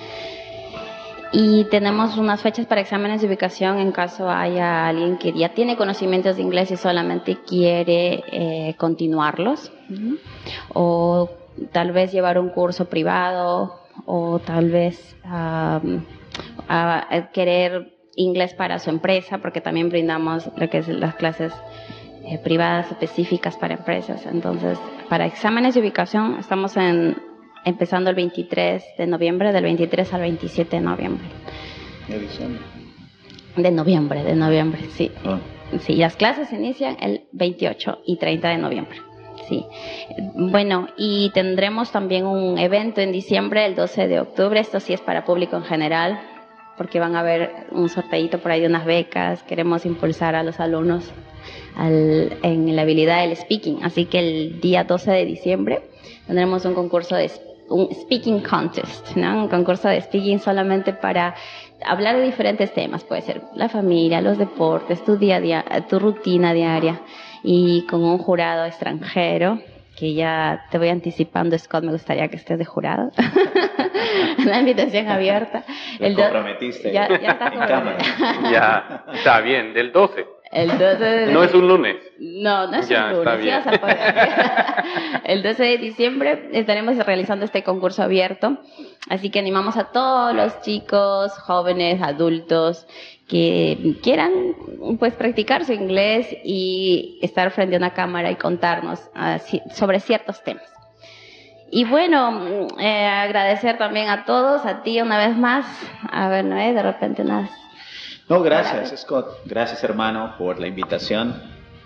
Y 1.36 1.64
tenemos 1.64 2.16
unas 2.16 2.42
fechas 2.42 2.64
para 2.66 2.80
exámenes 2.80 3.20
de 3.20 3.26
ubicación 3.26 3.78
en 3.78 3.90
caso 3.90 4.30
haya 4.30 4.86
alguien 4.86 5.18
que 5.18 5.32
ya 5.32 5.48
tiene 5.48 5.76
conocimientos 5.76 6.36
de 6.36 6.42
inglés 6.42 6.70
y 6.70 6.76
solamente 6.76 7.38
quiere 7.44 8.22
eh, 8.30 8.74
continuarlos. 8.78 9.72
O 10.72 11.28
tal 11.72 11.90
vez 11.90 12.12
llevar 12.12 12.38
un 12.38 12.50
curso 12.50 12.84
privado 12.84 13.80
o 14.06 14.38
tal 14.38 14.70
vez 14.70 15.16
a 15.24 15.80
querer 17.32 17.94
inglés 18.16 18.54
para 18.54 18.78
su 18.78 18.90
empresa, 18.90 19.38
porque 19.38 19.60
también 19.60 19.88
brindamos 19.88 20.48
lo 20.56 20.70
que 20.70 20.78
es 20.78 20.88
las 20.88 21.16
clases 21.16 21.52
eh, 22.24 22.38
privadas 22.38 22.90
específicas 22.92 23.56
para 23.56 23.74
empresas. 23.74 24.24
Entonces, 24.26 24.78
para 25.08 25.26
exámenes 25.26 25.74
de 25.74 25.80
ubicación 25.80 26.36
estamos 26.38 26.76
en, 26.76 27.16
empezando 27.64 28.10
el 28.10 28.16
23 28.16 28.84
de 28.98 29.06
noviembre, 29.06 29.52
del 29.52 29.64
23 29.64 30.12
al 30.14 30.20
27 30.20 30.76
de 30.76 30.82
noviembre. 30.82 31.26
De 33.56 33.70
noviembre, 33.70 34.22
de 34.22 34.34
noviembre, 34.34 34.82
sí. 34.90 35.10
Ah. 35.24 35.38
Sí, 35.80 35.96
las 35.96 36.16
clases 36.16 36.52
inician 36.52 36.96
el 37.00 37.22
28 37.32 37.98
y 38.06 38.16
30 38.16 38.48
de 38.48 38.58
noviembre. 38.58 38.98
Sí. 39.48 39.64
Bueno, 40.34 40.88
y 40.96 41.30
tendremos 41.34 41.90
también 41.90 42.26
un 42.26 42.58
evento 42.58 43.00
en 43.00 43.12
diciembre, 43.12 43.66
el 43.66 43.74
12 43.74 44.08
de 44.08 44.20
octubre. 44.20 44.60
Esto 44.60 44.80
sí 44.80 44.92
es 44.92 45.00
para 45.00 45.24
público 45.24 45.56
en 45.56 45.64
general, 45.64 46.20
porque 46.76 47.00
van 47.00 47.16
a 47.16 47.20
haber 47.20 47.66
un 47.72 47.88
sorteito 47.88 48.38
por 48.38 48.52
ahí 48.52 48.60
de 48.60 48.68
unas 48.68 48.84
becas. 48.84 49.42
Queremos 49.42 49.84
impulsar 49.84 50.34
a 50.34 50.42
los 50.42 50.60
alumnos 50.60 51.12
en 51.76 52.76
la 52.76 52.82
habilidad 52.82 53.22
del 53.22 53.36
speaking. 53.36 53.82
Así 53.82 54.06
que 54.06 54.18
el 54.20 54.60
día 54.60 54.84
12 54.84 55.10
de 55.10 55.24
diciembre 55.24 55.82
tendremos 56.26 56.64
un 56.64 56.74
concurso 56.74 57.16
de 57.16 57.30
un 57.68 57.88
speaking 57.92 58.40
contest, 58.40 59.16
¿no? 59.16 59.44
Un 59.44 59.48
concurso 59.48 59.88
de 59.88 60.00
speaking 60.00 60.38
solamente 60.38 60.92
para 60.92 61.34
hablar 61.84 62.16
de 62.16 62.22
diferentes 62.22 62.72
temas. 62.72 63.04
Puede 63.04 63.22
ser 63.22 63.42
la 63.54 63.68
familia, 63.68 64.20
los 64.20 64.38
deportes, 64.38 65.04
tu 65.04 65.16
día 65.16 65.36
a 65.36 65.40
día, 65.40 65.64
tu 65.88 65.98
rutina 65.98 66.52
diaria 66.52 67.00
y 67.42 67.86
con 67.86 68.02
un 68.02 68.18
jurado 68.18 68.64
extranjero 68.64 69.60
que 69.96 70.12
ya 70.14 70.64
te 70.70 70.78
voy 70.78 70.88
anticipando, 70.88 71.56
Scott, 71.56 71.84
me 71.84 71.92
gustaría 71.92 72.28
que 72.28 72.36
estés 72.36 72.58
de 72.58 72.64
jurado. 72.64 73.12
Una 74.38 74.58
invitación 74.58 75.08
abierta. 75.08 75.62
el 76.00 76.16
comprometiste 76.16 76.92
ya, 76.92 77.08
ya 77.08 77.32
está 77.32 77.48
en 77.48 77.60
cámara. 77.60 77.98
Ya, 78.50 79.04
está 79.12 79.40
bien, 79.40 79.72
del 79.72 79.92
12. 79.92 80.33
El 80.54 80.68
12 80.78 81.04
de... 81.04 81.32
No 81.32 81.42
es 81.42 81.52
un 81.52 81.66
lunes. 81.66 81.96
No, 82.20 82.68
no 82.68 82.76
es 82.76 82.88
un 82.88 83.24
lunes. 83.24 83.64
el 85.24 85.42
12 85.42 85.62
de 85.64 85.78
diciembre 85.78 86.48
estaremos 86.52 86.96
realizando 87.04 87.44
este 87.44 87.64
concurso 87.64 88.04
abierto. 88.04 88.58
Así 89.10 89.30
que 89.30 89.40
animamos 89.40 89.76
a 89.76 89.90
todos 89.90 90.32
los 90.32 90.60
chicos, 90.62 91.32
jóvenes, 91.40 92.00
adultos 92.00 92.86
que 93.28 93.96
quieran 94.02 94.30
pues 95.00 95.14
practicar 95.14 95.64
su 95.64 95.72
inglés 95.72 96.28
y 96.44 97.18
estar 97.20 97.50
frente 97.50 97.74
a 97.74 97.78
una 97.78 97.94
cámara 97.94 98.30
y 98.30 98.36
contarnos 98.36 99.00
ah, 99.14 99.38
sobre 99.72 99.98
ciertos 99.98 100.42
temas. 100.44 100.70
Y 101.70 101.84
bueno, 101.84 102.68
eh, 102.78 103.06
agradecer 103.06 103.76
también 103.76 104.08
a 104.08 104.24
todos, 104.24 104.64
a 104.64 104.84
ti 104.84 105.00
una 105.00 105.18
vez 105.18 105.36
más. 105.36 105.66
A 106.12 106.28
ver, 106.28 106.44
Noé, 106.44 106.72
de 106.72 106.82
repente 106.82 107.24
nada. 107.24 107.50
No, 108.26 108.42
gracias, 108.42 109.02
Scott. 109.02 109.26
Gracias, 109.44 109.84
hermano, 109.84 110.34
por 110.38 110.58
la 110.58 110.66
invitación. 110.66 111.42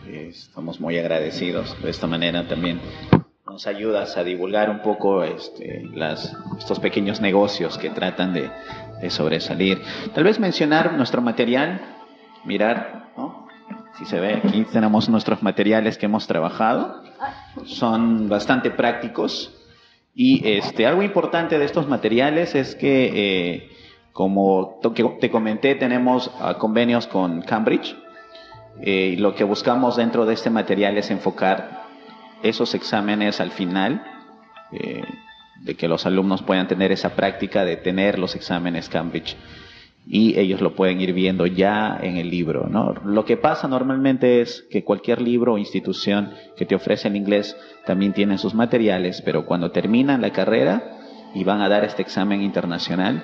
Estamos 0.06 0.78
muy 0.80 0.96
agradecidos. 0.96 1.76
De 1.82 1.90
esta 1.90 2.06
manera 2.06 2.46
también 2.46 2.80
nos 3.44 3.66
ayudas 3.66 4.16
a 4.16 4.22
divulgar 4.22 4.70
un 4.70 4.80
poco 4.80 5.24
este, 5.24 5.88
las, 5.94 6.32
estos 6.56 6.78
pequeños 6.78 7.20
negocios 7.20 7.76
que 7.76 7.90
tratan 7.90 8.34
de, 8.34 8.50
de 9.00 9.10
sobresalir. 9.10 9.82
Tal 10.14 10.22
vez 10.22 10.38
mencionar 10.38 10.92
nuestro 10.92 11.20
material, 11.22 11.80
mirar, 12.44 13.10
¿no? 13.16 13.48
Si 13.98 14.04
se 14.04 14.20
ve, 14.20 14.34
aquí 14.34 14.64
tenemos 14.72 15.08
nuestros 15.08 15.42
materiales 15.42 15.98
que 15.98 16.06
hemos 16.06 16.28
trabajado. 16.28 17.02
Son 17.64 18.28
bastante 18.28 18.70
prácticos. 18.70 19.52
Y 20.14 20.48
este, 20.48 20.86
algo 20.86 21.02
importante 21.02 21.58
de 21.58 21.64
estos 21.64 21.88
materiales 21.88 22.54
es 22.54 22.76
que, 22.76 23.10
eh, 23.12 23.70
como 24.18 24.80
te 25.20 25.30
comenté, 25.30 25.76
tenemos 25.76 26.28
ah, 26.40 26.54
convenios 26.54 27.06
con 27.06 27.40
Cambridge. 27.42 27.94
Eh, 28.82 29.14
lo 29.16 29.36
que 29.36 29.44
buscamos 29.44 29.94
dentro 29.94 30.26
de 30.26 30.34
este 30.34 30.50
material 30.50 30.98
es 30.98 31.12
enfocar 31.12 31.84
esos 32.42 32.74
exámenes 32.74 33.40
al 33.40 33.52
final. 33.52 34.02
Eh, 34.72 35.04
de 35.62 35.76
que 35.76 35.86
los 35.86 36.04
alumnos 36.04 36.42
puedan 36.42 36.66
tener 36.66 36.90
esa 36.90 37.14
práctica 37.14 37.64
de 37.64 37.76
tener 37.76 38.18
los 38.18 38.34
exámenes 38.34 38.88
Cambridge 38.88 39.36
y 40.04 40.36
ellos 40.36 40.60
lo 40.60 40.74
pueden 40.74 41.00
ir 41.00 41.12
viendo 41.12 41.46
ya 41.46 41.96
en 42.02 42.16
el 42.16 42.28
libro. 42.28 42.66
¿no? 42.68 42.94
Lo 43.04 43.24
que 43.24 43.36
pasa 43.36 43.68
normalmente 43.68 44.40
es 44.40 44.66
que 44.68 44.82
cualquier 44.82 45.22
libro 45.22 45.54
o 45.54 45.58
institución 45.58 46.32
que 46.56 46.66
te 46.66 46.74
ofrece 46.74 47.06
en 47.06 47.14
inglés 47.14 47.56
también 47.86 48.12
tiene 48.14 48.36
sus 48.36 48.52
materiales, 48.52 49.22
pero 49.22 49.46
cuando 49.46 49.70
terminan 49.70 50.22
la 50.22 50.30
carrera 50.30 50.98
y 51.34 51.44
van 51.44 51.60
a 51.60 51.68
dar 51.68 51.84
este 51.84 52.02
examen 52.02 52.42
internacional, 52.42 53.22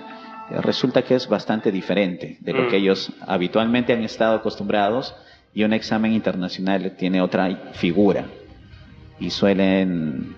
resulta 0.50 1.02
que 1.02 1.14
es 1.14 1.28
bastante 1.28 1.72
diferente 1.72 2.38
de 2.40 2.52
lo 2.52 2.68
que 2.68 2.76
mm. 2.78 2.82
ellos 2.82 3.12
habitualmente 3.26 3.92
han 3.92 4.02
estado 4.02 4.36
acostumbrados 4.36 5.14
y 5.54 5.64
un 5.64 5.72
examen 5.72 6.12
internacional 6.12 6.96
tiene 6.96 7.22
otra 7.22 7.72
figura 7.72 8.26
y 9.18 9.30
suelen 9.30 10.36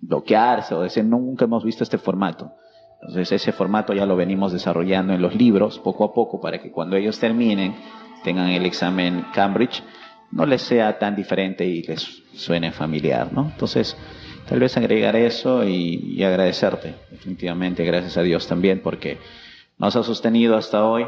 bloquearse 0.00 0.74
o 0.74 0.82
decir, 0.82 1.04
nunca 1.04 1.44
hemos 1.44 1.64
visto 1.64 1.84
este 1.84 1.98
formato. 1.98 2.52
Entonces 3.00 3.32
ese 3.32 3.52
formato 3.52 3.92
ya 3.92 4.06
lo 4.06 4.16
venimos 4.16 4.52
desarrollando 4.52 5.12
en 5.12 5.20
los 5.20 5.34
libros 5.34 5.78
poco 5.78 6.04
a 6.04 6.14
poco 6.14 6.40
para 6.40 6.60
que 6.60 6.70
cuando 6.70 6.96
ellos 6.96 7.18
terminen, 7.18 7.74
tengan 8.22 8.48
el 8.48 8.64
examen 8.64 9.26
Cambridge, 9.34 9.82
no 10.32 10.46
les 10.46 10.62
sea 10.62 10.98
tan 10.98 11.14
diferente 11.14 11.64
y 11.66 11.82
les 11.82 12.22
suene 12.34 12.72
familiar, 12.72 13.32
¿no? 13.32 13.50
Entonces, 13.52 13.96
tal 14.48 14.58
vez 14.58 14.76
agregar 14.76 15.14
eso 15.16 15.64
y, 15.64 16.22
agradecerte, 16.24 16.94
definitivamente, 17.10 17.84
gracias 17.84 18.16
a 18.16 18.22
Dios 18.22 18.46
también, 18.48 18.80
porque 18.82 19.18
nos 19.78 19.96
ha 19.96 20.02
sostenido 20.02 20.56
hasta 20.56 20.84
hoy 20.84 21.06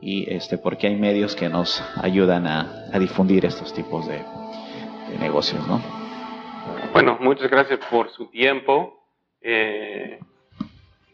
y 0.00 0.30
este, 0.32 0.58
porque 0.58 0.86
hay 0.86 0.96
medios 0.96 1.34
que 1.34 1.48
nos 1.48 1.82
ayudan 2.02 2.46
a, 2.46 2.98
difundir 2.98 3.44
estos 3.46 3.72
tipos 3.72 4.06
de, 4.06 4.18
de 4.18 5.18
negocios, 5.18 5.66
¿no? 5.66 5.80
Bueno, 6.92 7.18
muchas 7.20 7.50
gracias 7.50 7.80
por 7.90 8.10
su 8.10 8.26
tiempo. 8.26 9.04
Eh, 9.40 10.18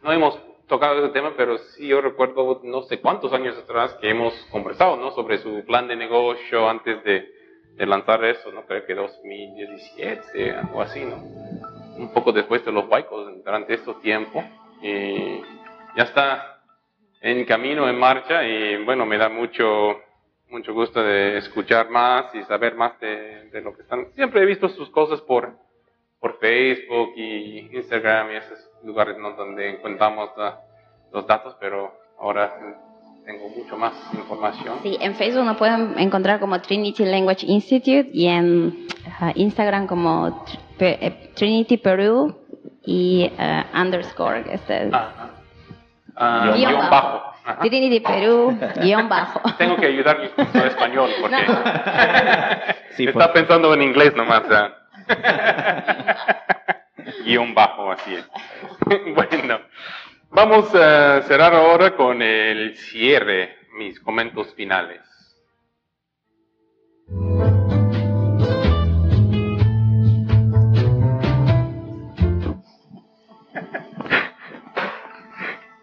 no 0.03 0.13
hemos 0.13 0.39
tocado 0.67 1.05
ese 1.05 1.13
tema, 1.13 1.33
pero 1.37 1.59
sí 1.59 1.89
yo 1.89 2.01
recuerdo 2.01 2.61
no 2.63 2.83
sé 2.83 3.01
cuántos 3.01 3.33
años 3.33 3.57
atrás 3.59 3.95
que 4.01 4.11
hemos 4.11 4.33
conversado 4.53 4.97
¿no? 4.97 5.11
sobre 5.11 5.39
su 5.39 5.65
plan 5.65 5.89
de 5.89 5.97
negocio 5.97 6.69
antes 6.69 7.03
de, 7.05 7.29
lanzar 7.79 8.23
eso, 8.25 8.53
¿no? 8.53 8.67
creo 8.67 8.85
que 8.85 8.95
2017, 8.95 10.53
algo 10.53 10.83
así, 10.83 11.03
¿no? 11.03 11.17
un 11.97 12.13
poco 12.13 12.31
después 12.31 12.65
de 12.65 12.73
los 12.73 12.87
Waicos, 12.89 13.43
durante 13.43 13.75
estos 13.75 14.01
tiempos. 14.03 14.45
Y 14.83 15.41
ya 15.97 16.05
está 16.05 16.60
en 17.21 17.45
camino, 17.45 17.89
en 17.89 17.99
marcha, 17.99 18.45
y 18.45 18.83
bueno, 18.85 19.07
me 19.07 19.19
da 19.19 19.29
mucho 19.29 20.01
mucho 20.51 20.75
gusto 20.75 21.03
de 21.03 21.39
escuchar 21.39 21.91
más 21.91 22.35
y 22.35 22.43
saber 22.43 22.75
más 22.75 22.99
de, 22.99 23.49
de, 23.51 23.61
lo 23.61 23.75
que 23.75 23.83
están. 23.83 24.09
Siempre 24.15 24.43
he 24.43 24.47
visto 24.47 24.69
sus 24.69 24.91
cosas 24.91 25.21
por, 25.21 25.57
por 26.19 26.39
Facebook 26.39 27.13
y 27.17 27.71
Instagram 27.73 28.33
y 28.33 28.37
esos 28.37 28.59
lugares 28.83 29.17
donde 29.17 29.71
encontramos 29.71 30.31
los 31.13 31.27
datos, 31.27 31.57
pero 31.61 31.93
ahora 32.19 32.53
tengo 33.25 33.49
mucho 33.49 33.77
más 33.77 33.93
información. 34.13 34.79
Sí, 34.83 34.97
en 35.01 35.15
Facebook 35.15 35.45
nos 35.45 35.57
pueden 35.57 35.99
encontrar 35.99 36.41
como 36.41 36.61
Trinity 36.61 37.05
Language 37.05 37.47
Institute 37.47 38.11
y 38.13 38.27
en 38.27 38.87
Instagram 39.35 39.87
como 39.87 40.45
eh, 40.79 41.31
Trinity 41.35 41.77
Perú 41.77 42.37
y 42.85 43.31
uh, 43.39 43.79
underscore. 43.79 44.45
Este 44.53 44.91
ah, 44.93 45.31
guion, 46.55 46.91
bajo. 46.91 47.31
Trinity 47.61 48.01
Perú, 48.01 48.59
guion 48.83 49.09
bajo. 49.09 49.41
Tengo 49.57 49.77
que 49.77 49.87
ayudarle 49.87 50.31
con 50.31 50.53
su 50.53 50.59
español 50.59 51.11
porque 51.21 51.37
está 53.05 53.33
pensando 53.33 53.73
en 53.75 53.83
inglés 53.83 54.15
nomás. 54.15 54.43
Guión 57.25 57.55
bajo, 57.55 57.91
así 57.91 58.15
es. 58.15 58.29
bueno, 59.15 59.61
vamos 60.31 60.73
a 60.75 61.23
cerrar 61.23 61.55
ahora 61.55 61.97
con 61.97 62.23
el 62.23 62.77
cierre, 62.77 63.57
mis 63.77 63.99
comentarios 64.01 64.55
finales. 64.55 65.01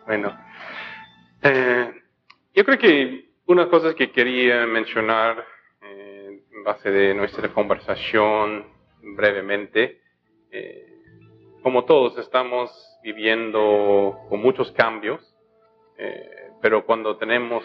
Bueno, 0.07 0.35
eh, 1.43 1.91
yo 2.55 2.63
creo 2.63 2.77
que 2.79 3.29
una 3.47 3.69
cosa 3.69 3.93
que 3.93 4.09
quería 4.11 4.65
mencionar 4.65 5.45
eh, 5.81 6.41
en 6.49 6.63
base 6.63 6.89
de 6.89 7.13
nuestra 7.13 7.49
conversación 7.53 8.65
brevemente. 9.01 10.01
Eh, 10.49 10.93
como 11.61 11.83
todos 11.83 12.17
estamos 12.17 12.71
viviendo 13.03 14.17
con 14.29 14.41
muchos 14.41 14.71
cambios, 14.71 15.21
eh, 15.97 16.51
pero 16.61 16.85
cuando 16.85 17.17
tenemos 17.17 17.63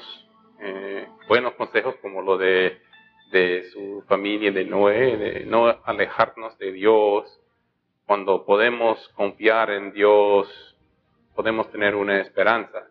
buenos 1.28 1.55
consejos 1.55 1.97
como 2.01 2.22
lo 2.22 2.38
de, 2.38 2.78
de 3.32 3.64
su 3.72 4.05
familia, 4.07 4.53
de 4.53 4.64
Noé, 4.64 5.16
de 5.16 5.45
no 5.45 5.66
alejarnos 5.84 6.57
de 6.59 6.70
Dios, 6.70 7.40
cuando 8.07 8.45
podemos 8.45 9.09
confiar 9.16 9.70
en 9.70 9.93
Dios, 9.93 10.71
podemos 11.35 11.70
tener 11.70 11.95
una 11.95 12.20
esperanza. 12.20 12.87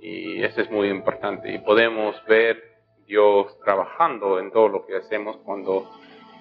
Y 0.00 0.42
eso 0.42 0.60
es 0.60 0.70
muy 0.70 0.88
importante. 0.88 1.52
Y 1.52 1.58
podemos 1.58 2.16
ver 2.26 2.62
Dios 3.06 3.58
trabajando 3.64 4.38
en 4.38 4.50
todo 4.50 4.68
lo 4.68 4.86
que 4.86 4.96
hacemos 4.96 5.36
cuando 5.38 5.90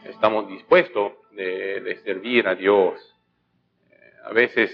estamos 0.06 0.48
dispuestos 0.48 1.14
de, 1.32 2.00
servir 2.04 2.48
a 2.48 2.56
Dios. 2.56 3.00
Eh, 3.90 3.96
a 4.26 4.34
veces 4.34 4.72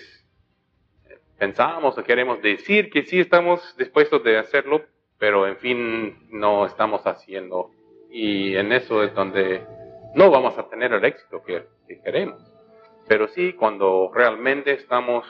eh, 1.10 1.18
pensamos 1.38 1.98
o 1.98 2.04
queremos 2.04 2.42
decir 2.42 2.90
que 2.90 3.04
sí 3.04 3.20
estamos 3.20 3.76
dispuestos 3.78 4.24
de 4.24 4.38
hacerlo, 4.38 4.84
pero 5.18 5.48
en 5.48 5.58
fin 5.58 6.28
no 6.30 6.66
estamos 6.66 7.06
haciendo. 7.08 7.72
Y 8.10 8.56
en 8.56 8.72
eso 8.72 9.04
es 9.04 9.14
donde 9.14 9.66
no 10.16 10.32
vamos 10.32 10.58
a 10.58 10.70
tener 10.70 10.94
el 10.94 11.04
éxito 11.04 11.44
que, 11.44 11.66
queremos. 12.04 12.42
Pero 13.08 13.28
sí, 13.28 13.54
cuando 13.54 14.12
realmente 14.14 14.72
estamos 14.74 15.26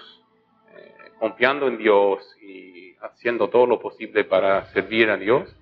confiando 1.19 1.67
en 1.67 1.77
Dios 1.77 2.23
y 2.41 2.95
haciendo 3.01 3.49
todo 3.49 3.65
lo 3.65 3.79
posible 3.79 4.23
para 4.23 4.65
servir 4.73 5.09
a 5.09 5.17
Dios, 5.17 5.55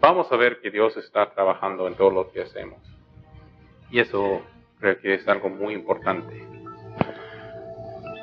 vamos 0.00 0.30
a 0.30 0.36
ver 0.36 0.60
que 0.60 0.70
Dios 0.70 0.96
está 0.96 1.32
trabajando 1.32 1.86
en 1.86 1.94
todo 1.94 2.10
lo 2.10 2.30
que 2.30 2.42
hacemos. 2.42 2.78
Y 3.90 4.00
eso 4.00 4.42
creo 4.78 4.98
que 5.00 5.14
es 5.14 5.26
algo 5.28 5.48
muy 5.48 5.74
importante. 5.74 6.44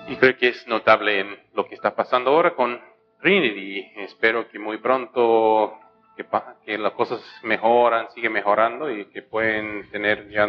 Y 0.07 0.15
creo 0.17 0.37
que 0.37 0.49
es 0.49 0.67
notable 0.67 1.19
en 1.19 1.37
lo 1.53 1.65
que 1.67 1.75
está 1.75 1.95
pasando 1.95 2.31
ahora 2.31 2.55
con 2.55 2.79
Trinity. 3.21 3.91
Espero 3.97 4.47
que 4.49 4.59
muy 4.59 4.77
pronto 4.77 5.79
que, 6.15 6.25
que 6.63 6.77
las 6.77 6.93
cosas 6.93 7.21
mejoran, 7.43 8.07
sigue 8.11 8.29
mejorando 8.29 8.91
y 8.91 9.05
que 9.05 9.23
pueden 9.23 9.89
tener 9.89 10.29
ya 10.29 10.47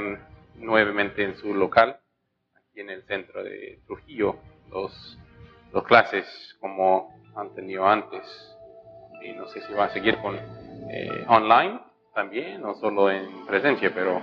nuevamente 0.57 1.25
en 1.25 1.37
su 1.37 1.55
local, 1.55 1.99
aquí 2.55 2.81
en 2.81 2.91
el 2.91 3.03
centro 3.05 3.43
de 3.43 3.81
Trujillo, 3.87 4.37
los, 4.71 5.19
los 5.77 5.85
clases 5.85 6.57
como 6.59 7.15
han 7.37 7.55
tenido 7.55 7.87
antes. 7.87 8.23
Y 9.23 9.33
no 9.33 9.47
sé 9.49 9.61
si 9.61 9.75
va 9.75 9.85
a 9.85 9.89
seguir 9.91 10.17
con 10.19 10.35
eh, 10.35 11.25
online 11.29 11.81
también, 12.15 12.63
no 12.63 12.75
solo 12.77 13.11
en 13.11 13.45
presencia, 13.45 13.93
pero 13.95 14.23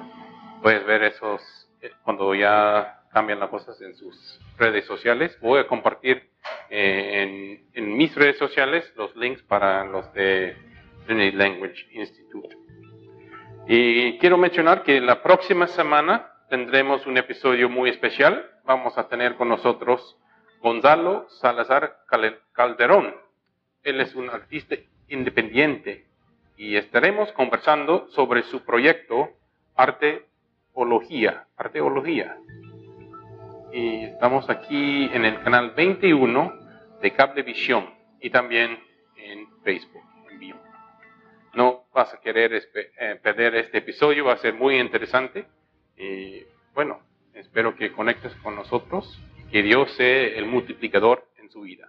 puedes 0.64 0.84
ver 0.84 1.04
esos 1.04 1.42
eh, 1.80 1.92
cuando 2.04 2.34
ya 2.34 3.04
cambian 3.12 3.40
las 3.40 3.50
cosas 3.50 3.80
en 3.82 3.96
sus 3.96 4.40
redes 4.58 4.86
sociales. 4.86 5.38
Voy 5.42 5.60
a 5.60 5.68
compartir 5.68 6.28
eh, 6.72 7.22
en, 7.22 7.84
en, 7.86 7.98
mis 7.98 8.16
redes 8.16 8.40
sociales 8.40 8.92
los 8.96 9.16
links 9.16 9.44
para 9.44 9.86
los 9.86 10.12
de 10.14 10.58
Trinity 11.06 11.38
Language 11.38 11.86
Institute. 11.92 12.58
Y 13.68 14.18
quiero 14.18 14.40
mencionar 14.40 14.82
que 14.82 15.00
la 15.00 15.22
próxima 15.22 15.68
semana 15.68 16.32
tendremos 16.50 17.06
un 17.06 17.18
episodio 17.18 17.70
muy 17.70 17.92
especial. 17.92 18.44
Vamos 18.66 18.98
a 18.98 19.08
tener 19.08 19.36
con 19.36 19.50
nosotros 19.50 20.18
Gonzalo 20.64 21.28
Salazar 21.42 22.06
Calderón. 22.54 23.14
Él 23.84 24.00
es 24.00 24.16
un 24.16 24.30
artista 24.30 24.78
independiente 25.10 26.06
y 26.56 26.78
estaremos 26.78 27.34
conversando 27.34 28.08
sobre 28.12 28.44
su 28.44 28.64
proyecto 28.64 29.30
Arte 29.76 30.26
Arteología, 30.70 31.48
Arteología. 31.58 32.38
Y 33.74 34.06
estamos 34.06 34.50
aquí 34.50 35.10
en 35.12 35.26
el 35.26 35.44
canal 35.44 35.72
21 35.72 36.54
de 37.02 37.12
Cablevisión 37.12 37.94
y 38.22 38.30
también 38.30 38.80
en 39.18 39.50
Facebook 39.64 40.06
en 40.32 40.40
vivo. 40.40 40.60
No 41.56 41.88
vas 41.94 42.14
a 42.14 42.22
querer 42.22 42.54
eh, 42.54 43.20
perder 43.22 43.56
este 43.56 43.80
episodio, 43.80 44.24
va 44.24 44.34
a 44.34 44.38
ser 44.38 44.54
muy 44.54 44.80
interesante. 44.80 45.46
Y 45.98 46.42
bueno, 46.74 47.02
espero 47.34 47.76
que 47.76 47.92
conectes 47.92 48.34
con 48.36 48.56
nosotros 48.56 49.20
que 49.54 49.62
Dios 49.62 49.92
sea 49.96 50.24
el 50.36 50.48
multiplicador 50.48 51.30
en 51.38 51.52
su 51.52 51.62
vida. 51.62 51.88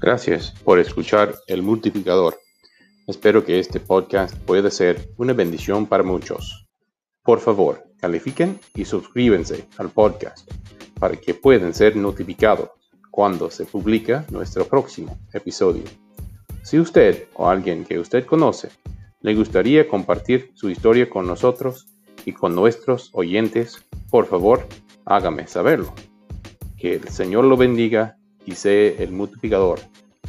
Gracias 0.00 0.50
por 0.64 0.80
escuchar 0.80 1.36
El 1.46 1.62
Multiplicador. 1.62 2.43
Espero 3.06 3.44
que 3.44 3.58
este 3.58 3.80
podcast 3.80 4.34
pueda 4.34 4.70
ser 4.70 5.10
una 5.18 5.34
bendición 5.34 5.84
para 5.84 6.02
muchos. 6.02 6.66
Por 7.22 7.38
favor, 7.38 7.84
califiquen 7.98 8.58
y 8.74 8.86
suscríbanse 8.86 9.68
al 9.76 9.90
podcast 9.90 10.50
para 10.98 11.14
que 11.14 11.34
puedan 11.34 11.74
ser 11.74 11.96
notificados 11.96 12.70
cuando 13.10 13.50
se 13.50 13.66
publica 13.66 14.24
nuestro 14.30 14.64
próximo 14.64 15.18
episodio. 15.34 15.82
Si 16.62 16.78
usted 16.78 17.28
o 17.34 17.46
alguien 17.46 17.84
que 17.84 17.98
usted 17.98 18.24
conoce 18.24 18.70
le 19.20 19.34
gustaría 19.34 19.86
compartir 19.86 20.52
su 20.54 20.70
historia 20.70 21.10
con 21.10 21.26
nosotros 21.26 21.86
y 22.24 22.32
con 22.32 22.54
nuestros 22.54 23.10
oyentes, 23.12 23.84
por 24.10 24.24
favor, 24.24 24.66
hágame 25.04 25.46
saberlo. 25.46 25.92
Que 26.78 26.94
el 26.94 27.08
Señor 27.08 27.44
lo 27.44 27.58
bendiga 27.58 28.16
y 28.46 28.54
sea 28.54 28.94
el 28.98 29.12
multiplicador 29.12 29.80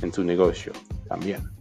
en 0.01 0.11
su 0.11 0.25
negocio 0.25 0.73
también. 1.07 1.54